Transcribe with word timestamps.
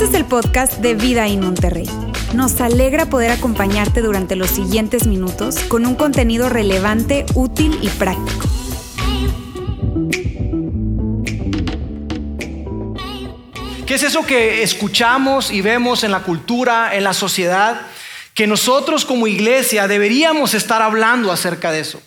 Este 0.00 0.16
es 0.16 0.22
el 0.22 0.28
podcast 0.28 0.78
de 0.78 0.94
Vida 0.94 1.26
en 1.26 1.40
Monterrey. 1.40 1.86
Nos 2.32 2.58
alegra 2.62 3.10
poder 3.10 3.32
acompañarte 3.32 4.00
durante 4.00 4.34
los 4.34 4.48
siguientes 4.48 5.06
minutos 5.06 5.58
con 5.68 5.84
un 5.84 5.94
contenido 5.94 6.48
relevante, 6.48 7.26
útil 7.34 7.78
y 7.82 7.88
práctico. 7.90 8.48
¿Qué 13.86 13.94
es 13.94 14.02
eso 14.02 14.24
que 14.24 14.62
escuchamos 14.62 15.50
y 15.50 15.60
vemos 15.60 16.02
en 16.02 16.12
la 16.12 16.22
cultura, 16.22 16.96
en 16.96 17.04
la 17.04 17.12
sociedad? 17.12 17.82
Que 18.32 18.46
nosotros 18.46 19.04
como 19.04 19.26
iglesia 19.26 19.86
deberíamos 19.86 20.54
estar 20.54 20.80
hablando 20.80 21.30
acerca 21.30 21.72
de 21.72 21.80
eso. 21.80 22.00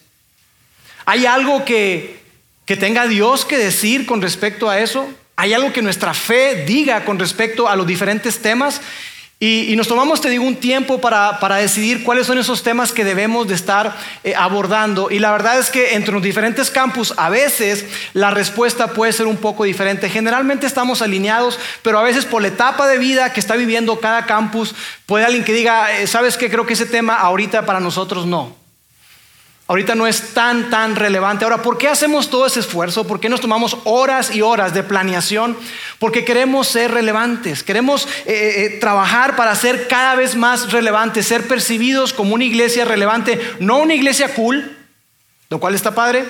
¿Hay 1.05 1.27
algo 1.27 1.63
que, 1.63 2.23
que 2.65 2.75
tenga 2.75 3.05
Dios 3.05 3.45
que 3.45 3.59
decir 3.59 4.07
con 4.07 4.19
respecto 4.23 4.67
a 4.67 4.79
eso? 4.79 5.07
¿Hay 5.35 5.53
algo 5.53 5.73
que 5.73 5.81
nuestra 5.81 6.13
fe 6.13 6.63
diga 6.65 7.05
con 7.05 7.17
respecto 7.17 7.67
a 7.67 7.75
los 7.75 7.87
diferentes 7.87 8.41
temas? 8.41 8.81
Y, 9.45 9.75
nos 9.75 9.89
tomamos, 9.89 10.21
te 10.21 10.29
digo, 10.29 10.45
un 10.45 10.55
tiempo 10.55 11.01
para, 11.01 11.37
decidir 11.57 12.05
cuáles 12.05 12.27
son 12.27 12.37
esos 12.37 12.63
temas 12.63 12.93
que 12.93 13.03
debemos 13.03 13.45
de 13.45 13.55
estar 13.55 13.93
eh, 14.23 14.33
abordando. 14.37 15.11
Y 15.11 15.19
la 15.19 15.33
verdad 15.33 15.59
es 15.59 15.69
que 15.69 15.95
entre 15.95 16.13
los 16.13 16.23
diferentes 16.23 16.71
campus 16.71 17.13
a 17.17 17.27
veces 17.27 17.85
la 18.13 18.31
respuesta 18.31 18.93
puede 18.93 19.11
ser 19.11 19.25
un 19.25 19.35
poco 19.35 19.65
diferente. 19.65 20.09
Generalmente 20.09 20.65
estamos 20.65 21.01
alineados, 21.01 21.59
pero 21.81 21.99
a 21.99 22.03
veces 22.03 22.23
por 22.23 22.41
la 22.41 22.47
etapa 22.47 22.87
de 22.87 22.97
vida 22.97 23.33
que 23.33 23.41
está 23.41 23.57
viviendo 23.57 23.99
cada 23.99 24.25
campus, 24.25 24.75
puede 25.05 25.25
alguien 25.25 25.43
que 25.43 25.51
diga, 25.51 25.91
eh, 25.99 26.07
¿sabes 26.07 26.37
qué? 26.37 26.49
Creo 26.49 26.65
que 26.65 26.73
ese 26.75 26.85
tema 26.85 27.17
ahorita 27.17 27.65
para 27.65 27.81
nosotros 27.81 28.25
no. 28.25 28.62
Ahorita 29.73 29.95
no 29.95 30.05
es 30.05 30.35
tan, 30.35 30.69
tan 30.69 30.95
relevante. 30.95 31.45
Ahora, 31.45 31.63
¿por 31.63 31.79
qué 31.79 31.87
hacemos 31.87 32.29
todo 32.29 32.45
ese 32.45 32.59
esfuerzo? 32.59 33.07
¿Por 33.07 33.19
qué 33.19 33.27
nos 33.27 33.41
tomamos 33.41 33.75
horas 33.85 34.29
y 34.29 34.43
horas 34.43 34.75
de 34.75 34.83
planeación? 34.83 35.57
Porque 35.97 36.23
queremos 36.23 36.67
ser 36.67 36.91
relevantes, 36.91 37.63
queremos 37.63 38.05
eh, 38.05 38.09
eh, 38.27 38.65
eh, 38.65 38.69
trabajar 38.79 39.35
para 39.35 39.55
ser 39.55 39.87
cada 39.87 40.13
vez 40.13 40.35
más 40.35 40.71
relevantes, 40.71 41.25
ser 41.25 41.47
percibidos 41.47 42.13
como 42.13 42.35
una 42.35 42.43
iglesia 42.43 42.85
relevante, 42.85 43.41
no 43.59 43.77
una 43.77 43.95
iglesia 43.95 44.35
cool, 44.35 44.77
lo 45.49 45.59
cual 45.59 45.73
está 45.73 45.95
padre, 45.95 46.23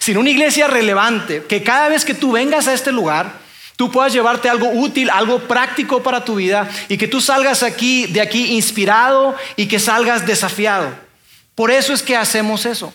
sino 0.00 0.18
una 0.18 0.30
iglesia 0.30 0.66
relevante, 0.66 1.44
que 1.48 1.62
cada 1.62 1.88
vez 1.88 2.04
que 2.04 2.14
tú 2.14 2.32
vengas 2.32 2.66
a 2.66 2.74
este 2.74 2.90
lugar, 2.90 3.30
tú 3.76 3.92
puedas 3.92 4.12
llevarte 4.12 4.48
algo 4.48 4.72
útil, 4.72 5.08
algo 5.10 5.38
práctico 5.38 6.02
para 6.02 6.24
tu 6.24 6.34
vida 6.34 6.68
y 6.88 6.98
que 6.98 7.06
tú 7.06 7.20
salgas 7.20 7.62
aquí, 7.62 8.06
de 8.08 8.20
aquí 8.20 8.56
inspirado 8.56 9.36
y 9.54 9.68
que 9.68 9.78
salgas 9.78 10.26
desafiado. 10.26 11.05
Por 11.56 11.72
eso 11.72 11.92
es 11.92 12.02
que 12.02 12.16
hacemos 12.16 12.66
eso. 12.66 12.94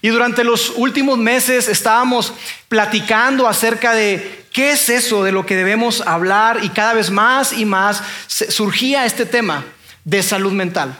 Y 0.00 0.08
durante 0.08 0.42
los 0.42 0.72
últimos 0.76 1.18
meses 1.18 1.68
estábamos 1.68 2.32
platicando 2.68 3.46
acerca 3.46 3.92
de 3.92 4.46
qué 4.52 4.72
es 4.72 4.88
eso 4.88 5.22
de 5.22 5.32
lo 5.32 5.44
que 5.44 5.56
debemos 5.56 6.00
hablar 6.00 6.60
y 6.62 6.70
cada 6.70 6.94
vez 6.94 7.10
más 7.10 7.52
y 7.52 7.64
más 7.66 8.02
surgía 8.26 9.04
este 9.04 9.26
tema 9.26 9.64
de 10.04 10.22
salud 10.22 10.52
mental. 10.52 10.96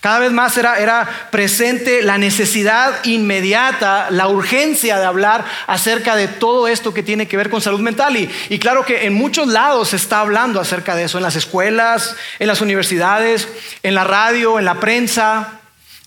Cada 0.00 0.20
vez 0.20 0.30
más 0.30 0.56
era, 0.56 1.28
presente 1.32 2.02
la 2.02 2.18
necesidad 2.18 3.04
inmediata, 3.04 4.10
la 4.10 4.28
urgencia 4.28 4.96
de 4.96 5.04
hablar 5.04 5.44
acerca 5.66 6.14
de 6.14 6.28
todo 6.28 6.68
esto 6.68 6.94
que 6.94 7.02
tiene 7.02 7.26
que 7.26 7.36
ver 7.36 7.50
con 7.50 7.60
salud 7.60 7.80
mental. 7.80 8.16
Y, 8.16 8.30
y, 8.48 8.60
claro 8.60 8.84
que 8.84 9.06
en 9.06 9.14
muchos 9.14 9.48
lados 9.48 9.88
se 9.88 9.96
está 9.96 10.20
hablando 10.20 10.60
acerca 10.60 10.94
de 10.94 11.04
eso, 11.04 11.18
en 11.18 11.24
las 11.24 11.34
escuelas, 11.34 12.14
en 12.38 12.46
las 12.46 12.60
universidades, 12.60 13.48
en 13.82 13.96
la 13.96 14.04
radio, 14.04 14.60
en 14.60 14.66
la 14.66 14.76
prensa. 14.76 15.58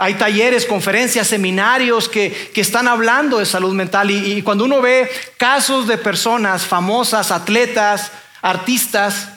Hay 0.02 0.16
talleres, 0.16 0.66
conferencias, 0.66 1.28
seminarios 1.28 2.10
que, 2.10 2.52
están 2.56 2.88
hablando 2.88 3.38
de 3.38 3.46
salud 3.46 3.76
mental 3.76 4.10
y, 4.10 4.42
cuando 4.42 4.66
uno 4.66 4.82
ve 4.82 5.08
casos 5.38 5.88
de 5.88 5.96
personas 5.96 6.66
famosas, 6.66 7.30
atletas, 7.30 8.12
artistas, 8.42 9.30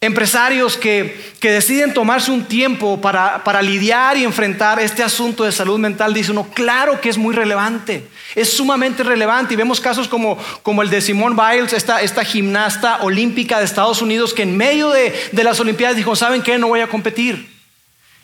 empresarios 0.00 0.76
que, 0.76 1.34
deciden 1.42 1.92
tomarse 1.94 2.30
un 2.30 2.44
tiempo 2.44 3.00
para, 3.00 3.60
lidiar 3.60 4.16
y 4.16 4.22
enfrentar 4.22 4.78
este 4.78 5.02
asunto 5.02 5.42
de 5.42 5.50
salud 5.50 5.80
mental, 5.80 6.14
dice 6.14 6.30
uno, 6.30 6.48
claro 6.54 7.00
que 7.00 7.08
es 7.08 7.18
muy 7.18 7.34
relevante, 7.34 8.06
es 8.36 8.52
sumamente 8.52 9.02
relevante. 9.02 9.54
Y 9.54 9.56
vemos 9.56 9.80
casos 9.80 10.06
como, 10.06 10.38
el 10.80 10.90
de 10.90 11.00
Simone 11.00 11.34
Biles, 11.34 11.72
esta, 11.72 12.02
esta, 12.02 12.22
gimnasta 12.22 12.98
olímpica 13.02 13.58
de 13.58 13.64
Estados 13.64 14.00
Unidos, 14.00 14.32
que 14.32 14.44
en 14.44 14.56
medio 14.56 14.90
de, 14.90 15.12
de 15.32 15.42
las 15.42 15.58
Olimpiadas 15.58 15.96
dijo, 15.96 16.14
¿saben 16.14 16.40
qué? 16.40 16.56
No 16.56 16.68
voy 16.68 16.82
a 16.82 16.86
competir. 16.86 17.57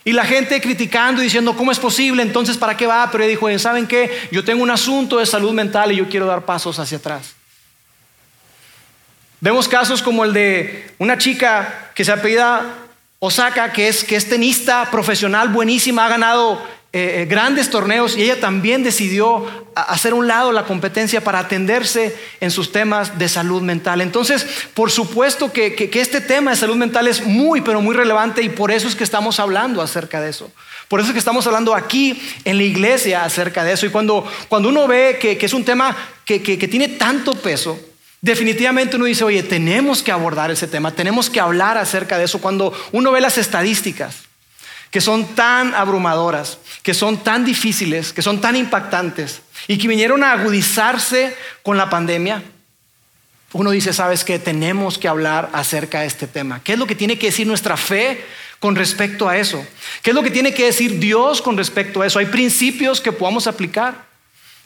Y 0.05 0.13
la 0.13 0.25
gente 0.25 0.61
criticando 0.61 1.23
y 1.23 1.25
diciendo, 1.25 1.57
¿cómo 1.57 1.73
es 1.73 1.79
posible? 1.79 2.23
Entonces, 2.23 2.59
¿para 2.59 2.77
qué 2.77 2.87
va? 2.87 3.09
Pero 3.11 3.25
ella 3.25 3.31
dijo, 3.31 3.59
¿saben 3.59 3.87
qué? 3.87 4.29
Yo 4.31 4.45
tengo 4.45 4.63
un 4.63 4.71
asunto 4.71 5.19
de 5.19 5.25
salud 5.25 5.53
mental 5.53 5.93
y 5.93 5.97
yo 5.97 6.09
quiero 6.09 6.27
dar 6.27 6.45
pasos 6.45 6.79
hacia 6.79 6.99
atrás. 6.99 7.35
Vemos 9.41 9.67
casos 9.67 10.03
como 10.03 10.25
el 10.25 10.33
de 10.33 10.91
una 10.99 11.17
chica 11.17 11.91
que 11.95 12.05
se 12.05 12.13
apellida 12.13 12.65
Osaka, 13.19 13.73
que 13.73 13.89
es, 13.89 14.05
que 14.05 14.17
es 14.17 14.29
tenista 14.29 14.91
profesional 14.91 15.49
buenísima, 15.49 16.05
ha 16.05 16.09
ganado 16.11 16.63
eh, 16.97 17.23
eh, 17.23 17.25
grandes 17.25 17.71
torneos 17.71 18.17
y 18.17 18.23
ella 18.23 18.39
también 18.39 18.85
decidió 18.85 19.45
hacer 19.75 20.15
un 20.15 20.29
lado 20.29 20.53
la 20.53 20.65
competencia 20.65 21.25
para 21.25 21.41
atenderse 21.41 22.15
en 22.39 22.53
sus 22.53 22.71
temas 22.71 23.19
de 23.19 23.29
salud 23.29 23.63
mental. 23.63 24.01
Entonces, 24.01 24.47
por 24.75 24.93
supuesto 24.93 25.53
que, 25.53 25.75
que, 25.75 26.01
este 26.01 26.21
tema 26.21 26.53
de 26.53 26.57
salud 26.57 26.77
mental 26.77 27.09
es 27.09 27.27
muy, 27.27 27.63
pero 27.63 27.81
muy 27.81 27.97
relevante 27.97 28.43
y 28.43 28.49
por 28.49 28.71
eso 28.71 28.87
es 28.87 28.95
que 28.95 29.03
estamos 29.03 29.41
hablando 29.41 29.83
acerca 29.83 30.21
de 30.21 30.31
eso. 30.31 30.53
Por 30.87 31.01
eso 31.01 31.09
es 31.09 31.15
que 31.15 31.19
estamos 31.19 31.45
hablando 31.49 31.75
aquí 31.75 32.23
en 32.45 32.59
la 32.59 32.63
iglesia 32.63 33.25
acerca 33.25 33.65
de 33.65 33.73
eso. 33.73 33.87
Y 33.87 33.91
cuando, 33.91 34.25
cuando 34.49 34.69
uno 34.69 34.87
ve 34.87 35.19
que, 35.21 35.37
que 35.37 35.47
es 35.47 35.53
un 35.53 35.65
tema 35.65 35.97
que, 36.25 36.41
que 36.41 36.69
tiene 36.69 36.91
tanto 36.91 37.35
peso, 37.35 37.77
definitivamente 38.21 38.95
uno 38.95 39.07
dice, 39.07 39.25
oye, 39.25 39.43
tenemos 39.43 40.01
que 40.01 40.13
abordar 40.13 40.53
ese 40.53 40.69
tema, 40.69 40.93
tenemos 40.93 41.29
que 41.29 41.41
hablar 41.41 41.77
acerca 41.77 42.19
de 42.19 42.27
eso. 42.27 42.41
Cuando 42.41 42.73
uno 42.93 43.11
ve 43.11 43.21
las 43.21 43.37
estadísticas, 43.37 44.24
que 44.95 45.01
son 45.01 45.35
tan 45.35 45.75
abrumadoras, 45.75 46.59
que 46.85 46.95
son 46.95 47.17
tan 47.25 47.45
difíciles, 47.45 48.13
que 48.13 48.23
son 48.23 48.41
tan 48.41 48.55
impactantes 48.55 49.43
y 49.67 49.77
que 49.77 49.89
vinieron 49.89 50.23
a 50.23 50.31
agudizarse 50.31 51.37
con 51.65 51.77
la 51.77 51.91
pandemia, 51.91 52.45
uno 53.55 53.73
dice, 53.73 53.93
sabes 53.93 54.23
que 54.23 54.39
tenemos 54.39 54.97
que 54.97 55.09
hablar 55.09 55.51
acerca 55.53 56.03
de 56.03 56.07
este 56.07 56.29
tema. 56.29 56.61
¿Qué 56.63 56.75
es 56.75 56.79
lo 56.79 56.87
que 56.87 56.95
tiene 56.95 57.19
que 57.19 57.27
decir 57.27 57.45
nuestra 57.45 57.77
fe 57.77 58.25
con 58.61 58.77
respecto 58.77 59.29
a 59.29 59.37
eso? 59.37 59.67
¿Qué 60.01 60.11
es 60.11 60.15
lo 60.15 60.23
que 60.23 60.31
tiene 60.31 60.55
que 60.55 60.67
decir 60.67 61.01
Dios 61.01 61.43
con 61.43 61.57
respecto 61.57 62.01
a 62.01 62.07
eso? 62.07 62.21
Hay 62.21 62.27
principios 62.27 63.01
que 63.01 63.11
podamos 63.11 63.49
aplicar. 63.49 64.07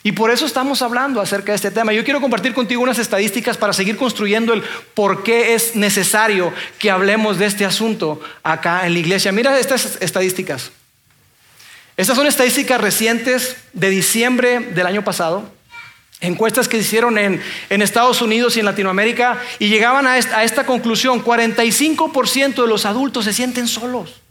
Y 0.01 0.13
por 0.13 0.31
eso 0.31 0.45
estamos 0.45 0.81
hablando 0.81 1.19
acerca 1.19 1.51
de 1.51 1.57
este 1.57 1.71
tema. 1.71 1.91
Yo 1.91 2.05
quiero 2.05 2.21
compartir 2.21 2.53
contigo 2.53 2.81
unas 2.81 2.99
estadísticas 2.99 3.57
para 3.57 3.73
seguir 3.73 3.97
construyendo 3.97 4.53
el 4.53 4.63
por 4.93 5.23
qué 5.23 5.55
es 5.55 5.75
necesario 5.75 6.53
que 6.77 6.89
hablemos 6.89 7.37
de 7.37 7.45
este 7.45 7.65
asunto 7.65 8.21
acá 8.41 8.85
en 8.85 8.93
la 8.93 8.99
iglesia. 8.99 9.33
Mira 9.33 9.59
estas 9.59 9.97
estadísticas. 9.99 10.71
Estas 11.97 12.15
son 12.15 12.27
estadísticas 12.27 12.79
recientes 12.79 13.57
de 13.73 13.89
diciembre 13.89 14.59
del 14.61 14.87
año 14.87 15.03
pasado. 15.03 15.51
Encuestas 16.21 16.69
que 16.69 16.77
hicieron 16.77 17.17
en, 17.17 17.41
Estados 17.69 18.21
Unidos 18.21 18.55
y 18.55 18.59
en 18.61 18.65
Latinoamérica 18.65 19.37
y 19.57 19.67
llegaban 19.67 20.07
a 20.07 20.17
esta, 20.17 20.37
a 20.39 20.43
esta 20.45 20.65
conclusión. 20.65 21.21
45% 21.23 22.61
de 22.61 22.67
los 22.67 22.85
adultos 22.85 23.25
se 23.25 23.33
sienten 23.33 23.67
solos. 23.67 24.21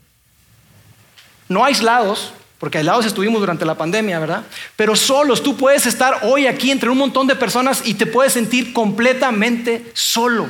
No 1.47 1.63
aislados, 1.63 2.33
porque 2.59 2.77
aislados 2.77 3.05
estuvimos 3.05 3.39
durante 3.39 3.65
la 3.65 3.75
pandemia, 3.75 4.19
¿verdad? 4.19 4.43
Pero 4.75 4.95
solos, 4.95 5.41
tú 5.41 5.55
puedes 5.55 5.85
estar 5.85 6.19
hoy 6.23 6.45
aquí 6.45 6.71
entre 6.71 6.89
un 6.89 6.97
montón 6.97 7.25
de 7.25 7.35
personas 7.35 7.81
y 7.85 7.93
te 7.93 8.05
puedes 8.05 8.33
sentir 8.33 8.73
completamente 8.73 9.89
solo. 9.93 10.49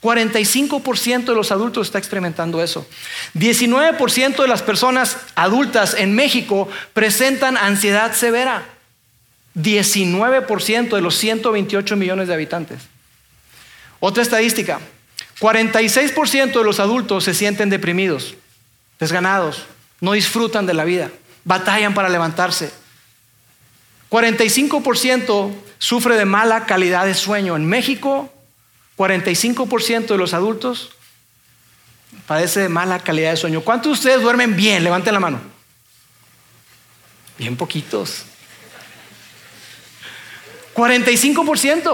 45% 0.00 1.24
de 1.24 1.34
los 1.34 1.50
adultos 1.50 1.88
está 1.88 1.98
experimentando 1.98 2.62
eso. 2.62 2.86
19% 3.34 4.36
de 4.36 4.48
las 4.48 4.62
personas 4.62 5.16
adultas 5.34 5.94
en 5.98 6.14
México 6.14 6.68
presentan 6.92 7.56
ansiedad 7.56 8.14
severa. 8.14 8.66
19% 9.56 10.94
de 10.94 11.00
los 11.00 11.16
128 11.16 11.96
millones 11.96 12.28
de 12.28 12.34
habitantes. 12.34 12.82
Otra 13.98 14.22
estadística, 14.22 14.78
46% 15.40 16.52
de 16.52 16.64
los 16.64 16.78
adultos 16.78 17.24
se 17.24 17.34
sienten 17.34 17.70
deprimidos, 17.70 18.34
desganados, 19.00 19.64
no 20.00 20.12
disfrutan 20.12 20.66
de 20.66 20.74
la 20.74 20.84
vida 20.84 21.10
batallan 21.44 21.94
para 21.94 22.08
levantarse. 22.08 22.72
45% 24.10 25.52
sufre 25.78 26.16
de 26.16 26.24
mala 26.24 26.66
calidad 26.66 27.06
de 27.06 27.14
sueño. 27.14 27.56
En 27.56 27.66
México, 27.66 28.32
45% 28.96 30.06
de 30.06 30.18
los 30.18 30.34
adultos 30.34 30.90
padece 32.26 32.60
de 32.60 32.68
mala 32.68 33.00
calidad 33.00 33.30
de 33.30 33.36
sueño. 33.36 33.60
¿Cuántos 33.60 33.90
de 33.90 33.92
ustedes 33.94 34.22
duermen 34.22 34.56
bien? 34.56 34.84
Levanten 34.84 35.14
la 35.14 35.20
mano. 35.20 35.40
Bien 37.36 37.56
poquitos. 37.56 38.24
45%. 40.74 41.88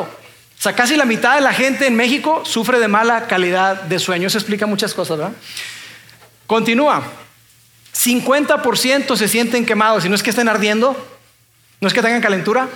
O 0.61 0.62
sea, 0.62 0.75
casi 0.75 0.96
la 0.96 1.06
mitad 1.06 1.37
de 1.37 1.41
la 1.41 1.55
gente 1.55 1.87
en 1.87 1.96
México 1.96 2.43
sufre 2.44 2.79
de 2.79 2.88
mala 2.88 3.26
calidad 3.26 3.82
de 3.82 3.99
sueño. 3.99 4.26
Eso 4.26 4.37
explica 4.37 4.67
muchas 4.67 4.93
cosas, 4.93 5.17
¿verdad? 5.17 5.32
Continúa. 6.46 7.03
50% 7.94 9.16
se 9.16 9.28
sienten 9.28 9.66
quemados 9.66 10.04
y 10.04 10.08
no 10.08 10.14
es 10.14 10.22
que 10.22 10.31
estén 10.31 10.48
ardiendo, 10.48 10.96
no 11.81 11.88
es 11.88 11.94
que 11.94 12.02
tengan 12.02 12.20
calentura, 12.20 12.69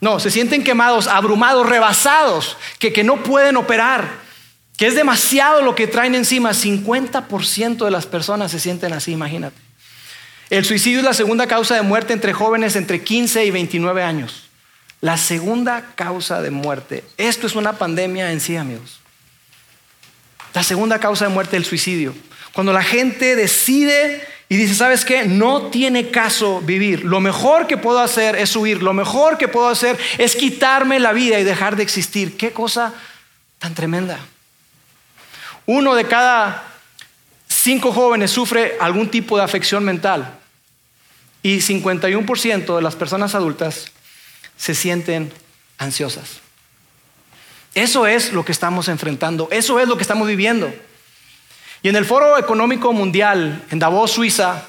no, 0.00 0.20
se 0.20 0.30
sienten 0.30 0.64
quemados, 0.64 1.06
abrumados, 1.06 1.68
rebasados, 1.68 2.56
que, 2.78 2.92
que 2.92 3.04
no 3.04 3.22
pueden 3.22 3.56
operar. 3.56 4.22
que 4.76 4.86
es 4.86 4.96
demasiado 4.96 5.62
lo 5.62 5.74
que 5.74 5.86
traen 5.86 6.14
encima. 6.14 6.50
50% 6.50 7.84
de 7.84 7.90
las 7.90 8.06
personas 8.06 8.50
se 8.50 8.58
sienten 8.58 8.92
así, 8.92 9.12
imagínate. 9.12 9.56
El 10.50 10.64
suicidio 10.64 10.98
es 10.98 11.04
la 11.04 11.14
segunda 11.14 11.46
causa 11.46 11.74
de 11.76 11.82
muerte 11.82 12.12
entre 12.12 12.32
jóvenes 12.32 12.76
entre 12.76 13.02
15 13.02 13.44
y 13.44 13.50
29 13.50 14.02
años. 14.02 14.44
La 15.00 15.16
segunda 15.16 15.92
causa 15.94 16.42
de 16.42 16.50
muerte. 16.50 17.04
Esto 17.16 17.46
es 17.46 17.54
una 17.54 17.74
pandemia 17.74 18.32
en 18.32 18.40
sí, 18.40 18.56
amigos. 18.56 19.00
La 20.54 20.62
segunda 20.62 20.98
causa 20.98 21.26
de 21.26 21.30
muerte, 21.30 21.56
el 21.56 21.64
suicidio. 21.64 22.14
Cuando 22.52 22.72
la 22.72 22.82
gente 22.82 23.36
decide 23.36 24.26
y 24.54 24.56
dice, 24.56 24.76
¿sabes 24.76 25.04
qué? 25.04 25.24
No 25.24 25.62
tiene 25.62 26.12
caso 26.12 26.60
vivir. 26.60 27.04
Lo 27.04 27.18
mejor 27.18 27.66
que 27.66 27.76
puedo 27.76 27.98
hacer 27.98 28.36
es 28.36 28.54
huir. 28.54 28.84
Lo 28.84 28.92
mejor 28.92 29.36
que 29.36 29.48
puedo 29.48 29.66
hacer 29.66 29.98
es 30.16 30.36
quitarme 30.36 31.00
la 31.00 31.12
vida 31.12 31.40
y 31.40 31.42
dejar 31.42 31.74
de 31.74 31.82
existir. 31.82 32.36
Qué 32.36 32.52
cosa 32.52 32.94
tan 33.58 33.74
tremenda. 33.74 34.20
Uno 35.66 35.96
de 35.96 36.04
cada 36.04 36.68
cinco 37.48 37.90
jóvenes 37.90 38.30
sufre 38.30 38.76
algún 38.78 39.10
tipo 39.10 39.36
de 39.36 39.42
afección 39.42 39.84
mental 39.84 40.38
y 41.42 41.56
51% 41.58 42.76
de 42.76 42.82
las 42.82 42.94
personas 42.94 43.34
adultas 43.34 43.90
se 44.56 44.76
sienten 44.76 45.32
ansiosas. 45.78 46.38
Eso 47.74 48.06
es 48.06 48.32
lo 48.32 48.44
que 48.44 48.52
estamos 48.52 48.86
enfrentando, 48.86 49.48
eso 49.50 49.80
es 49.80 49.88
lo 49.88 49.96
que 49.96 50.02
estamos 50.02 50.28
viviendo. 50.28 50.72
Y 51.84 51.90
en 51.90 51.96
el 51.96 52.06
Foro 52.06 52.38
Económico 52.38 52.94
Mundial, 52.94 53.62
en 53.70 53.78
Davos, 53.78 54.12
Suiza, 54.12 54.68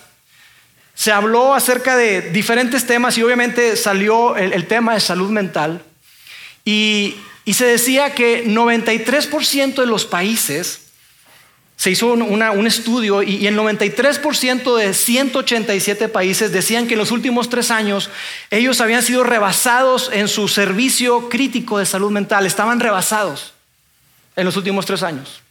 se 0.94 1.14
habló 1.14 1.54
acerca 1.54 1.96
de 1.96 2.20
diferentes 2.32 2.86
temas 2.86 3.18
y 3.18 3.24
obviamente 3.24 3.78
salió 3.78 4.36
el, 4.36 4.68
tema 4.68 4.96
de 4.96 5.00
salud 5.00 5.30
mental. 5.30 5.82
Y, 6.66 7.16
y 7.46 7.54
se 7.54 7.68
decía 7.68 8.14
que 8.14 8.46
93% 8.46 9.76
de 9.76 9.86
los 9.86 10.04
países 10.04 10.88
se 11.78 11.90
hizo 11.92 12.12
un 12.12 12.68
estudio 12.68 13.24
y, 13.24 13.48
el 13.48 13.58
93% 13.58 14.76
de 14.76 14.94
187 14.94 16.10
países 16.10 16.52
decían 16.52 16.86
que 16.86 16.96
en 16.96 17.00
los 17.00 17.12
últimos 17.12 17.48
tres 17.48 17.72
años 17.72 18.10
ellos 18.52 18.82
habían 18.82 19.04
sido 19.04 19.24
rebasados 19.24 20.10
en 20.12 20.28
su 20.28 20.50
servicio 20.50 21.30
crítico 21.30 21.80
de 21.80 21.86
salud 21.86 22.12
mental, 22.12 22.46
estaban 22.46 22.82
rebasados 22.82 23.54
en 24.36 24.44
los 24.44 24.58
últimos 24.58 24.86
tres 24.86 25.02
años. 25.02 25.45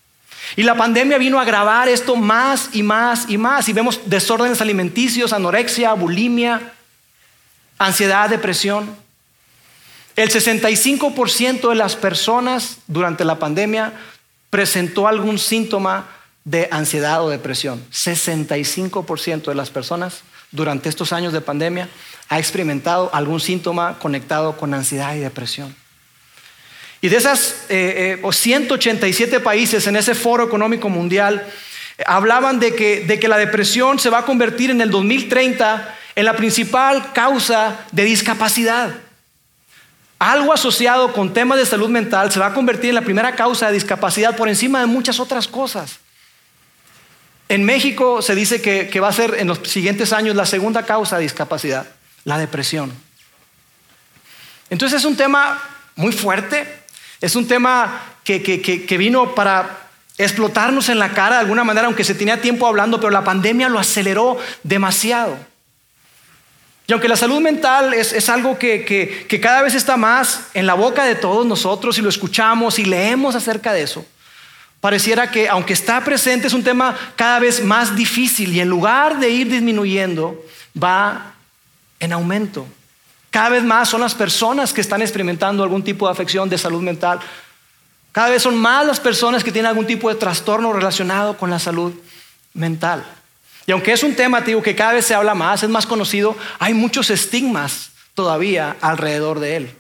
Y 0.57 0.63
la 0.63 0.77
pandemia 0.77 1.19
vino 1.19 1.39
a 1.39 1.43
agravar 1.43 1.89
esto 1.89 2.17
más 2.17 2.71
y 2.73 2.83
más 2.83 3.27
y 3.29 3.39
más. 3.39 3.69
Y 3.69 3.73
vemos 3.73 4.01
desórdenes 4.07 4.61
alimenticios, 4.61 5.33
anorexia, 5.33 5.93
bulimia, 5.95 6.73
ansiedad, 7.79 8.29
depresión. 8.29 8.97
El 10.17 10.31
65% 10.31 11.69
de 11.69 11.75
las 11.75 11.97
personas 11.97 12.79
durante 12.87 13.25
la 13.25 13.39
pandemia 13.39 13.93
presentó 14.51 15.09
algún 15.09 15.39
síntoma 15.39 16.07
de 16.45 16.69
ansiedad 16.71 17.25
o 17.25 17.31
depresión. 17.31 17.85
65% 17.91 19.47
de 19.47 19.55
las 19.55 19.71
personas 19.71 20.23
durante 20.53 20.89
estos 20.89 21.13
años 21.13 21.33
de 21.33 21.41
pandemia 21.41 21.89
ha 22.29 22.39
experimentado 22.39 23.11
algún 23.13 23.41
síntoma 23.41 23.99
conectado 23.99 24.57
con 24.57 24.73
ansiedad 24.73 25.15
y 25.17 25.21
depresión. 25.21 25.75
Y 27.05 27.11
de 27.11 27.19
esas 27.19 27.67
187 27.69 29.31
eh, 29.31 29.37
eh, 29.37 29.41
países 29.41 29.87
en 29.87 29.97
ese 29.97 30.15
foro 30.15 30.43
económico 30.43 30.89
mundial, 30.89 31.47
hablaban 32.07 32.59
de 32.59 32.75
que, 32.75 33.05
de 33.05 33.21
que 33.21 33.29
la 33.29 33.37
depresión 33.37 33.99
se 33.99 34.09
va 34.09 34.21
a 34.21 34.25
convertir 34.25 34.71
en 34.71 34.81
el 34.81 34.91
2030 34.91 35.95
en 36.17 36.25
la 36.25 36.35
principal 36.35 37.13
causa 37.13 37.85
de 37.93 38.05
discapacidad 38.05 38.95
algo 40.19 40.55
asociado 40.55 41.13
con 41.13 41.35
temas 41.35 41.59
de 41.59 41.67
salud 41.67 41.91
mental 41.91 42.33
se 42.33 42.41
va 42.41 42.47
a 42.47 42.55
convertir 42.55 42.89
en 42.89 42.95
la 42.95 43.03
primera 43.03 43.37
causa 43.37 43.67
de 43.67 43.75
discapacidad 43.75 44.35
por 44.35 44.49
encima 44.49 44.81
de 44.81 44.87
muchas 44.87 45.21
otras 45.21 45.47
cosas. 45.47 45.99
En 47.51 47.63
México 47.63 48.23
se 48.23 48.35
dice 48.35 48.63
que, 48.63 49.01
va 49.01 49.09
a 49.09 49.13
ser 49.13 49.35
en 49.39 49.49
los 49.49 49.59
siguientes 49.69 50.15
años 50.15 50.35
la 50.35 50.47
segunda 50.47 50.87
causa 50.87 51.17
de 51.17 51.25
discapacidad, 51.25 51.87
la 52.25 52.39
depresión. 52.39 52.91
Entonces 54.71 55.01
es 55.01 55.05
un 55.05 55.15
tema 55.15 55.61
muy 55.95 56.13
fuerte, 56.13 56.84
es 57.25 57.37
un 57.37 57.49
tema 57.49 58.03
que, 58.25 58.43
que 58.43 58.99
vino 58.99 59.35
para 59.35 59.89
explotarnos 60.19 60.89
en 60.89 60.99
la 60.99 61.11
cara 61.11 61.37
de 61.37 61.41
alguna 61.41 61.65
manera, 61.65 61.87
aunque 61.87 62.05
se 62.05 62.15
tenía 62.15 62.41
tiempo 62.41 62.67
hablando, 62.67 62.99
pero 62.99 63.11
la 63.11 63.25
pandemia 63.25 63.69
lo 63.69 63.79
aceleró 63.79 64.39
demasiado. 64.63 65.37
Y 66.87 66.93
aunque 66.93 67.09
la 67.09 67.17
salud 67.17 67.41
mental 67.41 67.95
es, 67.95 68.29
algo 68.29 68.59
que, 68.59 69.27
cada 69.41 69.63
vez 69.63 69.75
está 69.75 69.97
más 69.97 70.49
en 70.53 70.67
la 70.67 70.75
boca 70.75 71.05
de 71.05 71.15
todos 71.15 71.47
nosotros 71.47 71.97
y 71.99 72.03
lo 72.03 72.11
escuchamos 72.11 72.79
y 72.79 72.85
leemos 72.85 73.35
acerca 73.35 73.73
de 73.73 73.83
eso, 73.83 74.05
pareciera 74.81 75.31
que 75.31 75.49
aunque 75.49 75.73
está 75.73 76.05
presente 76.05 76.47
es 76.47 76.53
un 76.53 76.63
tema 76.63 76.95
cada 77.17 77.39
vez 77.39 77.65
más 77.65 77.97
difícil 77.97 78.53
y 78.53 78.61
en 78.61 78.69
lugar 78.69 79.19
de 79.19 79.31
ir 79.31 79.51
disminuyendo, 79.51 80.45
va 80.81 81.33
en 82.01 82.13
aumento. 82.13 82.67
Cada 83.35 83.49
vez 83.49 83.65
más 83.65 83.89
son 83.89 84.01
las 84.01 84.15
personas 84.15 84.73
que 84.73 84.81
están 84.81 85.03
experimentando 85.03 85.65
algún 85.65 85.83
tipo 85.83 86.07
de 86.07 86.13
afección 86.13 86.49
de 86.49 86.57
salud 86.57 86.81
mental. 86.81 87.19
Cada 88.13 88.29
vez 88.29 88.41
son 88.41 88.57
más 88.57 88.87
las 88.87 89.01
personas 89.01 89.43
que 89.43 89.51
tienen 89.51 89.71
algún 89.71 89.89
tipo 89.89 90.09
de 90.09 90.15
trastorno 90.15 90.73
relacionado 90.73 91.37
con 91.37 91.51
la 91.51 91.59
salud 91.59 91.93
mental. 92.53 93.05
Y 93.67 93.73
aunque 93.73 93.93
es 93.93 94.05
un 94.05 94.15
tema, 94.15 94.41
digo, 94.43 94.63
que 94.63 94.77
cada 94.77 94.93
vez 94.93 95.07
se 95.07 95.17
habla 95.17 95.35
más, 95.35 95.65
es 95.65 95.69
más 95.69 95.85
conocido, 95.85 96.37
hay 96.61 96.75
muchos 96.75 97.11
estigmas 97.11 97.91
todavía 98.15 98.77
alrededor 98.81 99.41
de 99.41 99.57
él. 99.57 99.77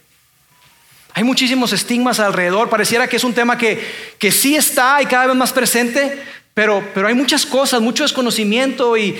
Hay 1.12 1.22
muchísimos 1.22 1.72
estigmas 1.72 2.18
alrededor. 2.18 2.68
Pareciera 2.68 3.06
que 3.06 3.18
es 3.18 3.22
un 3.22 3.34
tema 3.34 3.56
que, 3.56 3.88
que 4.18 4.32
sí 4.32 4.56
está 4.56 5.00
y 5.00 5.06
cada 5.06 5.26
vez 5.26 5.36
más 5.36 5.52
presente, 5.52 6.20
pero, 6.54 6.84
pero 6.92 7.06
hay 7.06 7.14
muchas 7.14 7.46
cosas, 7.46 7.80
mucho 7.80 8.02
desconocimiento 8.02 8.96
y, 8.96 9.16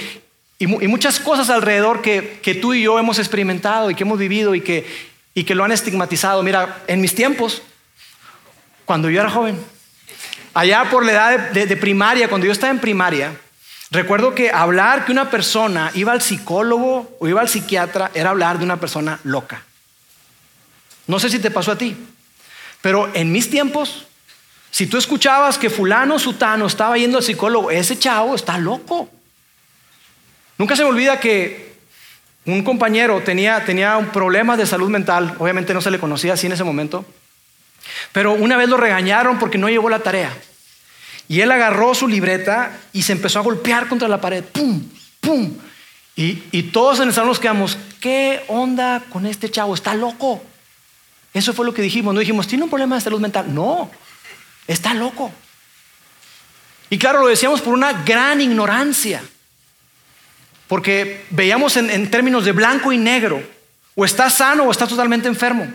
y, 0.58 0.66
muchas 0.66 1.20
cosas 1.20 1.50
alrededor 1.50 2.02
que, 2.02 2.40
que, 2.42 2.54
tú 2.54 2.74
y 2.74 2.82
yo 2.82 2.98
hemos 2.98 3.18
experimentado 3.18 3.90
y 3.90 3.94
que 3.94 4.04
hemos 4.04 4.18
vivido 4.18 4.54
y 4.54 4.60
que, 4.60 4.86
y 5.34 5.44
que 5.44 5.54
lo 5.54 5.64
han 5.64 5.72
estigmatizado. 5.72 6.42
Mira, 6.42 6.82
en 6.86 7.00
mis 7.00 7.14
tiempos, 7.14 7.62
cuando 8.84 9.10
yo 9.10 9.20
era 9.20 9.30
joven, 9.30 9.58
allá 10.54 10.88
por 10.90 11.04
la 11.04 11.12
edad 11.12 11.50
de 11.50 11.76
primaria, 11.76 12.28
cuando 12.28 12.46
yo 12.46 12.52
estaba 12.52 12.70
en 12.70 12.78
primaria, 12.78 13.32
Recuerdo 13.94 14.34
que 14.34 14.50
hablar 14.50 15.04
que 15.04 15.12
una 15.12 15.30
persona 15.30 15.92
iba 15.94 16.10
al 16.10 16.20
psicólogo 16.20 17.16
o 17.20 17.28
iba 17.28 17.40
al 17.40 17.48
psiquiatra 17.48 18.10
era 18.12 18.30
hablar 18.30 18.58
de 18.58 18.64
una 18.64 18.80
persona 18.80 19.20
loca. 19.22 19.62
No 21.06 21.20
sé 21.20 21.30
si 21.30 21.38
te 21.38 21.52
pasó 21.52 21.70
a 21.70 21.78
ti, 21.78 21.96
pero 22.80 23.08
en 23.14 23.30
mis 23.30 23.49
tiempos, 23.49 24.06
si 24.73 24.88
tú 24.88 24.96
escuchabas 24.96 25.58
que 25.58 25.70
fulano 25.70 26.18
sutano 26.18 26.66
estaba 26.66 26.99
yendo 26.99 27.18
al 27.18 27.25
psicólogo, 27.25 27.70
ese 27.70 27.96
chavo 27.96 28.34
está 28.34 28.58
loco. 28.58 29.08
Nunca 30.58 30.76
se 30.76 30.84
me 30.84 30.90
olvida 30.90 31.20
que 31.20 31.75
un 32.46 32.62
compañero 32.62 33.20
tenía, 33.23 33.64
tenía 33.64 33.96
un 33.96 34.06
problema 34.06 34.56
de 34.56 34.66
salud 34.66 34.90
mental, 34.90 35.34
obviamente 35.38 35.75
no 35.75 35.80
se 35.80 35.90
le 35.90 35.99
conocía 35.99 36.34
así 36.34 36.46
en 36.46 36.52
ese 36.52 36.64
momento, 36.64 37.04
pero 38.12 38.32
una 38.32 38.56
vez 38.56 38.68
lo 38.68 38.76
regañaron 38.76 39.38
porque 39.38 39.58
no 39.58 39.68
llevó 39.68 39.88
la 39.88 40.00
tarea. 40.00 40.32
Y 41.26 41.40
él 41.40 41.50
agarró 41.50 41.94
su 41.94 42.06
libreta 42.06 42.78
y 42.92 43.02
se 43.02 43.12
empezó 43.12 43.38
a 43.38 43.42
golpear 43.42 43.88
contra 43.88 44.08
la 44.08 44.20
pared. 44.20 44.44
¡Pum! 44.44 44.82
¡Pum! 45.20 45.56
Y, 46.16 46.62
todos 46.64 47.00
en 47.00 47.08
el 47.08 47.14
salón 47.14 47.30
nos 47.30 47.40
quedamos, 47.40 47.76
¿qué 48.00 48.44
onda 48.46 49.02
con 49.11 49.26
este 49.26 49.50
chavo? 49.50 49.75
Está 49.75 49.94
loco. 49.94 50.42
Eso 51.32 51.52
fue 51.52 51.66
lo 51.66 51.75
que 51.75 51.82
dijimos. 51.82 52.14
No 52.14 52.20
dijimos, 52.20 52.46
¿tiene 52.46 52.64
un 52.64 52.70
problema 52.70 52.94
de 52.94 53.00
salud 53.00 53.20
mental? 53.20 53.52
No, 53.52 53.90
está 54.68 54.94
loco. 54.94 55.32
Y 56.88 56.99
claro, 56.99 57.20
lo 57.20 57.26
decíamos 57.26 57.61
por 57.62 57.75
una 57.75 58.04
gran 58.04 58.40
ignorancia. 58.40 59.23
Porque 60.68 61.25
veíamos 61.30 61.76
en, 61.76 62.11
términos 62.11 62.44
de 62.44 62.52
blanco 62.52 62.92
y 62.92 62.99
negro. 62.99 63.42
O 63.94 64.04
está 64.04 64.30
sano 64.30 64.64
o 64.64 64.71
está 64.71 64.87
totalmente 64.87 65.28
enfermo. 65.28 65.68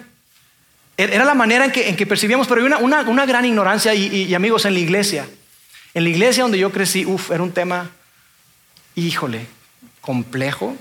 Er, 0.98 1.14
era 1.14 1.24
la 1.24 1.34
manera 1.34 1.66
en 1.66 1.96
que, 1.96 2.06
percibíamos, 2.06 2.48
pero 2.48 2.62
hay 2.62 2.84
una, 2.84 3.26
gran 3.26 3.46
ignorancia 3.46 3.94
y 3.94 4.34
amigos 4.34 4.66
en 4.66 4.74
la 4.74 4.80
iglesia. 4.80 5.28
En 5.94 6.04
la 6.04 6.10
iglesia 6.10 6.44
donde 6.44 6.60
yo 6.60 6.72
crecí, 6.72 7.06
uff, 7.06 7.32
era 7.32 7.42
un 7.42 7.52
tema, 7.52 7.90
híjole, 8.96 9.48
complejo, 10.02 10.76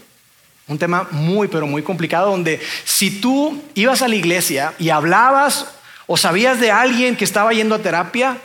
un 0.66 0.78
tema 0.78 1.08
muy, 1.10 1.48
pero 1.48 1.66
muy 1.66 1.82
complicado, 1.82 2.30
donde 2.30 2.60
si 2.84 3.20
tú 3.20 3.62
ibas 3.74 4.02
a 4.02 4.08
la 4.08 4.16
iglesia 4.16 4.74
y 4.78 4.90
hablabas 4.90 5.66
o 6.06 6.16
sabías 6.16 6.60
de 6.60 6.70
alguien 6.70 7.16
que 7.16 7.24
estaba 7.24 7.52
yendo 7.52 7.74
a 7.74 7.78
terapia, 7.78 8.36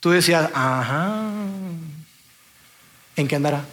tú 0.00 0.10
decías, 0.10 0.48
ajá, 0.54 1.22
¿en 3.16 3.28
qué 3.28 3.36
andará? 3.36 3.64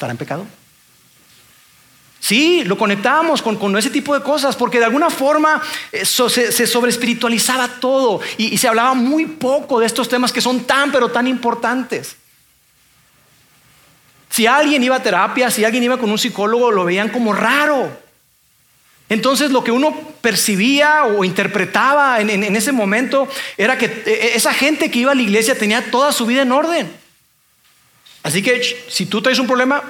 ¿Estará 0.00 0.12
en 0.12 0.16
pecado? 0.16 0.46
Sí, 2.20 2.64
lo 2.64 2.78
conectábamos 2.78 3.42
con, 3.42 3.76
ese 3.76 3.90
tipo 3.90 4.14
de 4.14 4.22
cosas, 4.22 4.56
porque 4.56 4.78
de 4.78 4.86
alguna 4.86 5.10
forma 5.10 5.60
eh, 5.92 6.06
se, 6.06 6.52
se 6.52 6.66
sobreespiritualizaba 6.66 7.68
todo 7.80 8.22
y, 8.38 8.56
se 8.56 8.66
hablaba 8.66 8.94
muy 8.94 9.26
poco 9.26 9.78
de 9.78 9.84
estos 9.84 10.08
temas 10.08 10.32
que 10.32 10.40
son 10.40 10.60
tan, 10.60 10.90
pero 10.90 11.10
tan 11.10 11.26
importantes. 11.26 12.16
Si 14.30 14.46
alguien 14.46 14.82
iba 14.82 14.96
a 14.96 15.02
terapia, 15.02 15.50
si 15.50 15.66
alguien 15.66 15.84
iba 15.84 15.98
con 15.98 16.10
un 16.10 16.18
psicólogo, 16.18 16.70
lo 16.70 16.86
veían 16.86 17.10
como 17.10 17.34
raro. 17.34 17.90
Entonces 19.10 19.50
lo 19.50 19.62
que 19.62 19.70
uno 19.70 19.94
percibía 20.22 21.04
o 21.04 21.24
interpretaba 21.24 22.22
en, 22.22 22.30
en, 22.30 22.56
ese 22.56 22.72
momento 22.72 23.28
era 23.58 23.76
que 23.76 23.84
e, 23.84 24.02
e, 24.06 24.36
esa 24.36 24.54
gente 24.54 24.90
que 24.90 25.00
iba 25.00 25.12
a 25.12 25.14
la 25.14 25.20
iglesia 25.20 25.58
tenía 25.58 25.90
toda 25.90 26.10
su 26.12 26.24
vida 26.24 26.40
en 26.40 26.52
orden. 26.52 26.99
Así 28.22 28.42
que 28.42 28.62
si 28.88 29.06
tú 29.06 29.22
traes 29.22 29.38
un 29.38 29.46
problema, 29.46 29.82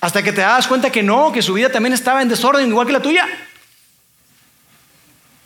hasta 0.00 0.22
que 0.22 0.32
te 0.32 0.40
das 0.40 0.66
cuenta 0.66 0.90
que 0.90 1.02
no, 1.02 1.32
que 1.32 1.42
su 1.42 1.54
vida 1.54 1.70
también 1.70 1.92
estaba 1.92 2.20
en 2.20 2.28
desorden, 2.28 2.68
igual 2.68 2.86
que 2.86 2.92
la 2.92 3.00
tuya. 3.00 3.26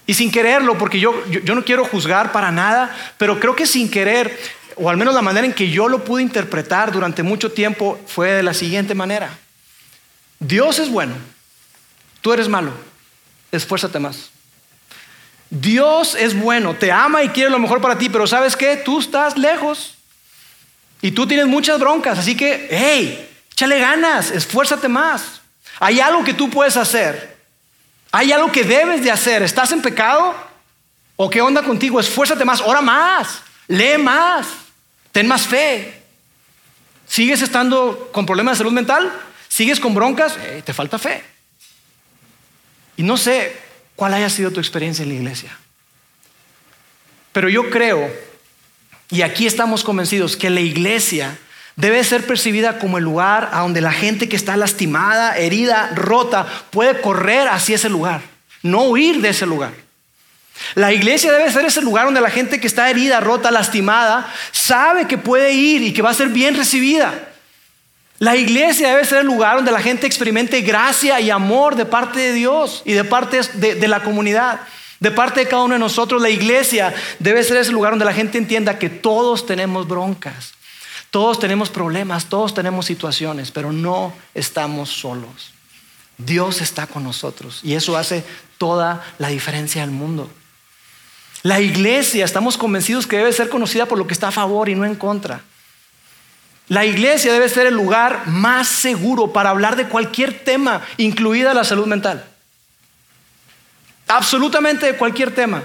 Y 0.06 0.14
sin 0.14 0.30
quererlo, 0.30 0.78
porque 0.78 0.98
yo, 0.98 1.22
yo, 1.26 1.54
no 1.54 1.64
quiero 1.64 1.84
juzgar 1.84 2.32
para 2.32 2.50
nada, 2.50 2.96
pero 3.18 3.38
creo 3.38 3.54
que 3.54 3.66
sin 3.66 3.90
querer, 3.90 4.36
o 4.76 4.88
al 4.88 4.96
menos 4.96 5.14
la 5.14 5.20
manera 5.20 5.46
en 5.46 5.52
que 5.52 5.68
yo 5.70 5.86
lo 5.86 6.02
pude 6.02 6.22
interpretar 6.22 6.90
durante 6.90 7.22
mucho 7.22 7.52
tiempo, 7.52 8.00
fue 8.06 8.30
de 8.30 8.42
la 8.42 8.54
siguiente 8.54 8.94
manera. 8.94 9.38
Dios 10.40 10.78
es 10.78 10.88
bueno, 10.88 11.14
tú 12.22 12.32
eres 12.32 12.48
malo, 12.48 12.72
esfuérzate 13.52 13.98
más. 13.98 14.30
Dios 15.50 16.14
es 16.14 16.34
bueno, 16.34 16.74
te 16.74 16.90
ama 16.90 17.22
y 17.22 17.28
quiere 17.28 17.50
lo 17.50 17.58
mejor 17.58 17.82
para 17.82 17.98
ti, 17.98 18.08
pero 18.08 18.26
¿sabes 18.26 18.56
qué? 18.56 18.76
Tú 18.76 19.00
estás 19.00 19.36
lejos 19.36 19.97
y 21.00 21.12
tú 21.12 21.26
tienes 21.26 21.46
muchas 21.46 21.78
broncas, 21.78 22.18
así 22.18 22.36
que, 22.36 22.68
hey, 22.70 23.28
Échale 23.58 23.80
ganas, 23.80 24.30
esfuérzate 24.30 24.86
más. 24.86 25.40
Hay 25.80 25.98
algo 25.98 26.22
que 26.22 26.32
tú 26.32 26.48
puedes 26.48 26.76
hacer. 26.76 27.36
Hay 28.12 28.30
algo 28.30 28.52
que 28.52 28.62
debes 28.62 29.02
de 29.02 29.10
hacer. 29.10 29.42
¿Estás 29.42 29.72
en 29.72 29.82
pecado? 29.82 30.32
¿O 31.16 31.28
qué 31.28 31.40
onda 31.40 31.64
contigo? 31.64 31.98
Esfuérzate 31.98 32.44
más, 32.44 32.60
ora 32.60 32.80
más, 32.80 33.42
lee 33.66 33.98
más, 33.98 34.46
ten 35.10 35.26
más 35.26 35.44
fe. 35.44 36.04
¿Sigues 37.08 37.42
estando 37.42 38.10
con 38.12 38.26
problemas 38.26 38.54
de 38.54 38.58
salud 38.58 38.72
mental? 38.72 39.12
¿Sigues 39.48 39.80
con 39.80 39.92
broncas? 39.92 40.36
Eh, 40.36 40.62
te 40.64 40.72
falta 40.72 40.96
fe. 40.96 41.24
Y 42.96 43.02
no 43.02 43.16
sé 43.16 43.60
cuál 43.96 44.14
haya 44.14 44.30
sido 44.30 44.52
tu 44.52 44.60
experiencia 44.60 45.02
en 45.02 45.08
la 45.08 45.14
iglesia. 45.16 45.58
Pero 47.32 47.48
yo 47.48 47.70
creo, 47.70 48.08
y 49.10 49.22
aquí 49.22 49.46
estamos 49.46 49.84
convencidos, 49.84 50.36
que 50.36 50.50
la 50.50 50.60
iglesia 50.60 51.38
debe 51.76 52.02
ser 52.04 52.26
percibida 52.26 52.78
como 52.78 52.98
el 52.98 53.04
lugar 53.04 53.50
donde 53.52 53.80
la 53.80 53.92
gente 53.92 54.28
que 54.28 54.36
está 54.36 54.56
lastimada, 54.56 55.38
herida, 55.38 55.92
rota, 55.94 56.46
puede 56.70 57.00
correr 57.00 57.48
hacia 57.48 57.76
ese 57.76 57.88
lugar, 57.88 58.20
no 58.62 58.82
huir 58.82 59.20
de 59.20 59.30
ese 59.30 59.46
lugar. 59.46 59.72
La 60.74 60.92
iglesia 60.92 61.32
debe 61.32 61.50
ser 61.52 61.64
ese 61.64 61.80
lugar 61.80 62.06
donde 62.06 62.20
la 62.20 62.30
gente 62.30 62.60
que 62.60 62.66
está 62.66 62.90
herida, 62.90 63.20
rota, 63.20 63.50
lastimada, 63.50 64.28
sabe 64.50 65.06
que 65.06 65.16
puede 65.16 65.52
ir 65.52 65.82
y 65.82 65.92
que 65.92 66.02
va 66.02 66.10
a 66.10 66.14
ser 66.14 66.28
bien 66.28 66.56
recibida. 66.56 67.28
La 68.18 68.34
iglesia 68.34 68.88
debe 68.88 69.04
ser 69.04 69.18
el 69.18 69.26
lugar 69.26 69.56
donde 69.56 69.70
la 69.70 69.80
gente 69.80 70.06
experimente 70.06 70.60
gracia 70.62 71.20
y 71.20 71.30
amor 71.30 71.76
de 71.76 71.86
parte 71.86 72.18
de 72.18 72.32
Dios 72.32 72.82
y 72.84 72.92
de 72.92 73.04
parte 73.04 73.40
de 73.54 73.88
la 73.88 74.02
comunidad. 74.02 74.60
De 75.00 75.10
parte 75.10 75.40
de 75.40 75.48
cada 75.48 75.62
uno 75.62 75.74
de 75.74 75.80
nosotros, 75.80 76.20
la 76.20 76.30
iglesia 76.30 76.94
debe 77.18 77.44
ser 77.44 77.56
ese 77.58 77.72
lugar 77.72 77.92
donde 77.92 78.04
la 78.04 78.12
gente 78.12 78.38
entienda 78.38 78.78
que 78.78 78.90
todos 78.90 79.46
tenemos 79.46 79.86
broncas, 79.86 80.54
todos 81.10 81.38
tenemos 81.38 81.70
problemas, 81.70 82.26
todos 82.26 82.52
tenemos 82.52 82.86
situaciones, 82.86 83.50
pero 83.50 83.72
no 83.72 84.12
estamos 84.34 84.90
solos. 84.90 85.52
Dios 86.18 86.60
está 86.60 86.88
con 86.88 87.04
nosotros 87.04 87.60
y 87.62 87.74
eso 87.74 87.96
hace 87.96 88.24
toda 88.58 89.04
la 89.18 89.28
diferencia 89.28 89.84
al 89.84 89.92
mundo. 89.92 90.28
La 91.44 91.60
iglesia, 91.60 92.24
estamos 92.24 92.58
convencidos 92.58 93.06
que 93.06 93.18
debe 93.18 93.32
ser 93.32 93.48
conocida 93.48 93.86
por 93.86 93.98
lo 93.98 94.08
que 94.08 94.14
está 94.14 94.28
a 94.28 94.32
favor 94.32 94.68
y 94.68 94.74
no 94.74 94.84
en 94.84 94.96
contra. 94.96 95.42
La 96.66 96.84
iglesia 96.84 97.32
debe 97.32 97.48
ser 97.48 97.66
el 97.66 97.74
lugar 97.74 98.26
más 98.26 98.66
seguro 98.68 99.32
para 99.32 99.50
hablar 99.50 99.76
de 99.76 99.88
cualquier 99.88 100.44
tema, 100.44 100.82
incluida 100.96 101.54
la 101.54 101.64
salud 101.64 101.86
mental. 101.86 102.27
Absolutamente 104.08 104.86
de 104.86 104.96
cualquier 104.96 105.34
tema, 105.34 105.62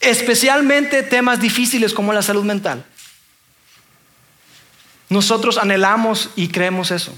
especialmente 0.00 1.02
temas 1.02 1.40
difíciles 1.40 1.94
como 1.94 2.12
la 2.12 2.22
salud 2.22 2.44
mental. 2.44 2.84
Nosotros 5.08 5.58
anhelamos 5.58 6.30
y 6.34 6.48
creemos 6.48 6.90
eso. 6.90 7.14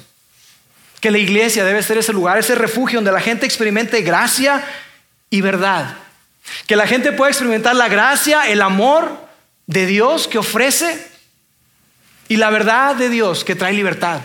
Que 1.00 1.10
la 1.10 1.18
iglesia 1.18 1.64
debe 1.64 1.82
ser 1.82 1.98
ese 1.98 2.12
lugar, 2.12 2.38
ese 2.38 2.54
refugio 2.54 2.98
donde 2.98 3.12
la 3.12 3.20
gente 3.20 3.46
experimente 3.46 4.02
gracia 4.02 4.64
y 5.30 5.40
verdad. 5.40 5.96
Que 6.66 6.76
la 6.76 6.86
gente 6.86 7.12
pueda 7.12 7.30
experimentar 7.30 7.74
la 7.74 7.88
gracia, 7.88 8.48
el 8.48 8.60
amor 8.60 9.26
de 9.66 9.86
Dios 9.86 10.28
que 10.28 10.38
ofrece 10.38 11.08
y 12.28 12.36
la 12.36 12.50
verdad 12.50 12.96
de 12.96 13.08
Dios 13.08 13.44
que 13.44 13.54
trae 13.54 13.72
libertad 13.72 14.20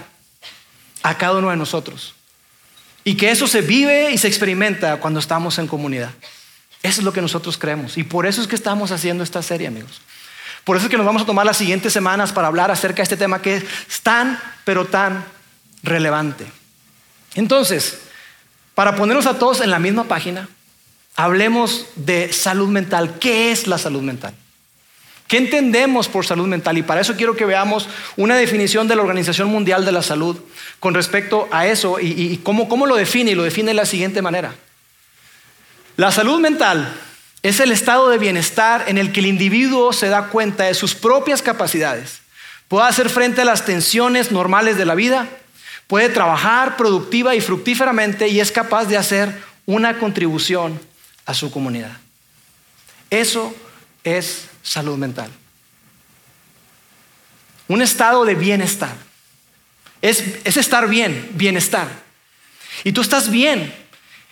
a 1.03 1.17
cada 1.17 1.37
uno 1.37 1.49
de 1.49 1.57
nosotros. 1.57 2.15
Y 3.03 3.15
que 3.15 3.31
eso 3.31 3.47
se 3.47 3.61
vive 3.61 4.11
y 4.11 4.17
se 4.17 4.27
experimenta 4.27 4.97
cuando 4.97 5.19
estamos 5.19 5.57
en 5.57 5.67
comunidad. 5.67 6.11
Eso 6.83 7.01
es 7.01 7.05
lo 7.05 7.13
que 7.13 7.21
nosotros 7.21 7.57
creemos. 7.57 7.97
Y 7.97 8.03
por 8.03 8.25
eso 8.25 8.41
es 8.41 8.47
que 8.47 8.55
estamos 8.55 8.91
haciendo 8.91 9.23
esta 9.23 9.41
serie, 9.41 9.67
amigos. 9.67 10.01
Por 10.63 10.77
eso 10.77 10.85
es 10.85 10.91
que 10.91 10.97
nos 10.97 11.05
vamos 11.05 11.23
a 11.23 11.25
tomar 11.25 11.45
las 11.45 11.57
siguientes 11.57 11.93
semanas 11.93 12.31
para 12.31 12.47
hablar 12.47 12.71
acerca 12.71 12.97
de 12.97 13.03
este 13.03 13.17
tema 13.17 13.41
que 13.41 13.57
es 13.57 14.01
tan, 14.01 14.39
pero 14.63 14.85
tan 14.85 15.25
relevante. 15.83 16.45
Entonces, 17.35 17.99
para 18.75 18.95
ponernos 18.95 19.25
a 19.25 19.39
todos 19.39 19.61
en 19.61 19.71
la 19.71 19.79
misma 19.79 20.05
página, 20.05 20.49
hablemos 21.15 21.85
de 21.95 22.31
salud 22.31 22.69
mental. 22.69 23.17
¿Qué 23.19 23.51
es 23.51 23.67
la 23.67 23.77
salud 23.77 24.01
mental? 24.01 24.33
¿Qué 25.27 25.37
entendemos 25.37 26.09
por 26.09 26.25
salud 26.25 26.45
mental? 26.47 26.77
Y 26.77 26.83
para 26.83 27.01
eso 27.01 27.15
quiero 27.15 27.35
que 27.35 27.45
veamos 27.45 27.87
una 28.17 28.35
definición 28.35 28.87
de 28.87 28.95
la 28.95 29.01
Organización 29.01 29.47
Mundial 29.47 29.85
de 29.85 29.93
la 29.93 30.01
Salud 30.01 30.37
con 30.79 30.93
respecto 30.93 31.47
a 31.51 31.67
eso 31.67 31.99
y, 32.01 32.37
cómo, 32.43 32.67
cómo 32.67 32.85
lo 32.85 32.97
define. 32.97 33.31
Y 33.31 33.35
lo 33.35 33.43
define 33.43 33.69
de 33.69 33.75
la 33.75 33.85
siguiente 33.85 34.21
manera. 34.21 34.53
La 35.97 36.11
salud 36.11 36.39
mental 36.39 36.93
es 37.43 37.59
el 37.59 37.71
estado 37.71 38.09
de 38.09 38.17
bienestar 38.17 38.85
en 38.87 38.97
el 38.97 39.11
que 39.11 39.19
el 39.19 39.25
individuo 39.25 39.93
se 39.93 40.07
da 40.07 40.27
cuenta 40.27 40.65
de 40.65 40.73
sus 40.73 40.95
propias 40.95 41.41
capacidades, 41.41 42.21
puede 42.67 42.87
hacer 42.87 43.09
frente 43.09 43.41
a 43.41 43.45
las 43.45 43.65
tensiones 43.65 44.31
normales 44.31 44.77
de 44.77 44.85
la 44.85 44.95
vida, 44.95 45.27
puede 45.87 46.09
trabajar 46.09 46.77
productiva 46.77 47.35
y 47.35 47.41
fructíferamente 47.41 48.27
y 48.27 48.39
es 48.39 48.51
capaz 48.51 48.85
de 48.85 48.97
hacer 48.97 49.43
una 49.65 49.97
contribución 49.97 50.79
a 51.25 51.33
su 51.33 51.51
comunidad. 51.51 51.97
Eso 53.09 53.53
es 54.03 54.45
salud 54.63 54.97
mental. 54.97 55.29
Un 57.67 57.81
estado 57.81 58.23
de 58.25 58.35
bienestar. 58.35 58.95
Es, 60.01 60.23
es 60.43 60.57
estar 60.57 60.87
bien, 60.87 61.29
bienestar. 61.33 61.87
Y 62.83 62.91
tú 62.91 63.01
estás 63.01 63.29
bien 63.29 63.73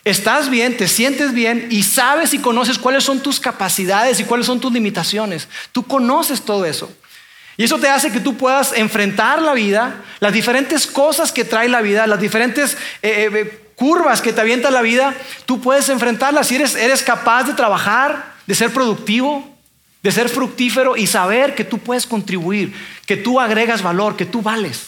Estás 0.09 0.49
bien, 0.49 0.75
te 0.75 0.87
sientes 0.87 1.33
bien 1.33 1.67
y 1.69 1.83
sabes 1.83 2.33
y 2.33 2.39
conoces 2.39 2.79
cuáles 2.79 3.03
son 3.03 3.19
tus 3.19 3.39
capacidades 3.39 4.19
y 4.19 4.23
cuáles 4.23 4.47
son 4.47 4.59
tus 4.59 4.73
limitaciones. 4.73 5.47
Tú 5.71 5.83
conoces 5.83 6.41
todo 6.41 6.65
eso. 6.65 6.91
Y 7.57 7.65
eso 7.65 7.77
te 7.77 7.89
hace 7.89 8.11
que 8.11 8.19
tú 8.19 8.35
puedas 8.35 8.73
enfrentar 8.73 9.39
la 9.39 9.53
vida, 9.53 10.01
las 10.19 10.33
diferentes 10.33 10.87
cosas 10.87 11.31
que 11.31 11.45
trae 11.45 11.69
la 11.69 11.81
vida, 11.81 12.07
las 12.07 12.19
diferentes 12.19 12.75
eh, 13.03 13.29
eh, 13.31 13.71
curvas 13.75 14.19
que 14.23 14.33
te 14.33 14.41
avienta 14.41 14.71
la 14.71 14.81
vida, 14.81 15.13
tú 15.45 15.61
puedes 15.61 15.87
enfrentarlas 15.89 16.51
y 16.51 16.55
eres 16.55 17.03
capaz 17.03 17.43
de 17.43 17.53
trabajar, 17.53 18.33
de 18.47 18.55
ser 18.55 18.73
productivo, 18.73 19.47
de 20.01 20.11
ser 20.11 20.27
fructífero 20.27 20.97
y 20.97 21.05
saber 21.05 21.53
que 21.53 21.65
tú 21.65 21.77
puedes 21.77 22.07
contribuir, 22.07 22.73
que 23.05 23.15
tú 23.15 23.39
agregas 23.39 23.83
valor, 23.83 24.15
que 24.15 24.25
tú 24.25 24.41
vales. 24.41 24.87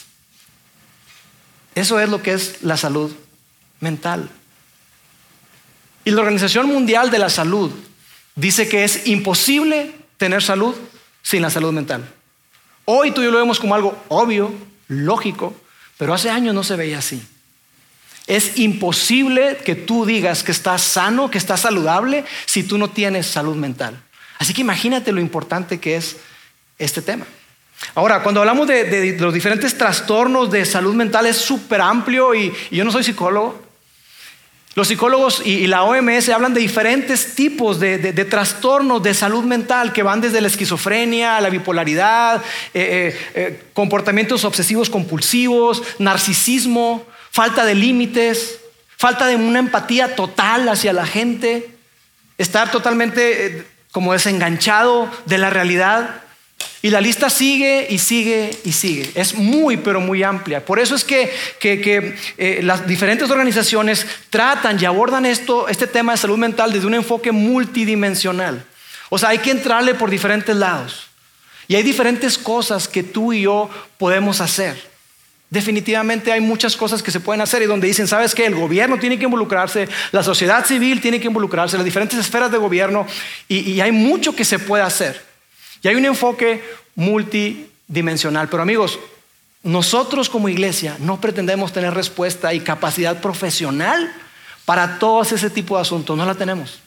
Eso 1.76 2.00
es 2.00 2.10
lo 2.10 2.24
que 2.24 2.34
es 2.34 2.64
la 2.64 2.76
salud 2.76 3.12
mental. 3.80 4.32
Y 6.04 6.12
la 6.12 6.22
Organización 6.22 6.68
Mundial 6.68 7.12
de 7.12 7.20
la 7.20 7.30
Salud 7.30 7.72
dice 8.36 8.68
que 8.68 8.84
es 8.84 9.08
imposible 9.08 9.92
tener 10.18 10.42
salud 10.42 10.76
sin 11.22 11.42
la 11.42 11.50
salud 11.50 11.72
mental. 11.72 12.08
Hoy 12.86 13.12
tú 13.12 13.22
y 13.22 13.26
yo 13.26 13.32
lo 13.32 13.38
vemos 13.38 13.60
como 13.60 13.76
algo 13.76 13.98
obvio, 14.08 14.54
lógico, 14.88 15.56
pero 15.98 16.14
hace 16.14 16.30
años 16.30 16.56
no 16.56 16.64
se 16.64 16.76
veía 16.76 16.98
así. 16.98 17.22
Es 18.28 18.58
imposible 18.58 19.58
que 19.64 19.76
tú 19.76 20.06
digas 20.06 20.44
que 20.44 20.52
estás 20.52 20.82
sano, 20.82 21.30
que 21.30 21.38
estás 21.38 21.62
saludable, 21.62 22.26
si 22.46 22.64
tú 22.64 22.78
no 22.78 22.90
tienes 22.90 23.28
salud 23.28 23.56
mental. 23.56 24.02
Así 24.40 24.54
que 24.54 24.62
imagínate 24.62 25.12
lo 25.12 25.22
importante 25.22 25.80
que 25.80 25.96
es 25.96 26.18
este 26.80 27.02
tema. 27.02 27.26
Ahora, 27.96 28.24
cuando 28.24 28.42
hablamos 28.42 28.68
de, 28.68 29.18
los 29.20 29.34
diferentes 29.34 29.78
trastornos 29.78 30.50
de 30.52 30.66
salud 30.66 30.94
mental 30.94 31.26
es 31.26 31.38
súper 31.38 31.82
amplio 31.82 32.34
y 32.34 32.54
yo 32.72 32.84
no 32.84 32.92
soy 32.92 33.04
psicólogo, 33.04 33.71
los 34.74 34.88
psicólogos 34.88 35.42
y, 35.46 35.68
la 35.68 35.84
OMS 35.84 36.30
hablan 36.30 36.54
de 36.54 36.62
diferentes 36.62 37.36
tipos 37.36 37.80
de, 37.80 37.98
trastornos 38.26 39.04
de 39.04 39.14
salud 39.14 39.44
mental 39.44 39.92
que 39.92 40.02
van 40.02 40.22
desde 40.22 40.40
la 40.40 40.48
esquizofrenia, 40.48 41.42
la 41.42 41.50
bipolaridad, 41.50 42.42
eh, 42.74 43.14
eh, 43.14 43.32
eh, 43.34 43.64
comportamientos 43.74 44.46
obsesivos 44.46 44.90
compulsivos, 44.90 45.84
narcisismo, 46.00 47.06
falta 47.32 47.66
de 47.66 47.76
límites, 47.76 48.60
falta 48.96 49.28
de 49.28 49.36
una 49.36 49.60
empatía 49.60 50.16
total 50.16 50.70
hacia 50.70 50.94
la 50.94 51.06
gente, 51.06 51.70
estar 52.38 52.72
totalmente 52.72 53.68
como 53.92 54.14
desenganchado 54.14 55.10
de 55.26 55.38
la 55.38 55.50
realidad. 55.50 56.22
Y 56.84 56.90
la 56.90 57.00
lista 57.00 57.30
sigue 57.30 57.86
y 57.90 58.00
sigue 58.00 58.58
y 58.64 58.72
sigue. 58.72 59.12
Es 59.14 59.36
muy, 59.36 59.78
pero 59.78 60.02
muy 60.02 60.24
amplia. 60.24 60.66
Por 60.66 60.80
eso 60.80 60.96
es 60.96 61.04
que, 61.04 61.32
eh, 61.62 62.60
las 62.64 62.88
diferentes 62.88 63.30
organizaciones 63.30 64.08
tratan 64.32 64.82
y 64.82 64.86
abordan 64.86 65.28
esto, 65.28 65.68
este 65.68 65.86
tema 65.86 66.14
de 66.14 66.18
salud 66.18 66.40
mental 66.40 66.74
desde 66.74 66.88
un 66.88 66.96
enfoque 66.96 67.32
multidimensional. 67.32 68.66
O 69.10 69.20
sea, 69.20 69.30
hay 69.30 69.38
que 69.38 69.52
entrarle 69.52 69.94
por 69.94 70.10
diferentes 70.10 70.56
lados. 70.56 71.08
Y 71.68 71.76
hay 71.76 71.84
diferentes 71.84 72.38
cosas 72.38 72.88
que 72.88 73.04
tú 73.04 73.32
y 73.32 73.44
yo 73.44 73.70
podemos 74.00 74.42
hacer. 74.42 74.90
Definitivamente 75.52 76.32
hay 76.32 76.42
muchas 76.42 76.76
cosas 76.76 77.04
que 77.04 77.12
se 77.12 77.20
pueden 77.20 77.42
hacer 77.42 77.62
y 77.62 77.66
donde 77.66 77.86
dicen, 77.86 78.08
¿sabes 78.08 78.34
qué? 78.34 78.46
El 78.46 78.56
gobierno 78.56 78.98
tiene 78.98 79.20
que 79.20 79.26
involucrarse, 79.26 79.88
la 80.14 80.24
sociedad 80.24 80.66
civil 80.66 81.00
tiene 81.02 81.20
que 81.20 81.28
involucrarse, 81.28 81.76
las 81.78 81.86
diferentes 81.86 82.18
esferas 82.18 82.52
de 82.52 82.58
gobierno 82.58 83.06
y, 83.48 83.72
y 83.72 83.82
hay 83.82 83.92
mucho 83.92 84.34
que 84.34 84.46
se 84.46 84.60
puede 84.60 84.84
hacer. 84.84 85.31
Y 85.82 85.88
hay 85.88 85.96
un 85.96 86.06
enfoque 86.06 86.64
multidimensional. 86.96 88.50
Pero 88.50 88.64
amigos, 88.64 89.00
nosotros 89.64 90.30
como 90.30 90.50
iglesia 90.50 90.98
no 91.00 91.22
pretendemos 91.22 91.74
tener 91.74 91.94
respuesta 91.94 92.54
y 92.54 92.60
capacidad 92.60 93.22
profesional 93.22 94.14
para 94.66 95.00
todo 95.00 95.22
ese 95.22 95.50
tipo 95.50 95.76
de 95.76 95.82
asuntos. 95.82 96.18
No 96.18 96.26
la 96.26 96.36
tenemos. 96.36 96.80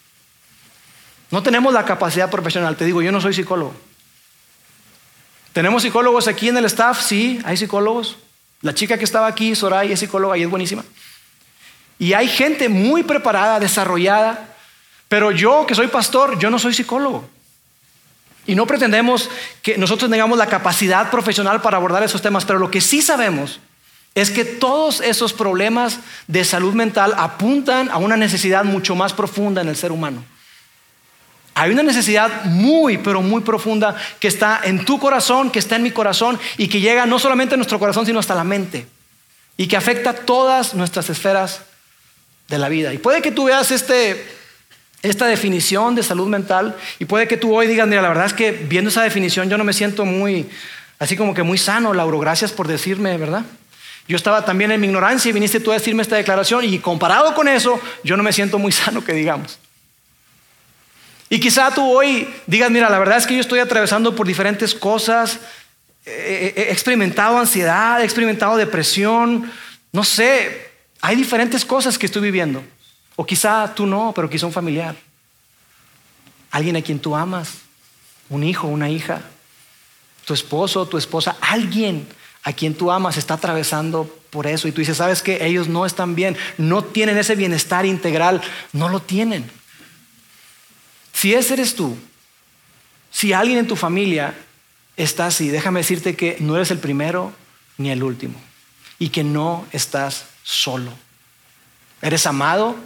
No 1.31 1.43
tenemos 1.43 1.73
la 1.73 1.85
capacidad 1.85 2.31
profesional. 2.31 2.77
Te 2.77 2.85
digo, 2.85 3.03
yo 3.03 3.13
no 3.13 3.21
soy 3.21 3.35
psicólogo. 3.35 3.75
¿Tenemos 5.53 5.83
psicólogos 5.83 6.27
aquí 6.29 6.49
en 6.49 6.57
el 6.57 6.65
staff? 6.65 7.01
Sí, 7.01 7.41
hay 7.45 7.57
psicólogos. 7.57 8.17
La 8.61 8.75
chica 8.75 8.99
que 8.99 9.05
estaba 9.05 9.27
aquí, 9.27 9.55
Soraya, 9.55 9.93
es 9.93 10.01
psicóloga 10.01 10.37
y 10.37 10.43
es 10.43 10.51
buenísima. 10.51 10.85
Y 11.99 12.13
hay 12.13 12.29
gente 12.29 12.69
muy 12.69 13.03
preparada, 13.03 13.61
desarrollada, 13.61 14.57
pero 15.09 15.31
yo 15.31 15.65
que 15.67 15.75
soy 15.75 15.87
pastor, 15.87 16.39
yo 16.39 16.51
no 16.51 16.59
soy 16.59 16.75
psicólogo. 16.75 17.29
Y 18.47 18.55
no 18.55 18.67
pretendemos 18.67 19.31
que 19.63 19.79
nosotros 19.79 20.11
tengamos 20.11 20.39
la 20.39 20.47
capacidad 20.47 21.11
profesional 21.11 21.63
para 21.63 21.77
abordar 21.77 22.03
esos 22.03 22.23
temas, 22.23 22.45
pero 22.45 22.59
lo 22.59 22.71
que 22.71 22.81
sí 22.81 23.01
sabemos 23.01 23.61
es 24.15 24.31
que 24.31 24.45
todos 24.45 25.01
esos 25.01 25.33
problemas 25.33 25.99
de 26.29 26.45
salud 26.45 26.75
mental 26.75 27.15
apuntan 27.17 27.91
a 27.91 27.97
una 27.97 28.17
necesidad 28.17 28.65
mucho 28.65 28.95
más 28.95 29.13
profunda 29.13 29.61
en 29.61 29.69
el 29.69 29.77
ser 29.77 29.93
humano. 29.93 30.25
Hay 31.55 31.71
una 31.71 31.83
necesidad 31.83 32.45
muy, 32.45 32.99
pero 32.99 33.23
muy 33.23 33.43
profunda 33.43 33.97
que 34.19 34.29
está 34.29 34.61
en 34.65 34.85
tu 34.85 34.99
corazón, 34.99 35.51
que 35.51 35.61
está 35.61 35.77
en 35.77 35.85
mi 35.85 35.93
corazón 35.93 36.39
y 36.57 36.69
que 36.69 36.81
llega 36.81 37.07
no 37.07 37.19
solamente 37.19 37.55
a 37.55 37.57
nuestro 37.57 37.79
corazón, 37.79 38.07
sino 38.07 38.19
hasta 38.19 38.35
la 38.35 38.45
mente. 38.45 38.87
Y 39.57 39.69
que 39.69 39.77
afecta 39.77 40.13
todas 40.13 40.75
nuestras 40.75 41.11
esferas 41.11 41.61
de 42.49 42.59
la 42.59 42.69
vida. 42.69 42.93
Y 42.93 42.99
puede 42.99 43.23
que 43.23 43.31
tú 43.31 43.45
veas 43.45 43.71
este, 43.71 44.27
esta 45.05 45.27
definición 45.27 45.95
de 45.95 46.03
salud 46.03 46.29
mental 46.29 46.75
y 46.99 47.05
puede 47.05 47.29
que 47.29 47.37
tú 47.37 47.55
hoy 47.55 47.67
digas, 47.67 47.87
mira, 47.87 48.01
la 48.01 48.09
verdad 48.09 48.27
es 48.27 48.33
que 48.33 48.53
viendo 48.53 48.89
esa 48.89 49.03
definición 49.03 49.51
yo 49.51 49.59
no 49.59 49.65
me 49.65 49.75
siento 49.75 50.05
muy, 50.05 50.49
así 50.99 51.17
como 51.17 51.35
que 51.35 51.43
muy 51.43 51.59
sano, 51.59 51.93
Lauro, 51.93 52.19
gracias 52.19 52.53
por 52.53 52.67
decirme, 52.67 53.17
¿verdad? 53.19 53.45
Yo 54.09 54.17
estaba 54.17 54.45
también 54.45 54.73
en 54.73 54.81
mi 54.81 54.87
ignorancia 54.87 55.29
y 55.29 55.33
viniste 55.33 55.61
tú 55.61 55.71
a 55.71 55.75
decirme 55.75 56.03
esta 56.03 56.17
declaración 56.17 56.65
y 56.65 56.79
comparado 56.79 57.35
con 57.35 57.49
eso, 57.49 57.79
yo 58.03 58.17
no 58.17 58.23
me 58.23 58.33
siento 58.33 58.59
muy 58.59 58.73
sano, 58.73 59.05
que 59.05 59.13
digamos. 59.13 59.59
Y 61.29 61.39
quizá 61.39 61.71
tú 61.75 61.85
hoy 61.85 62.29
digas, 62.47 62.71
mira, 62.71 62.89
la 62.89 62.99
verdad 62.99 63.19
es 63.19 63.27
que 63.27 63.35
yo 63.35 63.41
estoy 63.41 63.59
atravesando 63.59 64.17
por 64.17 64.27
diferentes 64.27 64.75
cosas, 64.75 65.39
he 66.07 66.69
experimentado 66.71 67.39
ansiedad, 67.39 68.01
he 68.01 68.05
experimentado 68.05 68.57
depresión, 68.57 69.51
no 69.93 70.05
sé, 70.05 70.71
hay 71.01 71.17
diferentes 71.17 71.65
cosas 71.65 71.99
que 71.99 72.07
estoy 72.07 72.23
viviendo. 72.23 72.63
O 73.17 73.25
quizá 73.25 73.75
tú 73.75 73.87
no, 73.87 74.13
pero 74.15 74.29
quizá 74.29 74.47
un 74.47 74.53
familiar, 74.53 74.97
alguien 76.51 76.77
a 76.77 76.83
quien 76.83 76.99
tú 76.99 77.15
amas, 77.15 77.59
un 78.29 78.43
hijo, 78.43 78.67
una 78.67 78.91
hija, 78.91 79.23
tu 80.25 80.35
esposo, 80.35 80.87
tu 80.87 80.99
esposa, 80.99 81.37
alguien 81.41 82.07
a 82.43 82.53
quien 82.53 82.75
tú 82.75 82.91
amas 82.91 83.17
está 83.17 83.35
atravesando 83.35 84.05
por 84.31 84.47
eso 84.47 84.69
y 84.69 84.73
tú 84.73 84.81
dices, 84.81 84.97
sabes 84.97 85.23
que 85.23 85.47
ellos 85.47 85.69
no 85.69 85.87
están 85.87 86.15
bien, 86.15 86.37
no 86.59 86.83
tienen 86.83 87.17
ese 87.17 87.37
bienestar 87.37 87.87
integral, 87.87 88.43
no 88.73 88.89
lo 88.89 89.01
tienen. 89.01 89.51
Si 91.13 91.35
ese 91.35 91.55
eres 91.55 91.75
tú, 91.75 91.97
si 93.11 93.33
alguien 93.33 93.59
en 93.59 93.69
tu 93.69 93.77
familia 93.77 94.35
está 94.97 95.27
así, 95.27 95.49
déjame 95.49 95.81
decirte 95.81 96.17
que 96.17 96.37
no 96.41 96.57
eres 96.57 96.71
el 96.71 96.79
primero 96.79 97.33
ni 97.79 97.91
el 97.91 98.03
último 98.03 98.41
y 98.99 99.09
que 99.09 99.25
no 99.25 99.67
estás 99.73 100.27
solo. 100.43 100.93
Eres 102.03 102.27
amado, 102.27 102.77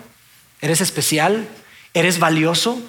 eres 0.60 0.80
especial, 0.80 1.48
eres 1.94 2.18
valioso 2.18 2.80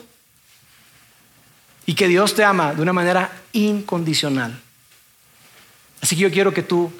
y 1.86 1.95
que 1.95 2.08
Dios 2.08 2.36
te 2.36 2.43
ama 2.43 2.73
de 2.73 2.82
una 2.82 2.93
manera 2.93 3.32
incondicional. 3.51 4.60
Así 6.01 6.15
que 6.15 6.21
yo 6.21 6.32
quiero 6.32 6.53
que 6.53 6.63
tú 6.63 6.91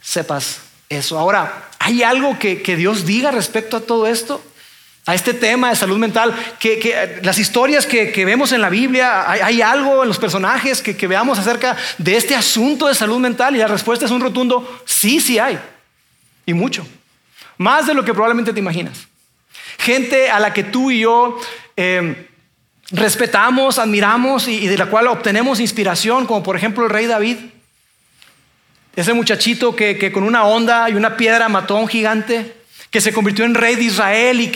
sepas 0.00 0.60
eso. 0.88 1.18
Ahora, 1.18 1.70
¿hay 1.78 2.02
algo 2.02 2.38
que, 2.38 2.62
que 2.62 2.76
Dios 2.76 3.06
diga 3.06 3.30
respecto 3.30 3.76
a 3.76 3.80
todo 3.80 4.06
esto? 4.06 4.42
a 5.06 5.14
este 5.14 5.34
tema 5.34 5.68
de 5.68 5.76
salud 5.76 5.98
mental, 5.98 6.34
que, 6.58 7.20
las 7.22 7.38
historias 7.38 7.84
que, 7.84 8.24
vemos 8.24 8.52
en 8.52 8.62
la 8.62 8.70
Biblia, 8.70 9.30
hay, 9.30 9.60
algo 9.60 10.02
en 10.02 10.08
los 10.08 10.18
personajes 10.18 10.80
que, 10.80 10.96
que, 10.96 11.06
veamos 11.06 11.38
acerca 11.38 11.76
de 11.98 12.16
este 12.16 12.34
asunto 12.34 12.88
de 12.88 12.94
salud 12.94 13.18
mental 13.18 13.54
y 13.54 13.58
la 13.58 13.66
respuesta 13.66 14.06
es 14.06 14.10
un 14.10 14.22
rotundo, 14.22 14.82
sí, 14.86 15.20
sí 15.20 15.38
hay, 15.38 15.58
y 16.46 16.54
mucho, 16.54 16.86
más 17.58 17.86
de 17.86 17.92
lo 17.92 18.02
que 18.02 18.14
probablemente 18.14 18.54
te 18.54 18.60
imaginas. 18.60 19.06
Gente 19.78 20.30
a 20.30 20.40
la 20.40 20.52
que 20.52 20.64
tú 20.64 20.90
y 20.90 21.00
yo 21.00 21.38
eh, 21.76 22.28
respetamos, 22.90 23.78
admiramos 23.78 24.48
y, 24.48 24.66
de 24.66 24.78
la 24.78 24.86
cual 24.86 25.08
obtenemos 25.08 25.60
inspiración, 25.60 26.26
como 26.26 26.42
por 26.42 26.56
ejemplo 26.56 26.84
el 26.84 26.90
rey 26.90 27.06
David, 27.06 27.36
ese 28.96 29.12
muchachito 29.12 29.74
que 29.74 30.12
con 30.12 30.22
una 30.22 30.44
onda 30.44 30.88
y 30.88 30.94
una 30.94 31.16
piedra 31.16 31.48
mató 31.48 31.76
a 31.76 31.80
un 31.80 31.88
gigante 31.88 32.54
que 32.94 33.00
se 33.00 33.12
convirtió 33.12 33.44
en 33.44 33.56
rey 33.56 33.74
de 33.74 33.82
Israel 33.82 34.40
y 34.40 34.50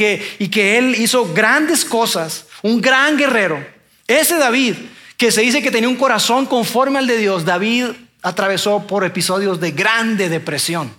que 0.48 0.78
él 0.78 0.94
hizo 0.96 1.34
grandes 1.34 1.84
cosas, 1.84 2.46
un 2.62 2.80
gran 2.80 3.16
guerrero. 3.16 3.66
Ese 4.06 4.38
David, 4.38 4.76
que 5.16 5.32
se 5.32 5.40
dice 5.40 5.60
que 5.60 5.72
tenía 5.72 5.88
un 5.88 5.96
corazón 5.96 6.46
conforme 6.46 7.00
al 7.00 7.08
de 7.08 7.18
Dios, 7.18 7.44
David 7.44 7.86
atravesó 8.22 8.86
por 8.86 9.04
episodios 9.04 9.58
de 9.58 9.72
grande 9.72 10.28
depresión. 10.28 10.92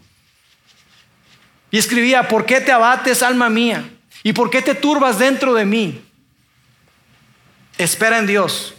Y 1.72 1.78
escribía, 1.78 2.28
¿por 2.28 2.46
qué 2.46 2.60
te 2.60 2.74
abates, 2.74 3.24
alma 3.24 3.50
mía? 3.50 3.90
¿Y 4.24 4.34
por 4.34 4.50
qué 4.50 4.62
te 4.62 4.76
turbas 4.76 5.20
dentro 5.20 5.54
de 5.54 5.66
mí? 5.66 6.02
Espera 7.78 8.20
en 8.20 8.28
Dios. 8.28 8.74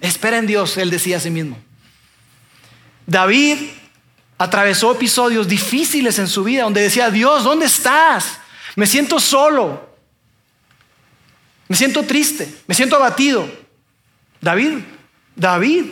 Espera 0.00 0.38
en 0.38 0.46
Dios, 0.46 0.76
él 0.76 0.90
decía 0.90 1.16
a 1.16 1.20
sí 1.20 1.30
mismo. 1.30 1.58
David 3.06 3.58
atravesó 4.38 4.92
episodios 4.92 5.48
difíciles 5.48 6.18
en 6.18 6.28
su 6.28 6.44
vida 6.44 6.64
donde 6.64 6.82
decía, 6.82 7.10
Dios, 7.10 7.44
¿dónde 7.44 7.66
estás? 7.66 8.38
Me 8.74 8.86
siento 8.86 9.18
solo, 9.18 9.88
me 11.68 11.76
siento 11.76 12.02
triste, 12.02 12.52
me 12.66 12.74
siento 12.74 12.96
abatido. 12.96 13.48
David, 14.40 14.78
David, 15.34 15.84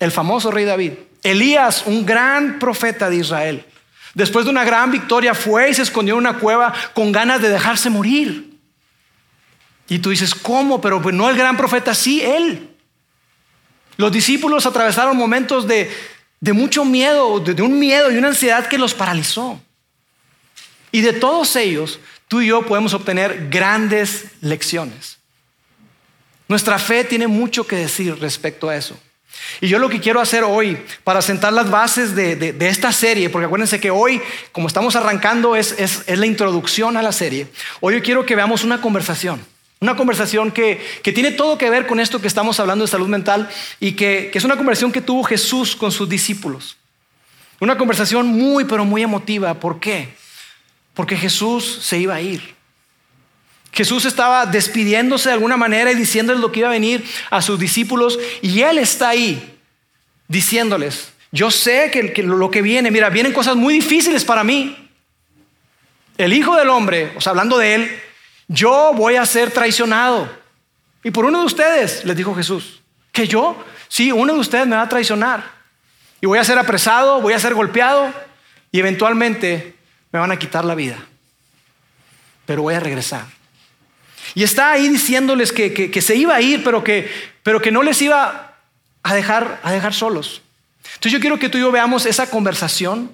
el 0.00 0.10
famoso 0.10 0.50
rey 0.50 0.64
David, 0.64 0.92
Elías, 1.22 1.84
un 1.86 2.04
gran 2.04 2.58
profeta 2.58 3.08
de 3.08 3.16
Israel, 3.16 3.64
después 4.14 4.44
de 4.44 4.50
una 4.50 4.64
gran 4.64 4.90
victoria 4.90 5.34
fue 5.34 5.70
y 5.70 5.74
se 5.74 5.82
escondió 5.82 6.14
en 6.14 6.18
una 6.20 6.38
cueva 6.38 6.72
con 6.94 7.12
ganas 7.12 7.40
de 7.40 7.48
dejarse 7.48 7.90
morir. 7.90 8.50
Y 9.88 9.98
tú 9.98 10.10
dices, 10.10 10.34
¿cómo? 10.34 10.80
Pero 10.80 11.02
pues 11.02 11.14
no 11.14 11.28
el 11.28 11.36
gran 11.36 11.56
profeta, 11.56 11.94
sí, 11.94 12.22
él. 12.22 12.70
Los 13.96 14.12
discípulos 14.12 14.64
atravesaron 14.64 15.16
momentos 15.16 15.66
de, 15.66 15.90
de 16.40 16.52
mucho 16.52 16.84
miedo, 16.84 17.38
de, 17.40 17.60
un 17.60 17.78
miedo 17.78 18.10
y 18.10 18.16
una 18.16 18.28
ansiedad 18.28 18.66
que 18.66 18.78
los 18.78 18.94
paralizó. 18.94 19.60
Y 20.90 21.02
de 21.02 21.12
todos 21.12 21.54
ellos, 21.56 22.00
tú 22.26 22.40
y 22.40 22.46
yo 22.46 22.64
podemos 22.66 22.94
obtener 22.94 23.48
grandes 23.50 24.26
lecciones. 24.40 25.18
Nuestra 26.48 26.78
fe 26.78 27.04
tiene 27.04 27.26
mucho 27.26 27.66
que 27.66 27.76
decir 27.76 28.18
respecto 28.18 28.68
a 28.68 28.76
eso. 28.76 28.98
Y 29.60 29.68
yo 29.68 29.78
lo 29.78 29.88
que 29.88 30.00
quiero 30.00 30.20
hacer 30.20 30.44
hoy 30.44 30.78
para 31.04 31.22
sentar 31.22 31.52
las 31.52 31.70
bases 31.70 32.14
de, 32.14 32.54
esta 32.60 32.92
serie, 32.92 33.30
porque 33.30 33.46
acuérdense 33.46 33.80
que 33.80 33.90
hoy, 33.90 34.20
como 34.52 34.68
estamos 34.68 34.96
arrancando, 34.96 35.56
es, 35.56 35.74
es, 35.78 36.06
la 36.18 36.26
introducción 36.26 36.96
a 36.96 37.02
la 37.02 37.12
serie, 37.12 37.48
hoy 37.80 37.94
yo 37.94 38.02
quiero 38.02 38.26
que 38.26 38.36
veamos 38.36 38.64
una 38.64 38.80
conversación. 38.80 39.44
Una 39.82 39.96
conversación 39.96 40.50
que, 40.52 40.78
tiene 41.02 41.30
todo 41.30 41.56
que 41.56 41.70
ver 41.70 41.86
con 41.86 42.00
esto 42.00 42.20
que 42.20 42.26
estamos 42.26 42.60
hablando 42.60 42.84
de 42.84 42.90
salud 42.90 43.08
mental 43.08 43.48
y 43.80 43.92
que, 43.92 44.30
es 44.34 44.44
una 44.44 44.56
conversación 44.56 44.92
que 44.92 45.00
tuvo 45.00 45.22
Jesús 45.24 45.74
con 45.74 45.90
sus 45.90 46.06
discípulos. 46.06 46.76
Una 47.60 47.78
conversación 47.78 48.26
muy, 48.26 48.64
pero 48.64 48.84
muy 48.84 49.02
emotiva. 49.02 49.54
¿Por 49.54 49.80
qué? 49.80 50.08
Porque 50.92 51.16
Jesús 51.16 51.80
se 51.82 51.98
iba 51.98 52.14
a 52.14 52.20
ir. 52.20 52.59
Jesús 53.72 54.04
estaba 54.04 54.46
despidiéndose 54.46 55.28
de 55.28 55.34
alguna 55.34 55.56
manera 55.56 55.92
y 55.92 55.94
diciéndoles 55.94 56.40
lo 56.40 56.50
que 56.50 56.60
iba 56.60 56.68
a 56.68 56.72
venir 56.72 57.04
a 57.30 57.40
sus 57.40 57.58
discípulos 57.58 58.18
y 58.42 58.60
Él 58.62 58.78
está 58.78 59.10
ahí 59.10 59.58
diciéndoles, 60.28 61.12
yo 61.32 61.50
sé 61.50 61.90
que, 61.90 62.22
lo 62.22 62.50
que 62.50 62.62
viene, 62.62 62.90
mira, 62.90 63.08
vienen 63.10 63.32
cosas 63.32 63.56
muy 63.56 63.74
difíciles 63.74 64.24
para 64.24 64.42
mí. 64.42 64.88
El 66.18 66.32
Hijo 66.32 66.56
del 66.56 66.68
Hombre, 66.68 67.12
o 67.16 67.20
sea, 67.20 67.30
hablando 67.30 67.58
de 67.58 67.74
Él, 67.74 68.00
yo 68.48 68.92
voy 68.94 69.16
a 69.16 69.24
ser 69.26 69.50
traicionado. 69.50 70.28
Y 71.02 71.10
por 71.10 71.24
uno 71.24 71.40
de 71.40 71.46
ustedes, 71.46 72.04
les 72.04 72.16
dijo 72.16 72.34
Jesús, 72.34 72.80
que 73.12 73.26
yo, 73.26 73.64
Sí, 73.90 74.12
uno 74.12 74.34
de 74.34 74.38
ustedes 74.38 74.68
me 74.68 74.76
va 74.76 74.82
a 74.82 74.88
traicionar. 74.88 75.42
Y 76.20 76.26
voy 76.26 76.38
a 76.38 76.44
ser 76.44 76.56
apresado, 76.58 77.20
voy 77.20 77.32
a 77.32 77.40
ser 77.40 77.54
golpeado 77.54 78.14
y 78.70 78.78
eventualmente 78.78 79.74
me 80.12 80.20
van 80.20 80.30
a 80.30 80.38
quitar 80.38 80.64
la 80.64 80.76
vida. 80.76 80.96
Pero 82.46 82.62
voy 82.62 82.74
a 82.74 82.80
regresar. 82.80 83.26
Y 84.34 84.42
está 84.42 84.72
ahí 84.72 84.88
diciéndoles 84.88 85.52
que, 85.52 86.00
se 86.00 86.16
iba 86.16 86.34
a 86.34 86.40
ir, 86.40 86.62
pero 86.64 86.84
que, 86.84 87.10
pero 87.42 87.60
que 87.60 87.70
no 87.70 87.82
les 87.82 88.00
iba 88.02 88.56
a 89.02 89.14
dejar, 89.14 89.60
a 89.62 89.72
dejar 89.72 89.94
solos. 89.94 90.42
Entonces 90.94 91.12
yo 91.12 91.20
quiero 91.20 91.38
que 91.38 91.48
tú 91.48 91.58
y 91.58 91.62
yo 91.62 91.72
veamos 91.72 92.06
esa 92.06 92.28
conversación. 92.28 93.10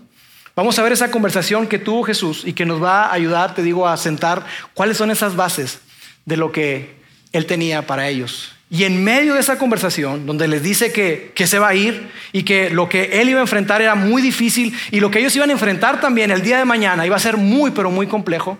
Vamos 0.55 0.79
a 0.79 0.83
ver 0.83 0.92
esa 0.92 1.11
conversación 1.11 1.66
que 1.66 1.79
tuvo 1.79 2.02
Jesús 2.02 2.42
y 2.44 2.52
que 2.52 2.66
nos 2.66 2.83
va 2.83 3.07
a 3.07 3.12
ayudar, 3.12 3.55
te 3.55 3.62
digo, 3.62 3.87
a 3.87 3.96
sentar 3.96 4.44
cuáles 4.74 4.96
son 4.96 5.11
esas 5.11 5.37
bases 5.37 5.81
de 6.24 6.37
lo 6.37 6.52
que 6.52 6.96
Él 7.33 7.46
tenía 7.46 7.87
para 7.87 8.09
ellos. 8.09 8.57
Y 8.68 8.83
en 8.83 9.05
medio 9.05 9.35
de 9.35 9.40
esa 9.40 9.59
conversación, 9.59 10.26
donde 10.26 10.48
les 10.48 10.62
dice 10.62 10.92
que, 10.92 11.31
que, 11.35 11.46
se 11.46 11.61
va 11.61 11.68
a 11.68 11.74
ir 11.74 12.09
y 12.33 12.42
que 12.42 12.68
lo 12.68 12.88
que 12.88 13.20
él 13.20 13.29
iba 13.29 13.38
a 13.38 13.42
enfrentar 13.42 13.81
era 13.81 13.94
muy 13.94 14.20
difícil 14.20 14.74
y 14.90 14.98
lo 14.98 15.09
que 15.09 15.20
ellos 15.20 15.37
iban 15.37 15.50
a 15.50 15.52
enfrentar 15.52 16.00
también 16.00 16.33
el 16.33 16.42
día 16.42 16.59
de 16.59 16.64
mañana 16.64 17.07
iba 17.07 17.14
a 17.14 17.20
ser 17.20 17.37
muy, 17.37 17.70
pero 17.70 17.92
muy 17.92 18.09
complejo, 18.09 18.59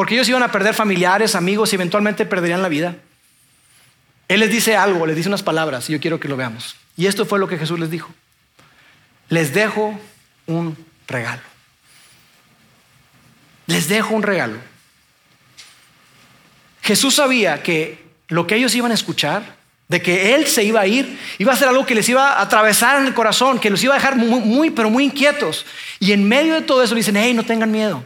porque 0.00 0.14
ellos 0.14 0.30
iban 0.30 0.42
a 0.42 0.50
perder 0.50 0.72
familiares, 0.72 1.34
amigos 1.34 1.70
y 1.72 1.74
eventualmente 1.74 2.24
perderían 2.24 2.62
la 2.62 2.70
vida. 2.70 2.96
Él 4.28 4.40
les 4.40 4.50
dice 4.50 4.74
algo, 4.74 5.04
les 5.04 5.14
dice 5.14 5.28
unas 5.28 5.42
palabras 5.42 5.90
y 5.90 5.92
yo 5.92 6.00
quiero 6.00 6.18
que 6.18 6.26
lo 6.26 6.38
veamos. 6.38 6.74
Y 6.96 7.06
esto 7.06 7.26
fue 7.26 7.38
lo 7.38 7.46
que 7.46 7.58
Jesús 7.58 7.78
les 7.78 7.90
dijo. 7.90 8.10
Les 9.28 9.52
dejo 9.52 10.00
un 10.46 10.74
regalo. 11.06 11.42
Les 13.66 13.90
dejo 13.90 14.14
un 14.14 14.22
regalo. 14.22 14.56
Jesús 16.80 17.16
sabía 17.16 17.62
que 17.62 18.02
lo 18.28 18.46
que 18.46 18.54
ellos 18.54 18.74
iban 18.74 18.92
a 18.92 18.94
escuchar, 18.94 19.54
de 19.88 20.00
que 20.00 20.34
Él 20.34 20.46
se 20.46 20.64
iba 20.64 20.80
a 20.80 20.86
ir, 20.86 21.20
iba 21.36 21.52
a 21.52 21.56
ser 21.56 21.68
algo 21.68 21.84
que 21.84 21.94
les 21.94 22.08
iba 22.08 22.38
a 22.38 22.40
atravesar 22.40 23.02
en 23.02 23.06
el 23.06 23.12
corazón, 23.12 23.58
que 23.58 23.68
los 23.68 23.84
iba 23.84 23.92
a 23.92 23.98
dejar 23.98 24.16
muy, 24.16 24.70
pero 24.70 24.88
muy 24.88 25.04
inquietos. 25.04 25.66
Y 25.98 26.12
en 26.12 26.26
medio 26.26 26.54
de 26.54 26.62
todo 26.62 26.82
eso 26.82 26.94
le 26.94 27.00
dicen, 27.00 27.18
hey, 27.18 27.34
no 27.34 27.44
tengan 27.44 27.70
miedo. 27.70 28.02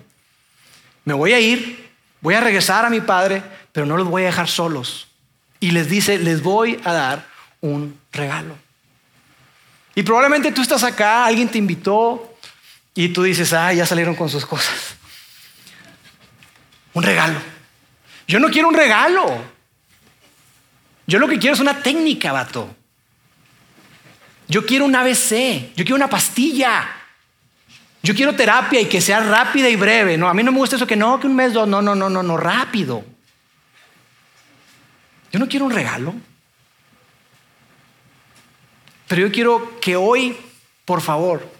Me 1.04 1.14
voy 1.14 1.32
a 1.34 1.38
ir, 1.38 1.83
voy 2.24 2.34
a 2.34 2.40
regresar 2.40 2.86
a 2.86 2.90
mi 2.90 3.02
Padre, 3.02 3.42
pero 3.70 3.84
no 3.84 3.98
los 3.98 4.08
voy 4.08 4.22
a 4.22 4.26
dejar 4.26 4.48
solos. 4.48 5.08
Y 5.60 5.72
les 5.72 5.90
dice, 5.90 6.18
les 6.18 6.42
voy 6.42 6.80
a 6.82 6.92
dar 6.94 7.26
un 7.60 8.00
regalo. 8.12 8.56
Y 9.94 10.02
probablemente 10.02 10.50
tú 10.50 10.62
estás 10.62 10.82
acá, 10.84 11.26
alguien 11.26 11.50
te 11.50 11.58
invitó 11.58 12.34
y 12.94 13.10
tú 13.10 13.24
dices, 13.24 13.52
ah, 13.52 13.74
ya 13.74 13.84
salieron 13.84 14.14
con 14.14 14.30
sus 14.30 14.46
cosas. 14.46 14.96
Un 16.94 17.02
regalo. 17.02 17.38
Yo 18.26 18.40
no 18.40 18.48
quiero 18.48 18.68
un 18.68 18.74
regalo. 18.74 19.44
Yo 21.06 21.18
lo 21.18 21.28
que 21.28 21.38
quiero 21.38 21.52
es 21.52 21.60
una 21.60 21.82
técnica, 21.82 22.32
vato. 22.32 22.74
Yo 24.48 24.64
quiero 24.64 24.86
un 24.86 24.96
ABC, 24.96 25.74
yo 25.76 25.84
quiero 25.84 25.96
una 25.96 26.08
pastilla. 26.08 26.88
Yo 28.04 28.14
quiero 28.14 28.36
terapia 28.36 28.82
y 28.82 28.84
que 28.84 29.00
sea 29.00 29.20
rápida 29.20 29.70
y 29.70 29.76
breve. 29.76 30.18
No, 30.18 30.28
a 30.28 30.34
mí 30.34 30.42
no 30.42 30.52
me 30.52 30.58
gusta 30.58 30.76
eso 30.76 30.86
que 30.86 30.94
no, 30.94 31.18
que 31.18 31.26
un 31.26 31.34
mes, 31.34 31.54
dos, 31.54 31.66
no, 31.66 31.80
no, 31.80 31.94
no, 31.94 32.10
no, 32.10 32.22
no, 32.22 32.36
rápido. 32.36 33.02
Yo 35.32 35.38
no 35.38 35.48
quiero 35.48 35.64
un 35.64 35.72
regalo. 35.72 36.14
Pero 39.08 39.22
yo 39.22 39.32
quiero 39.32 39.80
que 39.80 39.96
hoy, 39.96 40.36
por 40.84 41.00
favor, 41.00 41.50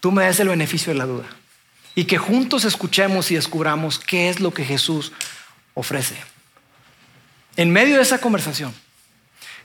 tú 0.00 0.10
me 0.10 0.24
des 0.24 0.40
el 0.40 0.48
beneficio 0.48 0.92
de 0.92 0.98
la 0.98 1.06
duda. 1.06 1.26
Y 1.94 2.06
que 2.06 2.18
juntos 2.18 2.64
escuchemos 2.64 3.30
y 3.30 3.36
descubramos 3.36 4.00
qué 4.00 4.28
es 4.28 4.40
lo 4.40 4.52
que 4.52 4.64
Jesús 4.64 5.12
ofrece. 5.74 6.16
En 7.54 7.70
medio 7.70 7.94
de 7.94 8.02
esa 8.02 8.18
conversación, 8.18 8.74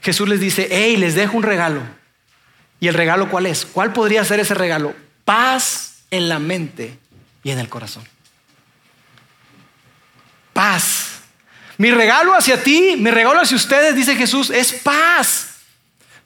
Jesús 0.02 0.28
les 0.28 0.38
dice, 0.38 0.68
hey, 0.70 0.96
les 0.98 1.16
dejo 1.16 1.36
un 1.36 1.42
regalo. 1.42 1.82
¿Y 2.78 2.86
el 2.86 2.94
regalo 2.94 3.28
cuál 3.28 3.46
es? 3.46 3.66
¿Cuál 3.66 3.92
podría 3.92 4.24
ser 4.24 4.38
ese 4.38 4.54
regalo? 4.54 4.94
Paz 5.24 5.85
en 6.10 6.28
la 6.28 6.38
mente 6.38 6.98
y 7.42 7.50
en 7.50 7.58
el 7.58 7.68
corazón. 7.68 8.04
Paz. 10.52 11.20
Mi 11.78 11.90
regalo 11.90 12.34
hacia 12.34 12.62
ti, 12.62 12.96
mi 12.98 13.10
regalo 13.10 13.40
hacia 13.40 13.56
ustedes, 13.56 13.94
dice 13.94 14.16
Jesús, 14.16 14.50
es 14.50 14.72
paz. 14.72 15.56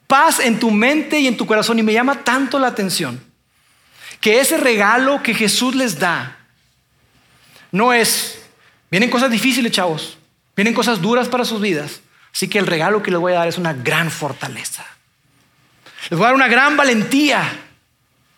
Paz 0.07 0.40
en 0.40 0.59
tu 0.59 0.71
mente 0.71 1.19
y 1.19 1.27
en 1.27 1.37
tu 1.37 1.47
corazón. 1.47 1.79
Y 1.79 1.83
me 1.83 1.93
llama 1.93 2.25
tanto 2.25 2.59
la 2.59 2.69
atención 2.69 3.21
que 4.21 4.40
ese 4.40 4.59
regalo 4.59 5.23
que 5.23 5.35
Jesús 5.35 5.75
les 5.75 5.99
da 5.99 6.37
no 7.73 7.93
es, 7.93 8.40
vienen 8.90 9.11
cosas 9.11 9.31
difíciles, 9.31 9.73
chavos. 9.73 10.19
Vienen 10.57 10.75
cosas 10.75 11.01
duras 11.01 11.29
para 11.29 11.45
sus 11.45 11.61
vidas. 11.61 12.01
Así 12.33 12.49
que 12.49 12.59
el 12.59 12.66
regalo 12.66 13.03
que 13.03 13.11
les 13.11 13.21
voy 13.21 13.33
a 13.33 13.37
dar 13.37 13.49
es 13.49 13.59
una 13.59 13.73
gran 13.73 14.11
fortaleza. 14.11 14.85
Les 16.11 16.19
voy 16.19 16.25
a 16.25 16.29
dar 16.29 16.35
una 16.35 16.49
gran 16.49 16.77
valentía. 16.77 17.51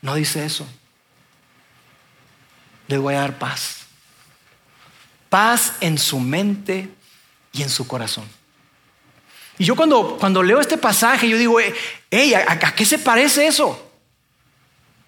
No 0.03 0.15
dice 0.15 0.45
eso. 0.45 0.69
Les 2.93 3.01
voy 3.01 3.15
a 3.15 3.21
dar 3.21 3.39
paz. 3.39 3.79
Paz 5.29 5.73
en 5.81 5.99
su 5.99 6.21
mente 6.21 6.89
y 7.53 7.63
en 7.63 7.71
su 7.71 7.87
corazón. 7.87 8.25
Y 9.59 9.65
yo 9.65 9.75
cuando, 9.75 10.17
cuando 10.19 10.43
leo 10.43 10.61
este 10.61 10.79
pasaje, 10.79 11.29
yo 11.29 11.37
digo, 11.39 11.59
hey, 12.11 12.35
¿a, 12.35 12.53
¿a 12.53 12.75
qué 12.75 12.85
se 12.85 12.99
parece 12.99 13.47
eso? 13.47 13.91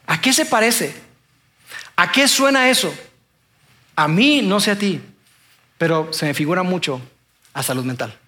¿A 0.06 0.20
qué 0.20 0.32
se 0.32 0.46
parece? 0.46 0.94
¿A 1.96 2.10
qué 2.10 2.26
suena 2.26 2.68
eso? 2.68 2.94
A 3.96 4.08
mí, 4.08 4.42
no 4.42 4.60
sé 4.60 4.70
a 4.70 4.78
ti 4.78 5.00
pero 5.78 6.12
se 6.12 6.26
me 6.26 6.34
figura 6.34 6.62
mucho 6.62 7.00
a 7.52 7.62
salud 7.62 7.84
mental. 7.84 8.18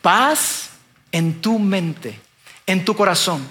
Paz 0.00 0.70
en 1.12 1.40
tu 1.40 1.58
mente, 1.58 2.18
en 2.66 2.84
tu 2.84 2.96
corazón, 2.96 3.48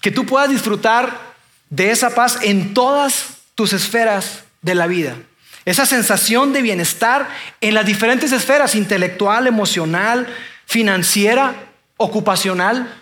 que 0.00 0.10
tú 0.10 0.26
puedas 0.26 0.50
disfrutar 0.50 1.34
de 1.70 1.90
esa 1.90 2.14
paz 2.14 2.38
en 2.42 2.74
todas 2.74 3.36
tus 3.56 3.72
esferas 3.72 4.44
de 4.62 4.76
la 4.76 4.86
vida. 4.86 5.16
Esa 5.64 5.84
sensación 5.84 6.52
de 6.52 6.62
bienestar 6.62 7.28
en 7.60 7.74
las 7.74 7.84
diferentes 7.84 8.30
esferas, 8.30 8.76
intelectual, 8.76 9.48
emocional, 9.48 10.28
financiera, 10.64 11.56
ocupacional, 11.96 12.94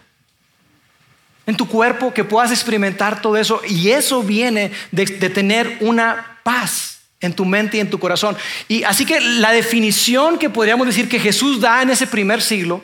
en 1.46 1.56
tu 1.56 1.68
cuerpo, 1.68 2.14
que 2.14 2.24
puedas 2.24 2.52
experimentar 2.52 3.20
todo 3.20 3.36
eso. 3.36 3.60
Y 3.68 3.90
eso 3.90 4.22
viene 4.22 4.72
de, 4.92 5.04
de 5.04 5.28
tener 5.28 5.76
una 5.80 6.38
paz 6.42 7.00
en 7.20 7.34
tu 7.34 7.44
mente 7.44 7.76
y 7.76 7.80
en 7.80 7.90
tu 7.90 7.98
corazón. 7.98 8.34
Y 8.66 8.82
así 8.84 9.04
que 9.04 9.20
la 9.20 9.52
definición 9.52 10.38
que 10.38 10.48
podríamos 10.48 10.86
decir 10.86 11.06
que 11.06 11.20
Jesús 11.20 11.60
da 11.60 11.82
en 11.82 11.90
ese 11.90 12.06
primer 12.06 12.40
siglo 12.40 12.82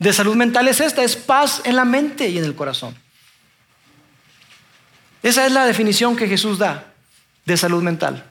de 0.00 0.12
salud 0.12 0.34
mental 0.34 0.66
es 0.66 0.80
esta, 0.80 1.04
es 1.04 1.14
paz 1.14 1.60
en 1.64 1.76
la 1.76 1.84
mente 1.84 2.28
y 2.28 2.38
en 2.38 2.44
el 2.44 2.56
corazón. 2.56 2.96
Esa 5.22 5.46
es 5.46 5.52
la 5.52 5.66
definición 5.66 6.16
que 6.16 6.26
Jesús 6.26 6.58
da 6.58 6.89
de 7.50 7.56
salud 7.56 7.82
mental 7.82 8.30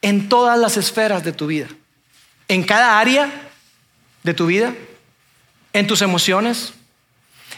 en 0.00 0.28
todas 0.28 0.58
las 0.58 0.76
esferas 0.76 1.22
de 1.22 1.32
tu 1.32 1.46
vida, 1.46 1.68
en 2.48 2.62
cada 2.62 2.98
área 2.98 3.30
de 4.22 4.34
tu 4.34 4.46
vida, 4.46 4.74
en 5.72 5.86
tus 5.86 6.02
emociones, 6.02 6.72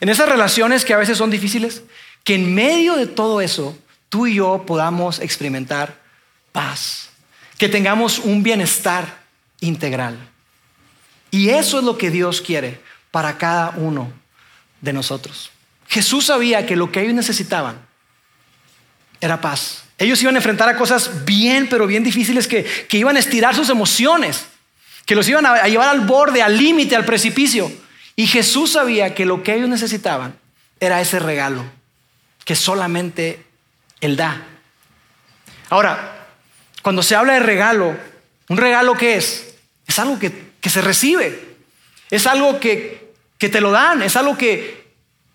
en 0.00 0.08
esas 0.08 0.28
relaciones 0.28 0.84
que 0.84 0.94
a 0.94 0.98
veces 0.98 1.18
son 1.18 1.30
difíciles, 1.30 1.82
que 2.24 2.34
en 2.34 2.54
medio 2.54 2.96
de 2.96 3.06
todo 3.06 3.40
eso 3.40 3.78
tú 4.08 4.26
y 4.26 4.34
yo 4.34 4.64
podamos 4.66 5.20
experimentar 5.20 6.00
paz 6.52 7.10
que 7.56 7.68
tengamos 7.68 8.18
un 8.18 8.42
bienestar 8.42 9.22
integral. 9.60 10.18
Y 11.30 11.50
eso 11.50 11.78
es 11.78 11.84
lo 11.84 11.96
que 11.96 12.10
Dios 12.10 12.40
quiere 12.40 12.80
para 13.10 13.38
cada 13.38 13.70
uno 13.76 14.12
de 14.80 14.92
nosotros. 14.92 15.50
Jesús 15.88 16.26
sabía 16.26 16.66
que 16.66 16.76
lo 16.76 16.90
que 16.90 17.00
ellos 17.00 17.14
necesitaban 17.14 17.78
era 19.20 19.40
paz. 19.40 19.85
Ellos 19.98 20.20
iban 20.22 20.34
a 20.34 20.38
enfrentar 20.38 20.68
a 20.68 20.76
cosas 20.76 21.24
bien, 21.24 21.68
pero 21.68 21.86
bien 21.86 22.04
difíciles 22.04 22.46
que, 22.46 22.64
que 22.64 22.98
iban 22.98 23.16
a 23.16 23.20
estirar 23.20 23.54
sus 23.54 23.70
emociones, 23.70 24.46
que 25.06 25.14
los 25.14 25.28
iban 25.28 25.46
a 25.46 25.66
llevar 25.68 25.88
al 25.88 26.00
borde, 26.00 26.42
al 26.42 26.56
límite, 26.56 26.96
al 26.96 27.04
precipicio. 27.04 27.70
Y 28.14 28.26
Jesús 28.26 28.72
sabía 28.72 29.14
que 29.14 29.24
lo 29.24 29.42
que 29.42 29.54
ellos 29.54 29.68
necesitaban 29.68 30.36
era 30.80 31.00
ese 31.00 31.18
regalo 31.18 31.64
que 32.46 32.54
solamente 32.54 33.44
Él 34.00 34.16
da. 34.16 34.40
Ahora, 35.68 36.28
cuando 36.80 37.02
se 37.02 37.16
habla 37.16 37.34
de 37.34 37.40
regalo, 37.40 37.96
¿un 38.48 38.56
regalo 38.56 38.94
qué 38.94 39.16
es? 39.16 39.56
Es 39.84 39.98
algo 39.98 40.18
que, 40.18 40.30
se 40.70 40.80
recibe, 40.80 41.56
es 42.10 42.26
algo 42.28 42.60
que, 42.60 43.12
te 43.38 43.60
lo 43.60 43.72
dan, 43.72 44.02
es 44.02 44.14
algo 44.14 44.38
que, 44.38 44.85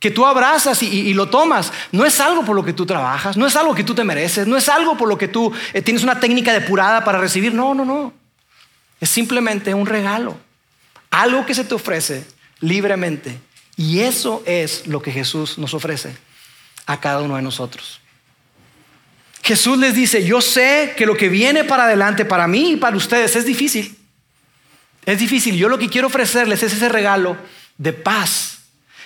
que 0.01 0.09
tú 0.09 0.25
abrazas 0.25 0.81
y, 0.81 1.13
lo 1.13 1.29
tomas. 1.29 1.71
No 1.91 2.05
es 2.05 2.19
algo 2.19 2.43
por 2.43 2.55
lo 2.55 2.65
que 2.65 2.73
tú 2.73 2.87
trabajas, 2.87 3.37
no 3.37 3.45
es 3.45 3.55
algo 3.55 3.75
que 3.75 3.83
tú 3.83 3.93
te 3.93 4.03
mereces, 4.03 4.47
no 4.47 4.57
es 4.57 4.67
algo 4.67 4.97
por 4.97 5.07
lo 5.07 5.15
que 5.15 5.27
tú 5.27 5.53
eh, 5.73 5.81
tienes 5.83 6.01
una 6.03 6.19
técnica 6.19 6.51
depurada 6.51 7.03
para 7.03 7.19
recibir. 7.19 7.53
No, 7.53 7.75
no, 7.75 7.85
no. 7.85 8.11
Es 8.99 9.11
simplemente 9.11 9.75
un 9.75 9.85
regalo, 9.85 10.35
algo 11.11 11.45
que 11.45 11.53
se 11.53 11.63
te 11.63 11.75
ofrece 11.75 12.25
libremente. 12.61 13.39
Y 13.77 13.99
eso 13.99 14.41
es 14.47 14.87
lo 14.87 15.03
que 15.03 15.11
Jesús 15.11 15.59
nos 15.59 15.75
ofrece 15.75 16.17
a 16.87 16.99
cada 16.99 17.21
uno 17.21 17.35
de 17.35 17.43
nosotros. 17.43 18.01
Jesús 19.43 19.77
les 19.77 19.93
dice, 19.93 20.25
yo 20.25 20.41
sé 20.41 20.95
que 20.97 21.05
lo 21.05 21.15
que 21.15 21.29
viene 21.29 21.63
para 21.63 21.83
adelante 21.83 22.25
para 22.25 22.47
mí 22.47 22.71
y 22.71 22.75
para 22.77 22.97
ustedes 22.97 23.35
es 23.35 23.45
difícil. 23.45 23.95
Es 25.05 25.19
difícil. 25.19 25.55
Yo 25.57 25.69
lo 25.69 25.77
que 25.77 25.89
quiero 25.89 26.07
ofrecerles 26.07 26.63
es 26.63 26.73
ese 26.73 26.89
regalo 26.89 27.37
de 27.77 27.93
paz 27.93 28.60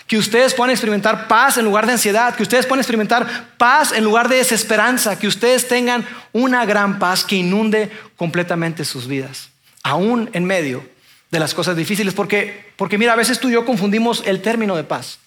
Que 0.08 0.18
ustedes 0.18 0.54
puedan 0.54 0.72
experimentar 0.72 1.28
paz 1.28 1.58
en 1.58 1.66
lugar 1.66 1.88
de 1.88 1.94
ansiedad, 1.94 2.36
que 2.36 2.44
ustedes 2.44 2.66
puedan 2.66 2.82
experimentar 2.82 3.50
paz 3.58 3.92
en 3.92 4.04
lugar 4.04 4.30
de 4.30 4.38
desesperanza, 4.38 5.18
que 5.18 5.28
ustedes 5.28 5.68
tengan 5.68 6.06
una 6.32 6.66
gran 6.66 7.00
paz 7.00 7.24
que 7.24 7.38
inunde 7.38 7.92
completamente 8.16 8.86
sus 8.86 9.08
vidas, 9.08 9.50
aún 9.84 10.30
en 10.34 10.46
medio 10.46 10.88
de 11.32 11.40
las 11.40 11.54
cosas 11.54 11.76
difíciles, 11.76 12.14
porque, 12.14 12.72
porque 12.76 12.98
mira, 12.98 13.14
a 13.14 13.16
veces 13.18 13.40
tú 13.40 13.50
y 13.50 13.54
yo 13.54 13.66
confundimos 13.66 14.24
el 14.26 14.42
término 14.42 14.76
de 14.76 14.84
paz. 14.84 15.20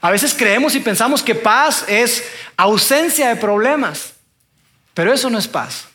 A 0.00 0.10
veces 0.10 0.34
creemos 0.34 0.74
y 0.74 0.80
pensamos 0.80 1.22
que 1.22 1.34
paz 1.34 1.84
es 1.88 2.24
ausencia 2.56 3.28
de 3.28 3.36
problemas, 3.36 4.14
pero 4.94 5.12
eso 5.12 5.28
no 5.28 5.38
es 5.38 5.48
paz. 5.48 5.88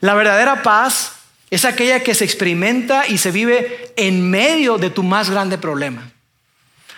La 0.00 0.14
verdadera 0.14 0.62
paz 0.62 1.19
es 1.50 1.64
aquella 1.64 2.02
que 2.02 2.14
se 2.14 2.24
experimenta 2.24 3.06
y 3.08 3.18
se 3.18 3.32
vive 3.32 3.92
en 3.96 4.30
medio 4.30 4.78
de 4.78 4.90
tu 4.90 5.02
más 5.02 5.30
grande 5.30 5.58
problema. 5.58 6.12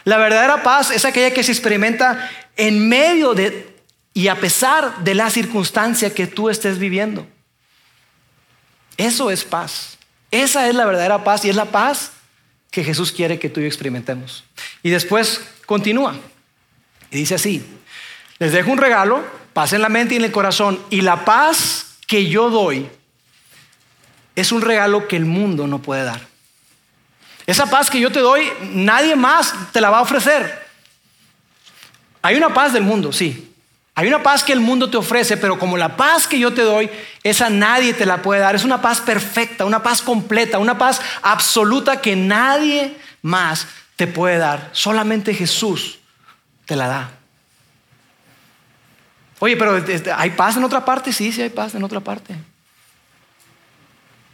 La 0.05 0.19
verdadera 0.19 0.63
paz 0.63 0.91
es 0.91 1.05
aquella 1.05 1.33
que 1.33 1.43
se 1.43 1.53
experimenta 1.53 2.31
en 2.57 2.89
medio 2.89 3.35
de 3.35 3.73
y 4.15 4.29
a 4.29 4.39
pesar 4.39 5.03
de 5.05 5.15
la 5.15 5.31
circunstancia 5.31 6.13
que 6.13 6.27
tú 6.27 6.51
estés 6.51 6.79
viviendo. 6.79 7.27
Eso 8.99 9.31
es 9.31 9.45
paz. 9.45 9.97
Esa 10.31 10.69
es 10.69 10.75
la 10.75 10.85
verdadera 10.85 11.25
paz 11.25 11.45
y 11.45 11.51
es 11.51 11.57
la 11.57 11.67
paz 11.67 12.13
que 12.71 12.85
Jesús 12.85 13.11
quiere 13.11 13.39
que 13.39 13.49
tú 13.49 13.61
y 13.61 13.63
yo 13.63 13.67
experimentemos. 13.69 14.45
Y 14.83 14.91
después 14.91 15.41
continúa 15.65 16.15
y 17.11 17.17
dice 17.17 17.37
así, 17.37 17.65
les 18.39 18.53
dejo 18.53 18.71
un 18.71 18.79
regalo, 18.79 19.25
paz 19.53 19.73
en 19.73 19.83
la 19.83 19.89
mente 19.89 20.15
y 20.15 20.17
en 20.19 20.25
el 20.25 20.33
corazón 20.33 20.79
y 20.91 21.01
la 21.01 21.25
paz 21.25 21.97
que 22.07 22.29
yo 22.29 22.51
doy 22.51 22.89
es 24.35 24.53
un 24.53 24.63
regalo 24.63 25.09
que 25.09 25.17
el 25.17 25.25
mundo 25.25 25.67
no 25.67 25.81
puede 25.81 26.05
dar. 26.05 26.21
Esa 27.47 27.67
paz 27.67 27.91
que 27.91 28.01
yo 28.01 28.11
te 28.11 28.21
doy, 28.21 28.51
nadie 28.73 29.17
más 29.17 29.55
te 29.73 29.81
la 29.81 29.91
va 29.91 29.99
a 29.99 30.03
ofrecer. 30.03 30.67
Hay 32.23 32.37
una 32.37 32.55
paz 32.55 32.73
del 32.73 32.85
mundo, 32.85 33.13
sí. 33.13 33.53
Hay 33.95 34.09
una 34.09 34.23
paz 34.23 34.43
que 34.43 34.53
el 34.53 34.61
mundo 34.61 34.89
te 34.89 34.97
ofrece, 34.97 35.37
pero 35.37 35.59
como 35.59 35.77
la 35.77 35.97
paz 35.97 36.27
que 36.27 36.39
yo 36.39 36.55
te 36.55 36.63
doy, 36.63 36.89
esa 37.23 37.51
nadie 37.51 37.93
te 37.93 38.07
la 38.07 38.23
puede 38.23 38.41
dar. 38.41 38.55
Es 38.55 38.65
una 38.65 38.81
paz 38.81 39.01
perfecta, 39.01 39.67
una 39.67 39.83
paz 39.83 40.01
completa, 40.01 40.59
una 40.59 40.79
paz 40.79 41.01
absoluta 41.21 42.01
que 42.01 42.17
nadie 42.17 42.97
más 43.21 43.67
te 43.97 44.07
puede 44.07 44.39
dar. 44.39 44.71
Solamente 44.73 45.35
Jesús 45.35 45.99
te 46.65 46.75
la 46.75 46.87
da. 46.87 47.11
Oye, 49.41 49.57
pero 49.57 49.77
este, 49.77 50.11
¿hay 50.13 50.31
paz 50.31 50.57
en 50.57 50.65
otra 50.65 50.85
parte? 50.85 51.13
Sí, 51.13 51.33
sí 51.33 51.43
hay 51.43 51.51
paz 51.51 51.75
en 51.75 51.83
otra 51.83 52.01
parte. 52.01 52.37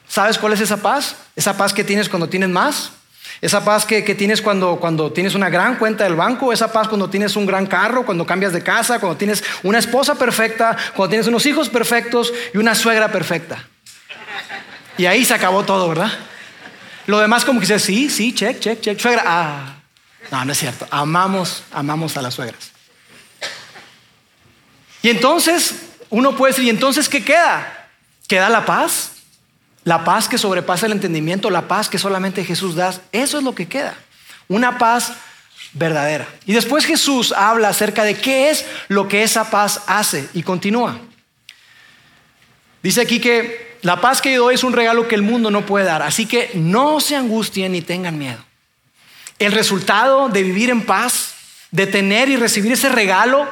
¿Sabes 0.09 0.39
cuál 0.39 0.55
es 0.55 0.61
esa 0.61 0.79
paz? 0.79 1.17
Esa 1.37 1.57
paz 1.57 1.73
que 1.73 1.85
tienes 1.85 2.09
cuando 2.09 2.29
tienes 2.29 2.49
más. 2.49 2.93
Esa 3.41 3.65
paz 3.65 3.85
que, 3.85 4.03
tienes 4.03 4.43
cuando, 4.43 4.77
cuando 4.81 5.13
tienes 5.13 5.35
una 5.35 5.49
gran 5.49 5.77
cuenta 5.77 6.05
del 6.05 6.17
banco, 6.17 6.53
esa 6.53 6.73
paz 6.73 6.89
cuando 6.89 7.09
tienes 7.09 7.37
un 7.37 7.47
gran 7.47 7.67
carro, 7.67 8.05
cuando 8.05 8.27
cambias 8.27 8.53
de 8.53 8.63
casa, 8.63 8.99
cuando 8.99 9.17
tienes 9.17 9.45
una 9.63 9.79
esposa 9.79 10.17
perfecta, 10.17 10.77
cuando 10.97 11.11
tienes 11.11 11.29
unos 11.29 11.47
hijos 11.47 11.69
perfectos 11.69 12.33
y 12.53 12.59
una 12.59 12.75
suegra 12.75 13.13
perfecta. 13.13 13.65
Y 14.97 15.07
ahí 15.07 15.25
se 15.25 15.35
acabó 15.35 15.63
todo, 15.63 15.89
¿verdad? 15.89 16.11
Lo 17.07 17.21
demás 17.21 17.45
como 17.45 17.61
que 17.61 17.67
dice, 17.67 17.79
sí, 17.79 18.11
sí, 18.11 18.35
check, 18.35 18.59
check, 18.59 18.81
check, 18.81 18.99
suegra. 18.99 19.23
Ah, 19.25 19.77
no, 20.33 20.45
no 20.45 20.53
es 20.53 20.59
cierto. 20.59 20.89
Amamos, 20.91 21.63
amamos 21.71 22.17
a 22.17 22.23
las 22.23 22.35
suegras. 22.35 22.73
Y 25.01 25.11
entonces 25.11 25.75
uno 26.11 26.37
puede 26.37 26.53
decir, 26.53 26.65
¿y 26.65 26.71
entonces 26.71 27.09
qué 27.09 27.25
queda? 27.25 27.89
¿Queda 28.27 28.49
la 28.49 28.65
paz? 28.67 29.13
La 29.89 30.05
paz 30.05 30.29
que 30.29 30.37
sobrepasa 30.37 30.85
el 30.85 30.93
entendimiento, 30.93 31.49
la 31.49 31.67
paz 31.67 31.89
que 31.89 31.97
solamente 31.97 32.45
Jesús 32.45 32.75
da, 32.75 32.93
eso 33.11 33.39
es 33.39 33.43
lo 33.43 33.55
que 33.55 33.69
queda. 33.69 33.97
Una 34.47 34.77
paz 34.77 35.15
verdadera. 35.73 36.29
Y 36.45 36.53
después 36.53 36.85
Jesús 36.85 37.33
habla 37.33 37.71
acerca 37.71 38.05
de 38.05 38.15
qué 38.15 38.51
es 38.51 38.67
lo 38.89 39.09
que 39.09 39.23
esa 39.23 39.51
paz 39.51 39.81
hace 39.87 40.29
y 40.35 40.43
continúa. 40.43 40.99
Dice 42.83 43.01
aquí 43.01 43.19
que 43.19 43.79
la 43.81 43.99
paz 43.99 44.21
que 44.21 44.35
yo 44.35 44.43
doy 44.43 44.57
es 44.57 44.63
un 44.63 44.75
regalo 44.75 45.09
que 45.09 45.15
el 45.15 45.23
mundo 45.23 45.51
no 45.51 45.65
puede 45.65 45.87
dar, 45.87 46.03
así 46.03 46.27
que 46.27 46.51
no 46.53 47.01
se 47.01 47.17
angustien 47.17 47.73
ni 47.73 47.81
tengan 47.81 48.19
miedo. 48.19 48.45
El 49.39 49.53
resultado 49.53 50.29
de 50.29 50.43
vivir 50.43 50.69
en 50.69 50.85
paz, 50.85 51.33
de 51.71 51.87
tener 51.87 52.29
y 52.29 52.37
recibir 52.37 52.73
ese 52.73 52.91
regalo 52.91 53.49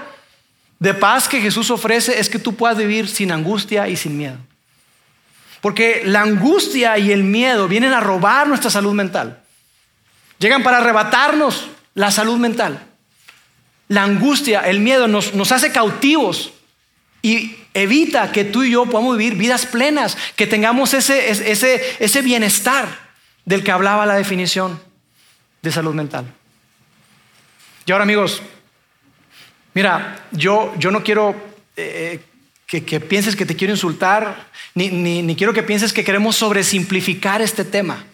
de 0.81 0.93
paz 0.93 1.29
que 1.29 1.41
Jesús 1.41 1.71
ofrece 1.71 2.21
es 2.21 2.29
que 2.29 2.39
tú 2.39 2.57
puedas 2.57 2.77
vivir 2.77 3.09
sin 3.09 3.33
angustia 3.33 3.89
y 3.89 3.97
sin 3.97 4.19
miedo. 4.19 4.37
Porque 5.67 6.03
la 6.05 6.23
angustia 6.23 6.97
y 6.97 7.11
el 7.11 7.25
miedo 7.25 7.67
vienen 7.67 7.93
a 7.93 7.99
robar 7.99 8.47
nuestra 8.47 8.71
salud 8.71 8.95
mental. 8.95 9.43
Llegan 10.39 10.63
para 10.63 10.79
arrebatarnos 10.79 11.67
la 11.95 12.13
salud 12.13 12.39
mental. 12.39 12.87
La 13.89 14.05
angustia, 14.05 14.61
el 14.61 14.79
miedo 14.79 15.09
nos, 15.09 15.35
nos 15.35 15.51
hace 15.51 15.73
cautivos 15.73 16.53
y 17.21 17.57
evita 17.75 18.31
que 18.31 18.45
tú 18.45 18.63
y 18.63 18.71
yo 18.71 18.87
podamos 18.87 19.19
vivir 19.19 19.35
vidas 19.35 19.67
plenas, 19.67 20.17
que 20.37 20.47
tengamos 20.47 20.95
ese, 20.95 21.31
ese, 21.31 21.97
ese 21.99 22.23
bienestar 22.23 22.87
del 23.45 23.65
que 23.65 23.73
hablaba 23.73 24.07
la 24.07 24.15
definición 24.15 24.81
de 25.63 25.73
salud 25.73 25.95
mental. 25.95 26.27
Y 27.87 27.91
ahora 27.91 28.05
amigos, 28.05 28.41
mira, 29.75 30.29
yo, 30.31 30.73
yo 30.79 30.93
no 30.93 31.03
quiero 31.03 31.35
eh, 31.77 32.21
que, 32.67 33.01
pienses 33.01 33.37
que 33.37 33.47
te 33.47 33.55
quiero 33.55 33.73
insultar, 33.73 34.49
ni, 34.75 35.37
quiero 35.37 35.53
que 35.53 35.63
pienses 35.63 35.93
que 35.93 36.05
queremos 36.05 36.37
sobresimplificar 36.37 37.41
este 37.41 37.65
tema. 37.65 38.05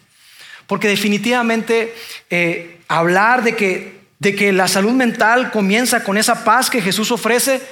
Porque 0.67 0.89
definitivamente 0.89 1.95
eh, 2.31 2.81
hablar 2.87 3.43
de 3.43 3.57
que, 3.57 4.01
de 4.19 4.35
que 4.35 4.53
la 4.53 4.69
salud 4.69 4.93
mental 4.93 5.51
comienza 5.51 6.05
con 6.05 6.19
esa 6.19 6.45
paz 6.45 6.71
que 6.71 6.83
Jesús 6.83 7.11
ofrece 7.11 7.63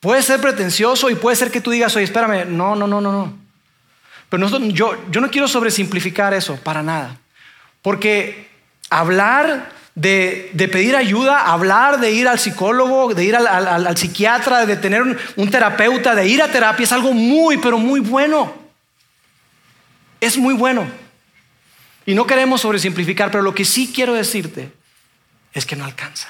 puede 0.00 0.22
ser 0.22 0.40
pretencioso 0.40 1.10
y 1.10 1.14
puede 1.14 1.36
ser 1.36 1.50
que 1.50 1.60
tú 1.60 1.70
digas, 1.70 1.94
oye, 1.96 2.04
espérame, 2.04 2.46
no, 2.48 2.74
no, 2.76 2.86
no, 2.86 3.00
no, 3.00 3.12
no. 3.12 3.38
Pero 4.28 4.58
yo, 4.68 4.96
yo 5.10 5.20
no 5.20 5.30
quiero 5.30 5.46
sobresimplificar 5.46 6.34
eso 6.34 6.56
para 6.56 6.82
nada. 6.82 7.18
Porque 7.82 8.48
hablar 8.90 9.70
de, 9.96 10.68
pedir 10.70 10.94
ayuda, 10.94 11.40
hablar, 11.40 11.98
de 11.98 12.12
ir 12.12 12.28
al 12.28 12.38
psicólogo, 12.38 13.14
de 13.14 13.24
ir 13.24 13.34
al, 13.34 13.96
psiquiatra, 13.96 14.66
de 14.66 14.76
tener 14.76 15.02
un, 15.36 15.50
terapeuta, 15.50 16.14
de 16.14 16.28
ir 16.28 16.42
a 16.42 16.48
terapia, 16.48 16.84
es 16.84 16.92
algo 16.92 17.12
muy, 17.12 17.56
pero 17.56 17.78
muy 17.78 18.00
bueno. 18.00 18.54
Es 20.20 20.36
muy 20.36 20.54
bueno. 20.54 20.86
Y 22.04 22.14
no 22.14 22.26
queremos 22.26 22.60
sobresimplificar, 22.60 23.30
pero 23.30 23.42
lo 23.42 23.54
que 23.54 23.64
sí 23.64 23.90
quiero 23.92 24.12
decirte 24.12 24.70
es 25.54 25.64
que 25.64 25.76
no 25.76 25.84
alcanza. 25.86 26.28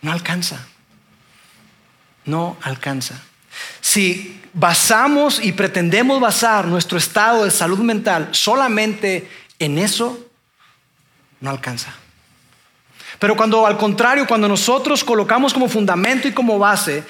No 0.00 0.10
alcanza. 0.10 0.66
No 2.24 2.56
alcanza. 2.62 3.20
Si 3.82 4.40
basamos 4.54 5.38
y 5.44 5.52
pretendemos 5.52 6.18
basar 6.18 6.66
nuestro 6.66 6.96
estado 6.96 7.44
de 7.44 7.50
salud 7.50 7.80
mental 7.80 8.30
solamente 8.32 9.28
en 9.58 9.78
eso, 9.78 10.31
no 11.42 11.50
alcanza. 11.50 11.92
Pero 13.18 13.36
cuando 13.36 13.66
al 13.66 13.76
contrario, 13.76 14.26
cuando 14.26 14.48
nosotros 14.48 15.04
colocamos 15.04 15.52
como 15.52 15.68
fundamento 15.68 16.26
y 16.26 16.32
como 16.32 16.58
base 16.58 17.04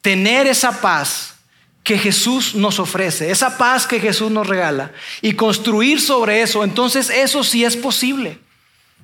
tener 0.00 0.46
esa 0.46 0.80
paz 0.80 1.34
que 1.82 1.98
Jesús 1.98 2.54
nos 2.54 2.78
ofrece, 2.78 3.30
esa 3.30 3.58
paz 3.58 3.86
que 3.86 4.00
Jesús 4.00 4.30
nos 4.30 4.46
regala, 4.46 4.92
y 5.20 5.34
construir 5.34 6.00
sobre 6.00 6.42
eso, 6.42 6.64
entonces 6.64 7.10
eso 7.10 7.44
sí 7.44 7.64
es 7.64 7.76
posible. 7.76 8.38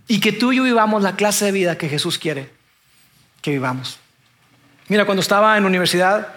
Y 0.07 0.21
que 0.21 0.33
tú 0.33 0.53
y 0.53 0.57
yo 0.57 0.63
vivamos 0.63 1.03
la 1.03 1.17
clase 1.17 1.45
de 1.45 1.53
vida 1.53 1.77
que 1.77 1.89
Jesús 1.89 2.19
quiere 2.19 2.51
que 3.43 3.51
vivamos. 3.51 3.99
Mira, 4.89 5.05
cuando 5.05 5.21
estaba 5.21 5.59
en 5.59 5.65
universidad, 5.65 6.29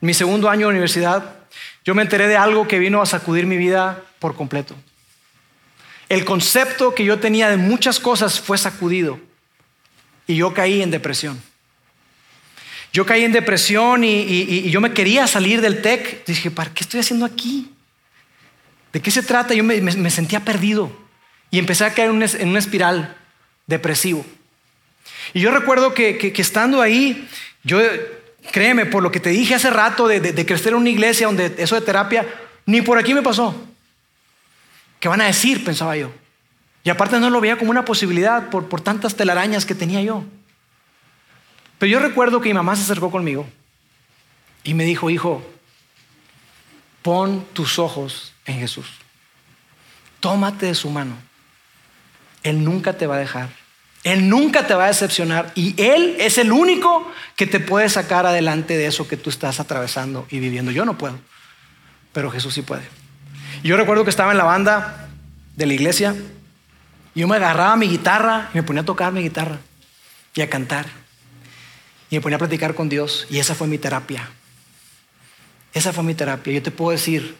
mi 0.00 0.14
segundo 0.14 0.50
año 0.50 0.66
de 0.66 0.72
universidad, 0.72 1.36
yo 1.84 1.94
me 1.94 2.02
enteré 2.02 2.28
de 2.28 2.36
algo 2.36 2.66
que 2.66 2.78
vino 2.78 3.00
a 3.00 3.06
sacudir 3.06 3.46
mi 3.46 3.56
vida 3.56 4.02
por 4.18 4.34
completo 4.34 4.74
el 6.08 6.24
concepto 6.24 6.94
que 6.94 7.04
yo 7.04 7.18
tenía 7.18 7.48
de 7.48 7.56
muchas 7.56 7.98
cosas 7.98 8.40
fue 8.40 8.58
sacudido 8.58 9.18
y 10.26 10.36
yo 10.36 10.52
caí 10.54 10.82
en 10.82 10.90
depresión. 10.90 11.40
Yo 12.92 13.04
caí 13.04 13.24
en 13.24 13.32
depresión 13.32 14.04
y, 14.04 14.70
yo 14.70 14.80
me 14.80 14.92
quería 14.92 15.26
salir 15.26 15.60
del 15.60 15.82
TEC. 15.82 16.24
Dije, 16.26 16.50
¿para 16.50 16.72
qué 16.72 16.84
estoy 16.84 17.00
haciendo 17.00 17.26
aquí? 17.26 17.72
¿De 18.92 19.00
qué 19.00 19.10
se 19.10 19.22
trata? 19.22 19.54
Yo 19.54 19.64
me, 19.64 20.10
sentía 20.10 20.40
perdido 20.40 20.92
y 21.50 21.58
empecé 21.58 21.84
a 21.84 21.92
caer 21.92 22.10
en 22.10 22.48
una, 22.48 22.58
espiral 22.58 23.16
depresivo. 23.66 24.24
Y 25.32 25.40
yo 25.40 25.50
recuerdo 25.50 25.92
que, 25.92 26.32
estando 26.36 26.80
ahí, 26.80 27.28
yo, 27.64 27.80
créeme, 28.52 28.86
por 28.86 29.02
lo 29.02 29.10
que 29.10 29.18
te 29.18 29.30
dije 29.30 29.56
hace 29.56 29.70
rato 29.70 30.06
de, 30.06 30.20
de 30.20 30.46
crecer 30.46 30.72
en 30.72 30.78
una 30.78 30.90
iglesia 30.90 31.26
donde 31.26 31.52
eso 31.58 31.74
de 31.74 31.80
terapia, 31.80 32.26
ni 32.64 32.80
por 32.80 32.96
aquí 32.96 33.12
me 33.12 33.22
pasó. 33.22 33.73
¿Qué 35.04 35.08
van 35.08 35.20
a 35.20 35.26
decir? 35.26 35.62
Pensaba 35.62 35.98
yo. 35.98 36.10
Y 36.82 36.88
aparte 36.88 37.20
no 37.20 37.28
lo 37.28 37.38
veía 37.38 37.58
como 37.58 37.70
una 37.70 37.84
posibilidad 37.84 38.48
por, 38.48 38.70
por 38.70 38.80
tantas 38.80 39.14
telarañas 39.14 39.66
que 39.66 39.74
tenía 39.74 40.00
yo. 40.00 40.24
Pero 41.78 41.92
yo 41.92 41.98
recuerdo 41.98 42.40
que 42.40 42.48
mi 42.48 42.54
mamá 42.54 42.74
se 42.74 42.84
acercó 42.84 43.10
conmigo 43.10 43.46
y 44.62 44.72
me 44.72 44.86
dijo, 44.86 45.10
hijo, 45.10 45.46
pon 47.02 47.44
tus 47.52 47.78
ojos 47.78 48.32
en 48.46 48.60
Jesús. 48.60 48.86
Tómate 50.20 50.64
de 50.64 50.74
su 50.74 50.88
mano 50.88 51.18
Él 52.42 52.64
nunca 52.64 52.94
te 52.94 53.06
va 53.06 53.16
a 53.16 53.18
dejar. 53.18 53.50
Él 54.04 54.30
nunca 54.30 54.66
te 54.66 54.72
va 54.72 54.84
a 54.84 54.88
decepcionar 54.88 55.52
y 55.54 55.74
Él 55.76 56.16
es 56.18 56.38
el 56.38 56.50
único 56.50 57.12
que 57.36 57.46
te 57.46 57.60
puede 57.60 57.90
sacar 57.90 58.24
adelante 58.24 58.78
de 58.78 58.86
eso 58.86 59.06
que 59.06 59.18
tú 59.18 59.28
estás 59.28 59.60
atravesando 59.60 60.26
y 60.30 60.38
viviendo. 60.38 60.70
Yo 60.70 60.86
no 60.86 60.96
puedo, 60.96 61.18
pero 62.14 62.30
Jesús 62.30 62.54
sí 62.54 62.62
puede. 62.62 63.03
Yo 63.64 63.78
recuerdo 63.78 64.04
que 64.04 64.10
estaba 64.10 64.32
en 64.32 64.36
la 64.36 64.44
banda 64.44 65.08
de 65.56 65.64
la 65.64 65.72
iglesia 65.72 66.14
y 67.14 67.20
yo 67.20 67.26
me 67.26 67.36
agarraba 67.36 67.74
mi 67.76 67.88
guitarra 67.88 68.50
y 68.52 68.58
me 68.58 68.62
ponía 68.62 68.82
a 68.82 68.84
tocar 68.84 69.10
mi 69.10 69.22
guitarra 69.22 69.58
y 70.34 70.42
a 70.42 70.50
cantar 70.50 70.84
y 72.10 72.16
me 72.16 72.20
ponía 72.20 72.36
a 72.36 72.40
platicar 72.40 72.74
con 72.74 72.90
Dios 72.90 73.26
y 73.30 73.38
esa 73.38 73.54
fue 73.54 73.66
mi 73.66 73.78
terapia. 73.78 74.28
Esa 75.72 75.94
fue 75.94 76.04
mi 76.04 76.14
terapia. 76.14 76.52
Yo 76.52 76.62
te 76.62 76.72
puedo 76.72 76.90
decir 76.90 77.38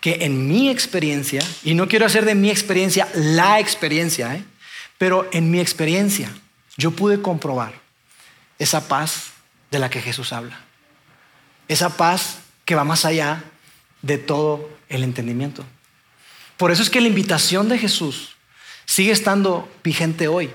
que 0.00 0.24
en 0.24 0.48
mi 0.48 0.68
experiencia, 0.68 1.44
y 1.62 1.74
no 1.74 1.86
quiero 1.86 2.06
hacer 2.06 2.24
de 2.24 2.34
mi 2.34 2.50
experiencia 2.50 3.06
la 3.14 3.60
experiencia, 3.60 4.34
¿eh? 4.34 4.42
Pero 4.98 5.28
en 5.32 5.52
mi 5.52 5.60
experiencia, 5.60 6.28
yo 6.76 6.90
pude 6.90 7.22
comprobar 7.22 7.72
esa 8.58 8.88
paz 8.88 9.30
de 9.70 9.78
la 9.78 9.90
que 9.90 10.02
Jesús 10.02 10.32
habla. 10.32 10.58
Esa 11.68 11.96
paz 11.96 12.38
que 12.64 12.74
va 12.74 12.82
más 12.82 13.04
allá 13.04 13.44
de 14.02 14.18
todo 14.18 14.75
el 14.88 15.02
entendimiento. 15.02 15.64
Por 16.56 16.70
eso 16.70 16.82
es 16.82 16.90
que 16.90 17.00
la 17.00 17.08
invitación 17.08 17.68
de 17.68 17.78
Jesús 17.78 18.36
sigue 18.84 19.12
estando 19.12 19.68
vigente 19.84 20.28
hoy. 20.28 20.50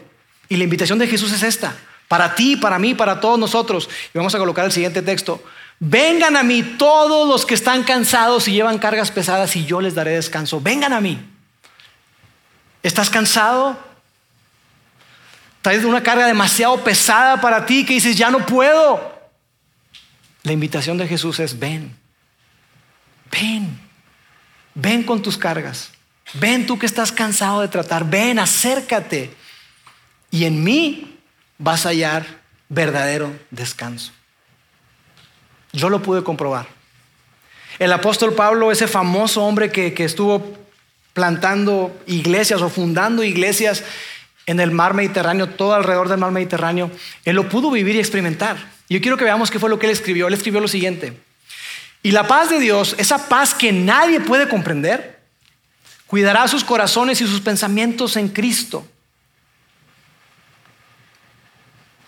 Y 0.49 0.57
la 0.57 0.63
invitación 0.63 0.99
de 0.99 1.07
Jesús 1.07 1.31
es 1.31 1.43
esta, 1.43 1.75
para 2.07 2.35
ti, 2.35 2.57
para 2.57 2.79
mí, 2.79 2.93
para 2.93 3.19
todos 3.19 3.39
nosotros. 3.39 3.89
Y 4.13 4.17
vamos 4.17 4.35
a 4.35 4.37
colocar 4.37 4.65
el 4.65 4.71
siguiente 4.71 5.01
texto. 5.01 5.43
Vengan 5.79 6.35
a 6.35 6.43
mí 6.43 6.61
todos 6.77 7.27
los 7.27 7.45
que 7.45 7.53
están 7.53 7.83
cansados 7.83 8.47
y 8.47 8.53
llevan 8.53 8.79
cargas 8.79 9.11
pesadas 9.11 9.55
y 9.55 9.65
yo 9.65 9.81
les 9.81 9.95
daré 9.95 10.11
descanso. 10.11 10.59
Vengan 10.59 10.93
a 10.93 11.01
mí. 11.01 11.19
¿Estás 12.83 13.09
cansado? 13.09 13.77
Traes 15.61 15.85
una 15.85 16.01
carga 16.01 16.25
demasiado 16.25 16.83
pesada 16.83 17.39
para 17.39 17.65
ti 17.65 17.85
que 17.85 17.93
dices, 17.93 18.17
ya 18.17 18.31
no 18.31 18.45
puedo. 18.45 19.11
La 20.43 20.51
invitación 20.51 20.97
de 20.97 21.07
Jesús 21.07 21.39
es, 21.39 21.57
ven, 21.57 21.95
ven, 23.31 23.79
ven 24.73 25.03
con 25.03 25.21
tus 25.21 25.37
cargas. 25.37 25.91
Ven 26.33 26.65
tú 26.65 26.79
que 26.79 26.85
estás 26.85 27.11
cansado 27.11 27.61
de 27.61 27.67
tratar, 27.67 28.09
ven, 28.09 28.39
acércate. 28.39 29.31
Y 30.29 30.45
en 30.45 30.63
mí 30.63 31.19
vas 31.57 31.85
a 31.85 31.89
hallar 31.89 32.25
verdadero 32.69 33.33
descanso. 33.49 34.13
Yo 35.73 35.89
lo 35.89 36.01
pude 36.01 36.23
comprobar. 36.23 36.67
El 37.79 37.91
apóstol 37.93 38.33
Pablo, 38.33 38.71
ese 38.71 38.87
famoso 38.87 39.43
hombre 39.43 39.71
que, 39.71 39.93
que 39.93 40.05
estuvo 40.05 40.57
plantando 41.13 41.97
iglesias 42.07 42.61
o 42.61 42.69
fundando 42.69 43.23
iglesias 43.23 43.83
en 44.45 44.59
el 44.59 44.71
mar 44.71 44.93
Mediterráneo, 44.93 45.47
todo 45.47 45.73
alrededor 45.73 46.09
del 46.09 46.17
mar 46.17 46.31
Mediterráneo, 46.31 46.91
él 47.25 47.35
lo 47.35 47.49
pudo 47.49 47.71
vivir 47.71 47.95
y 47.95 47.99
experimentar. 47.99 48.57
Yo 48.89 48.99
quiero 49.01 49.17
que 49.17 49.23
veamos 49.23 49.51
qué 49.51 49.59
fue 49.59 49.69
lo 49.69 49.79
que 49.79 49.85
él 49.85 49.91
escribió. 49.91 50.27
Él 50.27 50.33
escribió 50.33 50.59
lo 50.59 50.67
siguiente. 50.67 51.13
Y 52.03 52.11
la 52.11 52.27
paz 52.27 52.49
de 52.49 52.59
Dios, 52.59 52.95
esa 52.97 53.29
paz 53.29 53.53
que 53.53 53.71
nadie 53.71 54.19
puede 54.19 54.49
comprender, 54.49 55.19
cuidará 56.07 56.47
sus 56.47 56.63
corazones 56.63 57.21
y 57.21 57.27
sus 57.27 57.41
pensamientos 57.41 58.17
en 58.17 58.29
Cristo. 58.29 58.85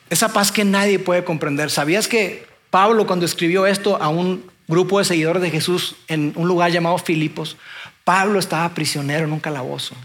Esa 0.10 0.30
paz 0.30 0.52
que 0.52 0.66
nadie 0.66 1.00
puede 1.00 1.24
comprender. 1.24 1.70
¿Sabías 1.70 2.08
que 2.08 2.48
Pablo 2.70 3.06
cuando 3.06 3.26
escribió 3.26 3.68
esto 3.68 4.02
a 4.02 4.10
un 4.10 4.52
grupo 4.68 5.00
de 5.00 5.06
seguidores 5.06 5.42
de 5.42 5.52
Jesús 5.52 5.96
en 6.08 6.34
un 6.36 6.48
lugar 6.48 6.72
llamado 6.72 6.98
Filipos, 6.98 7.58
Pablo 8.04 8.40
estaba 8.40 8.74
prisionero 8.74 9.26
en 9.26 9.32
un 9.32 9.40
calabozo 9.40 9.96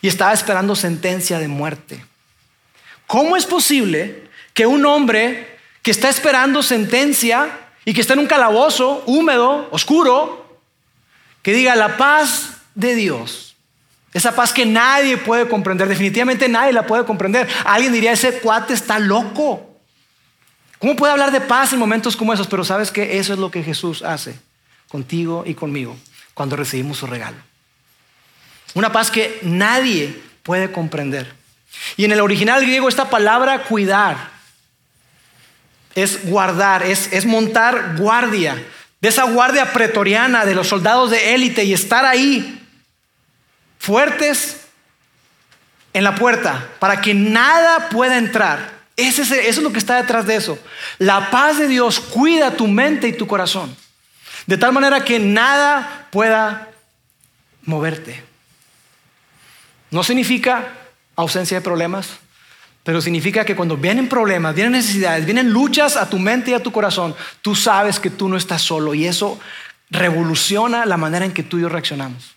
y 0.00 0.08
estaba 0.08 0.32
esperando 0.32 0.76
sentencia 0.76 1.38
de 1.38 1.48
muerte. 1.48 2.04
¿Cómo 3.06 3.36
es 3.36 3.46
posible 3.46 4.24
que 4.52 4.66
un 4.66 4.84
hombre 4.84 5.58
que 5.82 5.90
está 5.90 6.08
esperando 6.08 6.62
sentencia 6.62 7.65
y 7.86 7.94
que 7.94 8.00
está 8.00 8.14
en 8.14 8.18
un 8.18 8.26
calabozo 8.26 9.04
húmedo, 9.06 9.68
oscuro, 9.70 10.44
que 11.40 11.54
diga 11.54 11.76
la 11.76 11.96
paz 11.96 12.58
de 12.74 12.96
Dios, 12.96 13.56
esa 14.12 14.34
paz 14.34 14.52
que 14.52 14.66
nadie 14.66 15.16
puede 15.16 15.48
comprender, 15.48 15.88
definitivamente 15.88 16.48
nadie 16.48 16.72
la 16.72 16.86
puede 16.86 17.04
comprender. 17.04 17.48
Alguien 17.64 17.92
diría, 17.92 18.12
ese 18.12 18.40
cuate 18.40 18.74
está 18.74 18.98
loco. 18.98 19.78
¿Cómo 20.78 20.96
puede 20.96 21.12
hablar 21.12 21.30
de 21.30 21.40
paz 21.40 21.72
en 21.72 21.78
momentos 21.78 22.16
como 22.16 22.32
esos? 22.32 22.48
Pero 22.48 22.64
sabes 22.64 22.90
que 22.90 23.18
eso 23.18 23.32
es 23.32 23.38
lo 23.38 23.50
que 23.50 23.62
Jesús 23.62 24.02
hace 24.02 24.36
contigo 24.88 25.44
y 25.46 25.54
conmigo 25.54 25.96
cuando 26.34 26.56
recibimos 26.56 26.98
su 26.98 27.06
regalo. 27.06 27.36
Una 28.74 28.90
paz 28.90 29.10
que 29.10 29.38
nadie 29.42 30.20
puede 30.42 30.72
comprender. 30.72 31.32
Y 31.96 32.04
en 32.04 32.12
el 32.12 32.20
original 32.20 32.62
griego 32.62 32.88
esta 32.88 33.10
palabra 33.10 33.62
cuidar 33.62 34.35
es 35.96 36.28
guardar, 36.28 36.84
es, 36.84 37.12
es 37.12 37.24
montar 37.24 37.96
guardia, 37.96 38.62
de 39.00 39.08
esa 39.08 39.24
guardia 39.24 39.72
pretoriana 39.72 40.44
de 40.44 40.54
los 40.54 40.68
soldados 40.68 41.10
de 41.10 41.34
élite 41.34 41.64
y 41.64 41.72
estar 41.72 42.04
ahí 42.04 42.62
fuertes 43.78 44.66
en 45.92 46.04
la 46.04 46.14
puerta 46.14 46.68
para 46.78 47.00
que 47.00 47.14
nada 47.14 47.88
pueda 47.88 48.18
entrar. 48.18 48.76
Eso 48.96 49.22
es 49.22 49.58
lo 49.58 49.72
que 49.72 49.78
está 49.78 49.96
detrás 49.96 50.26
de 50.26 50.36
eso. 50.36 50.58
La 50.98 51.30
paz 51.30 51.58
de 51.58 51.68
Dios 51.68 51.98
cuida 51.98 52.52
tu 52.52 52.66
mente 52.66 53.08
y 53.08 53.12
tu 53.12 53.26
corazón, 53.26 53.74
de 54.46 54.58
tal 54.58 54.72
manera 54.72 55.04
que 55.04 55.18
nada 55.18 56.08
pueda 56.10 56.68
moverte. 57.62 58.22
No 59.90 60.02
significa 60.02 60.68
ausencia 61.14 61.58
de 61.58 61.64
problemas, 61.64 62.18
pero 62.86 63.00
significa 63.00 63.44
que 63.44 63.56
cuando 63.56 63.76
vienen 63.76 64.08
problemas, 64.08 64.54
vienen 64.54 64.74
necesidades, 64.74 65.24
vienen 65.24 65.50
luchas 65.50 65.96
a 65.96 66.08
tu 66.08 66.20
mente 66.20 66.52
y 66.52 66.54
a 66.54 66.62
tu 66.62 66.70
corazón, 66.70 67.16
tú 67.42 67.56
sabes 67.56 67.98
que 67.98 68.10
tú 68.10 68.28
no 68.28 68.36
estás 68.36 68.62
solo 68.62 68.94
y 68.94 69.06
eso 69.06 69.40
revoluciona 69.90 70.86
la 70.86 70.96
manera 70.96 71.24
en 71.24 71.32
que 71.32 71.42
tú 71.42 71.58
y 71.58 71.62
yo 71.62 71.68
reaccionamos. 71.68 72.36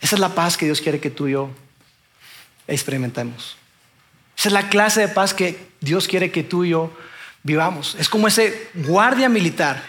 Esa 0.00 0.16
es 0.16 0.20
la 0.20 0.30
paz 0.30 0.56
que 0.56 0.64
Dios 0.64 0.80
quiere 0.80 0.98
que 0.98 1.10
tú 1.10 1.28
y 1.28 1.32
yo 1.32 1.50
experimentemos. 2.66 3.56
Esa 4.36 4.48
es 4.48 4.52
la 4.52 4.68
clase 4.68 5.02
de 5.02 5.08
paz 5.08 5.34
que 5.34 5.70
Dios 5.80 6.08
quiere 6.08 6.32
que 6.32 6.42
tú 6.42 6.64
y 6.64 6.70
yo 6.70 6.92
vivamos. 7.44 7.94
Es 8.00 8.08
como 8.08 8.26
ese 8.26 8.70
guardia 8.74 9.28
militar 9.28 9.80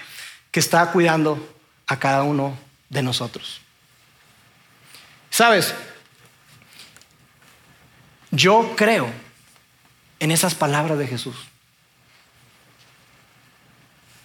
que 0.52 0.60
está 0.60 0.92
cuidando 0.92 1.58
a 1.88 1.98
cada 1.98 2.22
uno 2.22 2.56
de 2.90 3.02
nosotros. 3.02 3.62
¿Sabes? 5.32 5.74
Yo 8.30 8.76
creo 8.78 9.12
en 10.20 10.32
esas 10.32 10.56
palabras 10.56 10.98
de 10.98 11.08
Jesús. 11.08 11.36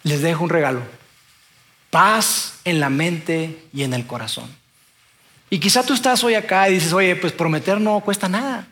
Les 0.03 0.21
dejo 0.21 0.43
un 0.43 0.49
regalo. 0.49 0.81
Paz 1.89 2.59
en 2.63 2.79
la 2.79 2.89
mente 2.89 3.63
y 3.73 3.83
en 3.83 3.93
el 3.93 4.05
corazón. 4.05 4.53
Y 5.49 5.59
quizá 5.59 5.83
tú 5.83 5.93
estás 5.93 6.23
hoy 6.23 6.35
acá 6.35 6.69
y 6.69 6.75
dices, 6.75 6.93
oye, 6.93 7.15
pues 7.15 7.33
prometer 7.33 7.79
no 7.79 7.99
cuesta 8.01 8.27
nada. 8.27 8.67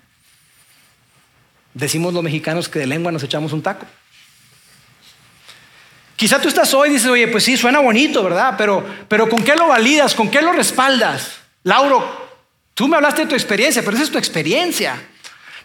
Decimos 1.73 2.13
los 2.13 2.23
mexicanos 2.23 2.69
que 2.69 2.79
de 2.79 2.87
lengua 2.87 3.11
nos 3.11 3.23
echamos 3.23 3.53
un 3.53 3.61
taco. 3.61 3.85
Quizá 6.15 6.39
tú 6.39 6.47
estás 6.47 6.73
hoy 6.73 6.89
y 6.89 6.93
dices, 6.93 7.09
oye, 7.09 7.27
pues 7.27 7.43
sí, 7.43 7.57
suena 7.57 7.79
bonito, 7.79 8.23
¿verdad? 8.23 8.55
Pero, 8.57 8.85
pero 9.07 9.27
¿con 9.27 9.43
qué 9.43 9.55
lo 9.55 9.67
validas? 9.67 10.13
¿Con 10.13 10.29
qué 10.29 10.41
lo 10.41 10.51
respaldas? 10.53 11.31
Lauro, 11.63 12.29
tú 12.73 12.87
me 12.87 12.95
hablaste 12.95 13.21
de 13.21 13.27
tu 13.27 13.35
experiencia, 13.35 13.81
pero 13.83 13.95
esa 13.95 14.05
es 14.05 14.11
tu 14.11 14.17
experiencia. 14.17 15.01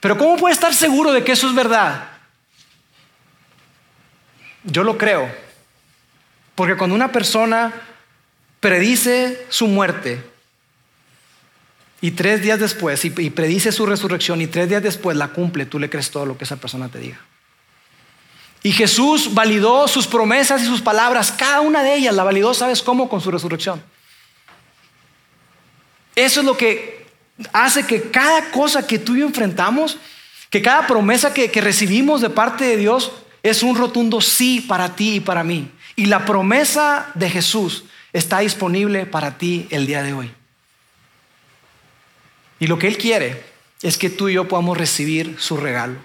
Pero 0.01 0.17
¿cómo 0.17 0.37
puede 0.37 0.55
estar 0.55 0.75
seguro 0.75 1.13
de 1.13 1.25
que 1.25 1.33
eso 1.33 1.49
es 1.49 1.55
verdad? 1.55 2.09
Yo 4.65 4.85
lo 4.85 4.97
creo. 4.97 5.31
Porque 6.55 6.77
cuando 6.77 6.95
una 6.95 7.13
persona 7.13 7.73
predice 8.61 9.47
su 9.49 9.67
muerte 9.67 10.23
y 12.01 12.13
tres 12.13 12.43
días 12.43 12.61
después, 12.61 13.05
y, 13.05 13.31
predice 13.31 13.73
su 13.73 13.87
resurrección 13.87 14.41
y 14.41 14.47
tres 14.47 14.69
días 14.69 14.83
después 14.83 15.17
la 15.17 15.29
cumple, 15.29 15.67
tú 15.67 15.79
le 15.79 15.91
crees 15.91 16.11
todo 16.11 16.27
lo 16.27 16.39
que 16.39 16.45
esa 16.45 16.57
persona 16.57 16.89
te 16.89 16.99
diga. 16.99 17.21
Y 18.63 18.73
Jesús 18.73 19.35
validó 19.35 19.87
sus 19.87 20.07
promesas 20.07 20.63
y 20.63 20.67
sus 20.67 20.81
palabras, 20.81 21.33
cada 21.33 21.61
una 21.61 21.83
de 21.83 21.95
ellas 21.95 22.15
la 22.15 22.25
validó, 22.25 22.55
¿sabes 22.55 22.83
cómo? 22.83 23.09
Con 23.09 23.21
su 23.21 23.31
resurrección. 23.31 23.83
Eso 26.17 26.41
es 26.41 26.47
lo 26.47 26.57
que 26.57 26.98
hace 27.53 27.87
que 27.87 28.11
cada 28.11 28.51
cosa 28.51 28.87
que 28.87 28.99
tú 28.99 29.17
y 29.17 29.21
yo 29.21 29.27
enfrentamos, 29.27 29.99
que 30.51 30.63
cada 30.63 30.87
promesa 30.87 31.33
que, 31.33 31.51
que 31.51 31.61
recibimos 31.61 32.21
de 32.21 32.31
parte 32.31 32.65
de 32.65 32.77
Dios 32.77 33.13
es 33.43 33.63
un 33.63 33.77
rotundo 33.77 34.21
sí 34.21 34.61
para 34.61 34.95
ti 34.95 35.17
y 35.17 35.21
para 35.21 35.45
mí. 35.45 35.71
Y 35.97 36.07
la 36.07 36.25
promesa 36.25 37.11
de 37.15 37.31
Jesús 37.31 37.85
está 38.13 38.41
disponible 38.41 39.07
para 39.07 39.39
ti 39.39 39.67
el 39.71 39.87
día 39.87 40.03
de 40.03 40.13
hoy. 40.13 40.33
Y 42.61 42.67
lo 42.67 42.79
que 42.79 42.89
Él 42.89 42.99
quiere 42.99 43.45
es 43.83 43.97
que 43.97 44.11
tú 44.11 44.29
y 44.29 44.35
yo 44.35 44.49
podamos 44.49 44.77
recibir 44.77 45.37
su 45.39 45.57
regalo. 45.57 45.97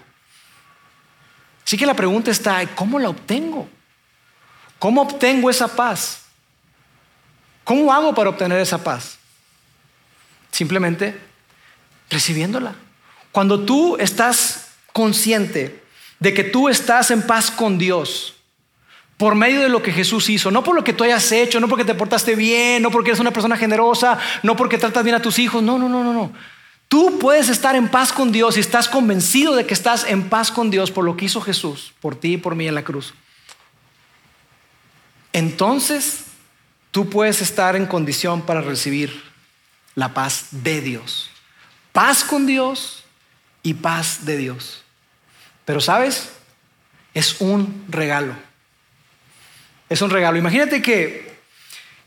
Así 1.65 1.77
que 1.77 1.85
la 1.85 1.95
pregunta 1.95 2.29
está, 2.29 2.65
¿cómo 2.75 2.99
la 2.99 3.09
obtengo? 3.09 3.67
¿Cómo 4.79 5.01
obtengo 5.01 5.49
esa 5.49 5.67
paz? 5.67 6.23
¿Cómo 7.63 7.91
hago 7.91 8.13
para 8.13 8.29
obtener 8.29 8.59
esa 8.59 8.83
paz? 8.83 9.17
Simplemente 10.53 11.19
Recibiéndola. 12.13 12.75
Cuando 13.31 13.61
tú 13.61 13.97
estás 13.97 14.67
consciente 14.93 15.81
de 16.19 16.33
que 16.33 16.43
tú 16.43 16.69
estás 16.69 17.09
en 17.09 17.23
paz 17.23 17.49
con 17.49 17.79
Dios 17.79 18.35
por 19.17 19.33
medio 19.33 19.61
de 19.61 19.69
lo 19.69 19.81
que 19.81 19.91
Jesús 19.91 20.29
hizo, 20.29 20.51
no 20.51 20.63
por 20.63 20.75
lo 20.75 20.83
que 20.83 20.93
tú 20.93 21.03
hayas 21.03 21.31
hecho, 21.31 21.59
no 21.59 21.67
porque 21.67 21.85
te 21.85 21.95
portaste 21.95 22.35
bien, 22.35 22.83
no 22.83 22.91
porque 22.91 23.09
eres 23.09 23.19
una 23.19 23.31
persona 23.31 23.57
generosa, 23.57 24.19
no 24.43 24.55
porque 24.55 24.77
tratas 24.77 25.03
bien 25.03 25.15
a 25.15 25.21
tus 25.21 25.39
hijos, 25.39 25.63
no, 25.63 25.79
no, 25.79 25.89
no, 25.89 26.03
no, 26.03 26.13
no. 26.13 26.31
Tú 26.87 27.17
puedes 27.17 27.49
estar 27.49 27.75
en 27.75 27.87
paz 27.87 28.13
con 28.13 28.31
Dios 28.31 28.57
y 28.57 28.59
estás 28.59 28.87
convencido 28.87 29.55
de 29.55 29.65
que 29.65 29.73
estás 29.73 30.05
en 30.07 30.29
paz 30.29 30.51
con 30.51 30.69
Dios 30.69 30.91
por 30.91 31.03
lo 31.03 31.17
que 31.17 31.25
hizo 31.25 31.41
Jesús, 31.41 31.93
por 31.99 32.15
ti 32.15 32.33
y 32.33 32.37
por 32.37 32.53
mí 32.53 32.67
en 32.67 32.75
la 32.75 32.83
cruz. 32.83 33.15
Entonces, 35.31 36.25
tú 36.91 37.09
puedes 37.09 37.41
estar 37.41 37.75
en 37.75 37.87
condición 37.87 38.43
para 38.43 38.61
recibir 38.61 39.32
la 39.95 40.13
paz 40.13 40.47
de 40.51 40.81
Dios. 40.81 41.29
Paz 41.91 42.23
con 42.23 42.45
Dios 42.45 43.03
y 43.61 43.75
paz 43.75 44.25
de 44.25 44.37
Dios. 44.37 44.83
Pero 45.65 45.79
sabes, 45.79 46.29
es 47.13 47.39
un 47.39 47.85
regalo. 47.89 48.35
Es 49.89 50.01
un 50.01 50.09
regalo. 50.09 50.37
Imagínate 50.37 50.81
que, 50.81 51.37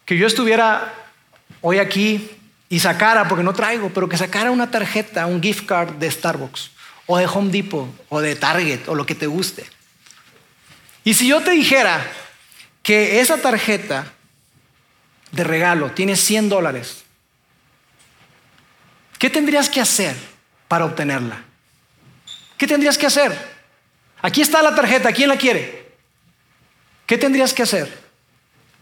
que 0.04 0.16
yo 0.16 0.26
estuviera 0.26 0.92
hoy 1.60 1.78
aquí 1.78 2.30
y 2.68 2.80
sacara, 2.80 3.28
porque 3.28 3.44
no 3.44 3.54
traigo, 3.54 3.90
pero 3.90 4.08
que 4.08 4.16
sacara 4.16 4.50
una 4.50 4.70
tarjeta, 4.70 5.26
un 5.26 5.42
gift 5.42 5.66
card 5.66 5.94
de 5.94 6.10
Starbucks 6.10 6.72
o 7.06 7.18
de 7.18 7.26
Home 7.26 7.50
Depot 7.50 7.88
o 8.08 8.20
de 8.20 8.34
Target 8.34 8.88
o 8.88 8.94
lo 8.94 9.06
que 9.06 9.14
te 9.14 9.26
guste. 9.26 9.64
Y 11.04 11.14
si 11.14 11.28
yo 11.28 11.40
te 11.40 11.52
dijera 11.52 12.04
que 12.82 13.20
esa 13.20 13.38
tarjeta 13.38 14.12
de 15.30 15.44
regalo 15.44 15.92
tiene 15.92 16.16
100 16.16 16.48
dólares, 16.48 17.05
¿qué 19.18 19.30
tendrías 19.30 19.68
que 19.68 19.80
hacer 19.80 20.16
para 20.68 20.84
obtenerla? 20.84 21.42
¿Qué 22.56 22.66
tendrías 22.66 22.98
que 22.98 23.06
hacer? 23.06 23.36
Aquí 24.22 24.40
está 24.40 24.62
la 24.62 24.74
tarjeta, 24.74 25.12
¿quién 25.12 25.28
la 25.28 25.36
quiere? 25.36 25.92
¿Qué 27.06 27.18
tendrías 27.18 27.52
que 27.52 27.62
hacer? 27.62 28.04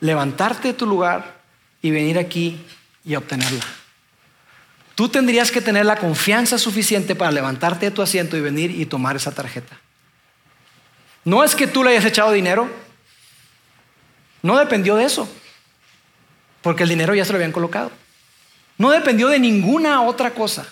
Levantarte 0.00 0.68
de 0.68 0.74
tu 0.74 0.86
lugar 0.86 1.40
y 1.82 1.90
venir 1.90 2.18
aquí 2.18 2.64
y 3.04 3.14
obtenerla. 3.14 3.64
Tú 4.94 5.08
tendrías 5.08 5.50
que 5.50 5.60
tener 5.60 5.84
la 5.84 5.96
confianza 5.96 6.56
suficiente 6.56 7.14
para 7.14 7.32
levantarte 7.32 7.86
de 7.86 7.90
tu 7.90 8.00
asiento 8.00 8.36
y 8.36 8.40
venir 8.40 8.70
y 8.70 8.86
tomar 8.86 9.16
esa 9.16 9.32
tarjeta. 9.32 9.76
No 11.24 11.42
es 11.42 11.54
que 11.54 11.66
tú 11.66 11.82
le 11.82 11.90
hayas 11.90 12.04
echado 12.04 12.32
dinero, 12.32 12.70
no 14.42 14.58
dependió 14.58 14.94
de 14.94 15.04
eso, 15.04 15.28
porque 16.62 16.84
el 16.84 16.90
dinero 16.90 17.14
ya 17.14 17.24
se 17.24 17.32
lo 17.32 17.36
habían 17.36 17.52
colocado. 17.52 17.90
No 18.78 18.90
dependió 18.90 19.28
de 19.28 19.38
ninguna 19.38 20.02
otra 20.02 20.32
cosa. 20.32 20.66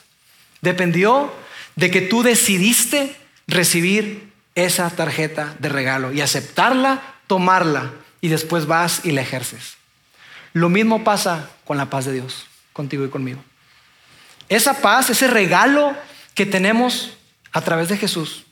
Dependió 0.60 1.32
de 1.76 1.90
que 1.90 2.00
tú 2.00 2.22
decidiste 2.22 3.16
recibir 3.46 4.32
esa 4.54 4.90
tarjeta 4.90 5.54
de 5.58 5.68
regalo 5.68 6.12
y 6.12 6.20
aceptarla, 6.20 7.02
tomarla 7.26 7.92
y 8.20 8.28
después 8.28 8.66
vas 8.66 9.00
y 9.04 9.12
la 9.12 9.22
ejerces. 9.22 9.76
Lo 10.52 10.68
mismo 10.68 11.04
pasa 11.04 11.48
con 11.64 11.76
la 11.76 11.90
paz 11.90 12.04
de 12.04 12.12
Dios, 12.12 12.46
contigo 12.72 13.04
y 13.04 13.08
conmigo. 13.08 13.42
Esa 14.48 14.80
paz, 14.80 15.08
ese 15.08 15.28
regalo 15.28 15.96
que 16.34 16.44
tenemos 16.44 17.16
a 17.52 17.62
través 17.62 17.88
de 17.88 17.96
Jesús, 17.96 18.44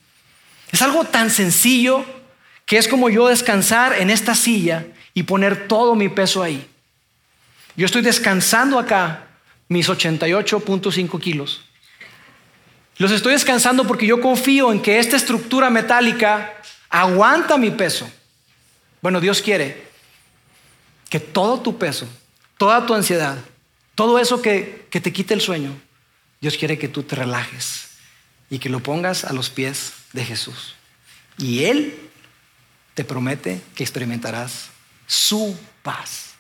es 0.73 0.81
algo 0.83 1.05
tan 1.05 1.31
sencillo 1.31 2.05
que 2.65 2.79
es 2.79 2.89
como 2.89 3.11
yo 3.11 3.29
descansar 3.29 3.95
en 3.95 4.11
esta 4.11 4.35
silla 4.35 4.87
y 5.13 5.25
poner 5.25 5.67
todo 5.69 5.95
mi 5.95 6.09
peso 6.09 6.43
ahí. 6.43 6.67
Yo 7.77 7.87
estoy 7.87 8.03
descansando 8.03 8.79
acá 8.79 9.27
mis 9.71 9.89
88.5 9.89 11.21
kilos. 11.21 11.63
Los 12.99 13.13
estoy 13.13 13.33
descansando 13.33 13.87
porque 13.87 14.05
yo 14.05 14.21
confío 14.21 14.73
en 14.73 14.83
que 14.83 14.99
esta 14.99 15.17
estructura 15.17 15.71
metálica 15.71 16.61
aguanta 16.91 17.57
mi 17.57 17.71
peso. 17.71 18.11
Bueno, 19.01 19.21
Dios 19.21 19.41
quiere 19.41 19.87
que 21.09 21.21
todo 21.21 21.61
tu 21.61 21.79
peso, 21.79 22.09
toda 22.59 22.85
tu 22.85 22.95
ansiedad, 22.95 23.39
todo 23.95 24.19
eso 24.19 24.43
que, 24.43 24.87
que 24.91 25.01
te 25.01 25.13
quite 25.13 25.35
el 25.35 25.41
sueño, 25.41 25.73
Dios 26.41 26.57
quiere 26.57 26.77
que 26.77 26.89
tú 26.89 27.05
te 27.05 27.15
relajes 27.15 27.91
y 28.51 28.59
que 28.59 28.69
lo 28.69 28.81
pongas 28.81 29.25
a 29.25 29.33
los 29.33 29.51
pies 29.51 29.93
de 30.13 30.25
Jesús. 30.25 30.75
Y 31.39 31.65
Él 31.65 31.97
te 32.95 33.05
promete 33.05 33.63
que 33.77 33.85
experimentarás 33.85 34.71
su 35.07 35.57
paz. 35.85 36.33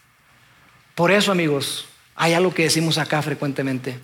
Por 0.96 1.12
eso, 1.12 1.30
amigos, 1.30 1.86
hay 2.20 2.34
algo 2.34 2.52
que 2.52 2.64
decimos 2.64 2.98
acá 2.98 3.22
frecuentemente, 3.22 3.98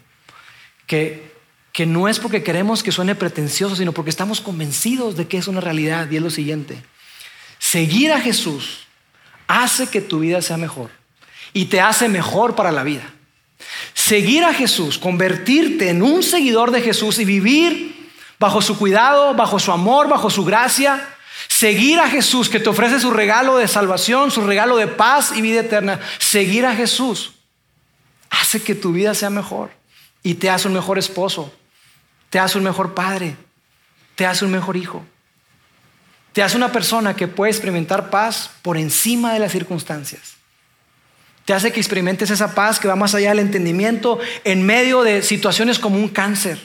que, 0.86 1.34
que 1.70 1.84
no 1.84 2.08
es 2.08 2.18
porque 2.18 2.42
queremos 2.42 2.82
que 2.82 2.90
suene 2.90 3.14
pretencioso, 3.14 3.76
sino 3.76 3.92
porque 3.92 4.08
estamos 4.08 4.40
convencidos 4.40 5.16
de 5.16 5.28
que 5.28 5.36
es 5.36 5.48
una 5.48 5.60
realidad 5.60 6.10
y 6.10 6.16
es 6.16 6.22
lo 6.22 6.30
siguiente. 6.30 6.82
Seguir 7.58 8.12
a 8.12 8.20
Jesús 8.22 8.86
hace 9.46 9.88
que 9.88 10.00
tu 10.00 10.20
vida 10.20 10.40
sea 10.40 10.56
mejor 10.56 10.90
y 11.52 11.66
te 11.66 11.82
hace 11.82 12.08
mejor 12.08 12.54
para 12.54 12.72
la 12.72 12.84
vida. 12.84 13.04
Seguir 13.92 14.44
a 14.44 14.54
Jesús, 14.54 14.96
convertirte 14.96 15.90
en 15.90 16.00
un 16.00 16.22
seguidor 16.22 16.70
de 16.70 16.80
Jesús 16.80 17.18
y 17.18 17.26
vivir 17.26 18.10
bajo 18.38 18.62
su 18.62 18.78
cuidado, 18.78 19.34
bajo 19.34 19.58
su 19.58 19.72
amor, 19.72 20.08
bajo 20.08 20.30
su 20.30 20.42
gracia. 20.42 21.06
Seguir 21.48 22.00
a 22.00 22.08
Jesús 22.08 22.48
que 22.48 22.60
te 22.60 22.70
ofrece 22.70 22.98
su 22.98 23.10
regalo 23.10 23.58
de 23.58 23.68
salvación, 23.68 24.30
su 24.30 24.40
regalo 24.40 24.78
de 24.78 24.86
paz 24.86 25.32
y 25.36 25.42
vida 25.42 25.60
eterna. 25.60 26.00
Seguir 26.18 26.64
a 26.64 26.74
Jesús 26.74 27.35
hace 28.40 28.62
que 28.62 28.74
tu 28.74 28.92
vida 28.92 29.14
sea 29.14 29.30
mejor 29.30 29.70
y 30.22 30.34
te 30.34 30.50
hace 30.50 30.68
un 30.68 30.74
mejor 30.74 30.98
esposo, 30.98 31.52
te 32.30 32.38
hace 32.38 32.58
un 32.58 32.64
mejor 32.64 32.94
padre, 32.94 33.36
te 34.14 34.26
hace 34.26 34.44
un 34.44 34.50
mejor 34.50 34.76
hijo. 34.76 35.04
Te 36.36 36.42
hace 36.42 36.58
una 36.58 36.70
persona 36.70 37.16
que 37.16 37.28
puede 37.28 37.50
experimentar 37.50 38.10
paz 38.10 38.50
por 38.60 38.76
encima 38.76 39.32
de 39.32 39.38
las 39.38 39.52
circunstancias. 39.52 40.34
Te 41.46 41.54
hace 41.54 41.72
que 41.72 41.80
experimentes 41.80 42.28
esa 42.30 42.54
paz 42.54 42.78
que 42.78 42.88
va 42.88 42.94
más 42.94 43.14
allá 43.14 43.30
del 43.30 43.38
entendimiento 43.38 44.18
en 44.44 44.66
medio 44.66 45.02
de 45.02 45.22
situaciones 45.22 45.78
como 45.78 45.96
un 45.96 46.08
cáncer. 46.08 46.60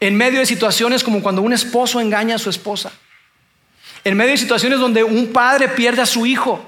En 0.00 0.16
medio 0.16 0.40
de 0.40 0.46
situaciones 0.46 1.04
como 1.04 1.22
cuando 1.22 1.42
un 1.42 1.52
esposo 1.52 2.00
engaña 2.00 2.34
a 2.34 2.38
su 2.38 2.50
esposa. 2.50 2.90
En 4.02 4.16
medio 4.16 4.32
de 4.32 4.38
situaciones 4.38 4.80
donde 4.80 5.04
un 5.04 5.28
padre 5.32 5.68
pierde 5.68 6.02
a 6.02 6.06
su 6.06 6.26
hijo. 6.26 6.60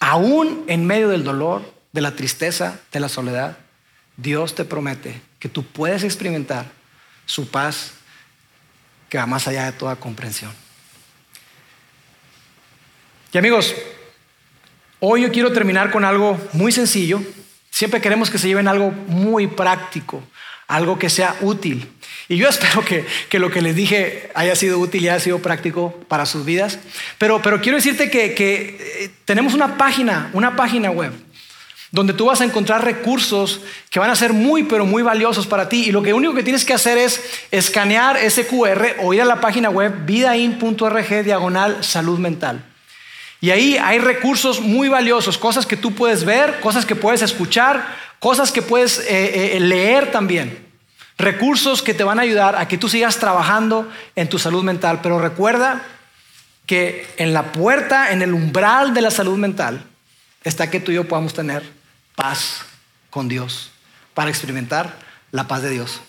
Aún 0.00 0.64
en 0.66 0.86
medio 0.86 1.08
del 1.08 1.24
dolor, 1.24 1.75
de 1.96 2.02
la 2.02 2.14
tristeza, 2.14 2.78
de 2.92 3.00
la 3.00 3.08
soledad, 3.08 3.56
Dios 4.18 4.54
te 4.54 4.66
promete 4.66 5.18
que 5.38 5.48
tú 5.48 5.64
puedes 5.64 6.04
experimentar 6.04 6.66
su 7.24 7.48
paz 7.48 7.92
que 9.08 9.16
va 9.16 9.24
más 9.24 9.48
allá 9.48 9.64
de 9.64 9.72
toda 9.72 9.96
comprensión. 9.96 10.52
Y 13.32 13.38
amigos, 13.38 13.74
hoy 15.00 15.22
yo 15.22 15.32
quiero 15.32 15.54
terminar 15.54 15.90
con 15.90 16.04
algo 16.04 16.38
muy 16.52 16.70
sencillo. 16.70 17.22
Siempre 17.70 18.02
queremos 18.02 18.28
que 18.28 18.36
se 18.36 18.48
lleven 18.48 18.68
algo 18.68 18.90
muy 18.90 19.46
práctico, 19.46 20.22
algo 20.68 20.98
que 20.98 21.08
sea 21.08 21.34
útil. 21.40 21.90
Y 22.28 22.36
yo 22.36 22.46
espero 22.50 22.84
que, 22.84 23.06
lo 23.38 23.50
que 23.50 23.62
les 23.62 23.74
dije 23.74 24.30
haya 24.34 24.54
sido 24.54 24.78
útil 24.78 25.02
y 25.02 25.08
haya 25.08 25.20
sido 25.20 25.38
práctico 25.38 25.98
para 26.08 26.26
sus 26.26 26.44
vidas. 26.44 26.78
Pero, 27.16 27.40
pero 27.40 27.62
quiero 27.62 27.78
decirte 27.78 28.10
que, 28.10 28.34
que 28.34 29.04
eh, 29.04 29.10
tenemos 29.24 29.54
una 29.54 29.78
página, 29.78 30.28
una 30.34 30.56
página 30.56 30.90
web 30.90 31.25
donde 31.90 32.12
tú 32.12 32.26
vas 32.26 32.40
a 32.40 32.44
encontrar 32.44 32.84
recursos 32.84 33.60
que 33.90 33.98
van 33.98 34.10
a 34.10 34.16
ser 34.16 34.32
muy, 34.32 34.64
pero 34.64 34.84
muy 34.84 35.02
valiosos 35.02 35.46
para 35.46 35.68
ti. 35.68 35.84
Y 35.86 35.92
lo 35.92 36.02
que 36.02 36.12
único 36.12 36.34
que 36.34 36.42
tienes 36.42 36.64
que 36.64 36.74
hacer 36.74 36.98
es 36.98 37.22
escanear 37.50 38.16
ese 38.16 38.46
QR 38.46 38.96
o 39.02 39.14
ir 39.14 39.22
a 39.22 39.24
la 39.24 39.40
página 39.40 39.70
web 39.70 40.04
vidain.org 40.04 41.24
diagonal 41.24 41.82
salud 41.84 42.18
mental. 42.18 42.64
Y 43.40 43.50
ahí 43.50 43.76
hay 43.76 43.98
recursos 43.98 44.60
muy 44.60 44.88
valiosos, 44.88 45.38
cosas 45.38 45.66
que 45.66 45.76
tú 45.76 45.94
puedes 45.94 46.24
ver, 46.24 46.60
cosas 46.60 46.86
que 46.86 46.96
puedes 46.96 47.22
escuchar, 47.22 47.86
cosas 48.18 48.50
que 48.50 48.62
puedes 48.62 48.98
eh, 48.98 49.56
eh, 49.56 49.60
leer 49.60 50.10
también. 50.10 50.66
Recursos 51.18 51.82
que 51.82 51.94
te 51.94 52.04
van 52.04 52.18
a 52.18 52.22
ayudar 52.22 52.56
a 52.56 52.66
que 52.68 52.78
tú 52.78 52.88
sigas 52.88 53.18
trabajando 53.18 53.90
en 54.16 54.28
tu 54.28 54.38
salud 54.38 54.64
mental. 54.64 55.00
Pero 55.02 55.18
recuerda 55.18 55.82
que 56.66 57.06
en 57.16 57.32
la 57.32 57.52
puerta, 57.52 58.10
en 58.10 58.22
el 58.22 58.34
umbral 58.34 58.92
de 58.92 59.00
la 59.00 59.10
salud 59.10 59.38
mental, 59.38 59.82
está 60.48 60.70
que 60.70 60.80
tú 60.80 60.92
y 60.92 60.94
yo 60.94 61.08
podamos 61.08 61.34
tener 61.34 61.62
paz 62.14 62.60
con 63.10 63.28
Dios 63.28 63.70
para 64.14 64.30
experimentar 64.30 64.96
la 65.32 65.48
paz 65.48 65.62
de 65.62 65.70
Dios. 65.70 66.00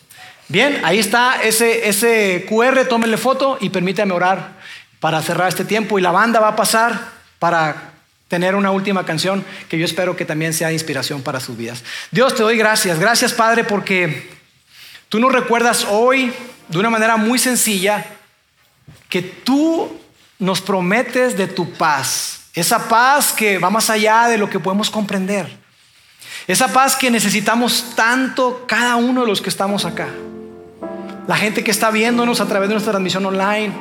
Bien, 0.48 0.80
ahí 0.86 1.00
está 1.00 1.42
ese, 1.42 1.90
ese 1.90 2.46
QR, 2.48 2.86
tómenle 2.88 3.18
foto 3.18 3.58
y 3.60 3.70
permítame 3.70 4.14
orar 4.14 4.54
para 5.00 5.22
cerrar 5.22 5.50
este 5.50 5.66
tiempo 5.66 6.00
y 6.00 6.02
la 6.02 6.12
banda 6.12 6.40
va 6.40 6.50
a 6.50 6.56
pasar 6.56 7.12
para 7.40 7.94
tener 8.28 8.56
una 8.56 8.72
última 8.72 9.06
canción 9.06 9.44
que 9.70 9.78
yo 9.78 9.86
espero 9.86 10.16
que 10.16 10.26
también 10.26 10.54
sea 10.54 10.72
inspiración 10.72 11.22
para 11.22 11.40
sus 11.40 11.58
vidas. 11.58 11.84
Dios, 12.12 12.36
te 12.36 12.44
doy 12.44 12.58
gracias. 12.58 13.00
Gracias, 13.00 13.34
Padre, 13.34 13.64
porque 13.64 14.30
tú 15.10 15.20
nos 15.20 15.32
recuerdas 15.32 15.86
hoy 15.90 16.34
de 16.68 16.78
una 16.78 16.90
manera 16.90 17.18
muy 17.18 17.40
sencilla 17.40 18.06
que 19.10 19.22
tú 19.22 20.00
nos 20.40 20.62
prometes 20.62 21.38
de 21.38 21.48
tu 21.48 21.72
paz. 21.74 22.37
Esa 22.58 22.90
paz 22.90 23.34
que 23.34 23.60
va 23.60 23.70
más 23.70 23.92
allá 23.92 24.28
de 24.28 24.40
lo 24.40 24.50
que 24.50 24.60
podemos 24.60 24.90
comprender. 24.90 25.48
Esa 26.48 26.70
paz 26.70 26.96
que 26.96 27.12
necesitamos 27.12 27.94
tanto 27.96 28.66
cada 28.68 28.96
uno 28.96 29.22
de 29.22 29.28
los 29.28 29.44
que 29.44 29.50
estamos 29.50 29.86
acá. 29.86 30.08
La 31.28 31.38
gente 31.38 31.64
que 31.64 31.70
está 31.70 31.92
viéndonos 31.92 32.42
a 32.42 32.48
través 32.48 32.68
de 32.68 32.74
nuestra 32.74 32.94
transmisión 32.94 33.24
online. 33.28 33.72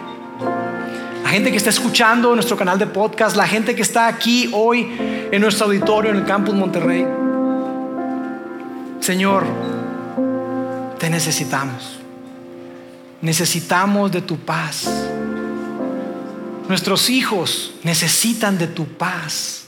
La 1.22 1.30
gente 1.30 1.50
que 1.50 1.56
está 1.56 1.70
escuchando 1.70 2.34
nuestro 2.34 2.58
canal 2.58 2.78
de 2.78 2.86
podcast. 2.86 3.34
La 3.34 3.46
gente 3.46 3.74
que 3.74 3.80
está 3.80 4.08
aquí 4.08 4.50
hoy 4.52 4.86
en 5.32 5.40
nuestro 5.40 5.68
auditorio 5.68 6.10
en 6.10 6.18
el 6.18 6.26
campus 6.26 6.54
Monterrey. 6.54 7.06
Señor, 9.00 9.46
te 10.98 11.08
necesitamos. 11.08 11.98
Necesitamos 13.22 14.12
de 14.12 14.20
tu 14.20 14.36
paz. 14.36 14.86
Nuestros 16.68 17.10
hijos 17.10 17.74
necesitan 17.84 18.58
de 18.58 18.66
tu 18.66 18.86
paz. 18.86 19.66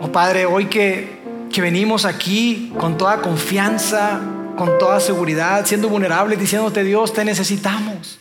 Oh 0.00 0.12
Padre, 0.12 0.44
hoy 0.44 0.66
que, 0.66 1.18
que 1.50 1.62
venimos 1.62 2.04
aquí 2.04 2.72
con 2.78 2.98
toda 2.98 3.22
confianza, 3.22 4.20
con 4.56 4.76
toda 4.78 5.00
seguridad, 5.00 5.64
siendo 5.64 5.88
vulnerables, 5.88 6.38
diciéndote 6.38 6.84
Dios, 6.84 7.14
te 7.14 7.24
necesitamos. 7.24 8.18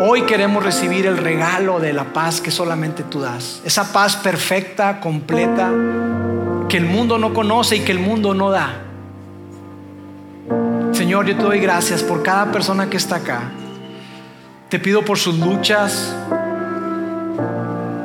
Hoy 0.00 0.22
queremos 0.22 0.64
recibir 0.64 1.06
el 1.06 1.18
regalo 1.18 1.78
de 1.78 1.92
la 1.92 2.04
paz 2.12 2.40
que 2.40 2.50
solamente 2.50 3.02
tú 3.02 3.20
das. 3.20 3.60
Esa 3.64 3.92
paz 3.92 4.16
perfecta, 4.16 5.00
completa, 5.00 5.70
que 6.68 6.78
el 6.78 6.86
mundo 6.86 7.18
no 7.18 7.34
conoce 7.34 7.76
y 7.76 7.80
que 7.80 7.92
el 7.92 7.98
mundo 7.98 8.32
no 8.32 8.50
da. 8.50 8.84
Señor, 10.92 11.26
yo 11.26 11.36
te 11.36 11.42
doy 11.42 11.60
gracias 11.60 12.02
por 12.02 12.22
cada 12.22 12.50
persona 12.50 12.88
que 12.88 12.96
está 12.96 13.16
acá. 13.16 13.52
Te 14.68 14.78
pido 14.78 15.02
por 15.02 15.18
sus 15.18 15.38
luchas. 15.38 16.14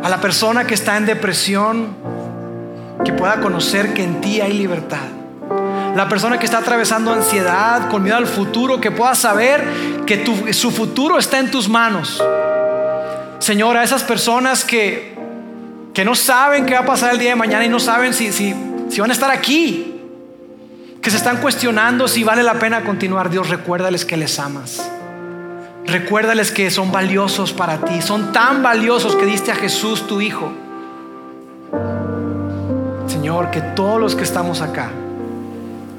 A 0.02 0.10
la 0.10 0.22
persona 0.22 0.66
que 0.66 0.74
está 0.74 0.96
en 0.96 1.06
depresión, 1.06 1.96
que 3.04 3.12
pueda 3.12 3.42
conocer 3.42 3.94
que 3.94 4.04
en 4.04 4.22
ti 4.22 4.40
hay 4.40 4.54
libertad. 4.54 5.08
La 5.96 6.08
persona 6.08 6.40
que 6.40 6.46
está 6.46 6.60
atravesando 6.60 7.12
ansiedad, 7.12 7.90
con 7.90 8.02
miedo 8.02 8.16
al 8.16 8.28
futuro, 8.28 8.80
que 8.80 8.92
pueda 8.92 9.14
saber 9.14 9.64
que 10.06 10.54
su 10.54 10.72
futuro 10.72 11.20
está 11.20 11.40
en 11.40 11.52
tus 11.52 11.68
manos. 11.68 12.24
Señor, 13.40 13.76
a 13.76 13.84
esas 13.84 14.04
personas 14.04 14.64
que, 14.64 15.14
que 15.94 16.06
no 16.06 16.16
saben 16.16 16.66
qué 16.66 16.76
va 16.76 16.80
a 16.80 16.86
pasar 16.86 17.12
el 17.12 17.20
día 17.20 17.32
de 17.32 17.36
mañana 17.36 17.66
y 17.66 17.70
no 17.70 17.80
saben 17.82 18.14
si, 18.14 18.32
si, 18.32 18.56
si 18.90 19.02
van 19.02 19.10
a 19.10 19.14
estar 19.14 19.30
aquí, 19.30 20.02
que 21.02 21.12
se 21.12 21.18
están 21.18 21.38
cuestionando 21.38 22.08
si 22.08 22.24
vale 22.24 22.42
la 22.42 22.54
pena 22.54 22.86
continuar, 22.86 23.30
Dios, 23.30 23.50
recuérdales 23.50 24.06
que 24.06 24.16
les 24.16 24.40
amas. 24.40 24.82
Recuérdales 25.86 26.52
que 26.52 26.72
son 26.72 26.92
valiosos 26.92 27.54
para 27.54 27.80
ti, 27.80 28.02
son 28.02 28.32
tan 28.32 28.64
valiosos 28.64 29.16
que 29.16 29.26
diste 29.26 29.52
a 29.52 29.56
Jesús 29.56 30.08
tu 30.08 30.22
Hijo. 30.22 30.52
Señor, 33.08 33.52
que 33.52 33.62
todos 33.62 34.00
los 34.00 34.16
que 34.16 34.24
estamos 34.24 34.62
acá 34.62 34.90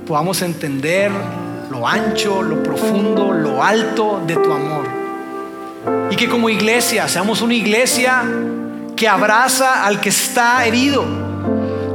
podamos 0.07 0.43
entender 0.43 1.11
lo 1.71 1.87
ancho, 1.87 2.43
lo 2.43 2.63
profundo, 2.63 3.33
lo 3.33 3.63
alto 3.63 4.23
de 4.27 4.35
tu 4.37 4.53
amor. 4.53 4.87
Y 6.11 6.17
que 6.17 6.29
como 6.29 6.49
iglesia 6.49 7.09
seamos 7.09 7.43
una 7.43 7.55
iglesia 7.55 8.23
que 8.97 9.09
abraza 9.09 9.85
al 9.85 10.01
que 10.01 10.11
está 10.11 10.65
herido. 10.67 11.05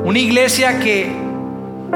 Una 0.04 0.20
iglesia 0.20 0.80
que, 0.80 1.12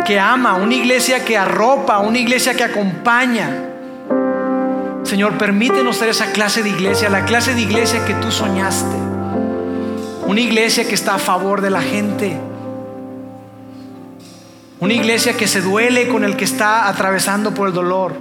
que 0.06 0.20
ama, 0.20 0.56
una 0.56 0.74
iglesia 0.74 1.26
que 1.26 1.38
arropa, 1.38 2.00
una 2.00 2.20
iglesia 2.20 2.54
que 2.54 2.64
acompaña. 2.64 3.73
Señor, 5.04 5.38
permítenos 5.38 5.98
ser 5.98 6.10
esa 6.10 6.32
clase 6.32 6.64
de 6.64 6.70
iglesia, 6.70 7.10
la 7.10 7.26
clase 7.26 7.54
de 7.54 7.62
iglesia 7.62 8.06
que 8.06 8.14
tú 8.16 8.32
soñaste. 8.32 8.96
Una 10.26 10.40
iglesia 10.40 10.88
que 10.88 10.96
está 10.96 11.16
a 11.16 11.20
favor 11.20 11.62
de 11.62 11.70
la 11.70 11.82
gente 11.82 12.40
una 14.84 14.96
iglesia 14.96 15.38
que 15.38 15.48
se 15.48 15.62
duele 15.62 16.10
con 16.10 16.26
el 16.26 16.36
que 16.36 16.44
está 16.44 16.90
atravesando 16.90 17.54
por 17.54 17.70
el 17.70 17.74
dolor. 17.74 18.18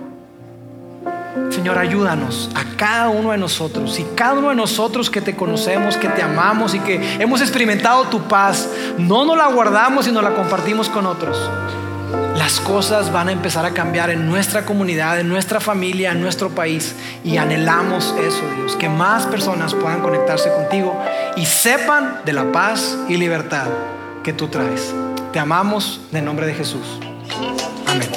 Señor, 1.51 1.77
ayúdanos 1.77 2.51
a 2.55 2.77
cada 2.77 3.09
uno 3.09 3.33
de 3.33 3.39
nosotros 3.39 3.99
y 3.99 4.05
cada 4.15 4.35
uno 4.35 4.51
de 4.51 4.55
nosotros 4.55 5.11
que 5.11 5.21
te 5.21 5.35
conocemos, 5.35 5.97
que 5.97 6.07
te 6.07 6.23
amamos 6.23 6.75
y 6.75 6.79
que 6.79 7.17
hemos 7.19 7.41
experimentado 7.41 8.05
tu 8.05 8.21
paz, 8.29 8.69
no 8.97 9.25
nos 9.25 9.37
la 9.37 9.49
guardamos 9.49 10.07
y 10.07 10.13
nos 10.13 10.23
la 10.23 10.37
compartimos 10.37 10.89
con 10.89 11.05
otros. 11.05 11.51
Las 12.37 12.61
cosas 12.61 13.13
van 13.13 13.29
a 13.29 13.33
empezar 13.33 13.65
a 13.65 13.73
cambiar 13.73 14.11
en 14.11 14.29
nuestra 14.29 14.65
comunidad, 14.65 15.21
en 15.21 15.29
nuestra 15.29 15.61
familia, 15.61 16.13
en 16.13 16.21
nuestro 16.21 16.51
país 16.51 16.95
y 17.25 17.37
anhelamos 17.37 18.15
eso, 18.21 18.43
Dios, 18.57 18.77
que 18.77 18.89
más 18.89 19.27
personas 19.27 19.75
puedan 19.75 20.01
conectarse 20.01 20.51
contigo 20.53 21.01
y 21.37 21.47
sepan 21.47 22.21
de 22.25 22.33
la 22.33 22.51
paz 22.51 22.99
y 23.09 23.17
libertad 23.17 23.69
que 24.23 24.33
tú 24.33 24.49
traes. 24.49 24.95
Te 25.33 25.39
amamos 25.39 26.01
en 26.13 26.25
nombre 26.25 26.47
de 26.47 26.55
Jesús. 26.55 27.01
Amén. 27.87 28.09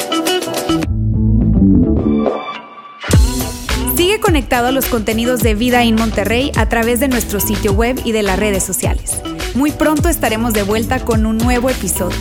Sigue 3.96 4.20
conectado 4.20 4.68
a 4.68 4.72
los 4.72 4.86
contenidos 4.88 5.41
de 5.41 5.56
Vida 5.56 5.84
en 5.84 5.96
Monterrey 5.96 6.52
a 6.58 6.68
través 6.68 7.00
de 7.00 7.08
nuestro 7.08 7.39
sitio 7.39 7.74
web 7.74 8.00
y 8.04 8.12
de 8.12 8.24
las 8.24 8.38
redes 8.38 8.64
sociales. 8.64 9.22
Muy 9.56 9.72
pronto 9.72 10.10
estaremos 10.10 10.54
de 10.54 10.64
vuelta 10.64 11.00
con 11.00 11.26
un 11.26 11.38
nuevo 11.38 11.70
episodio. 11.70 12.18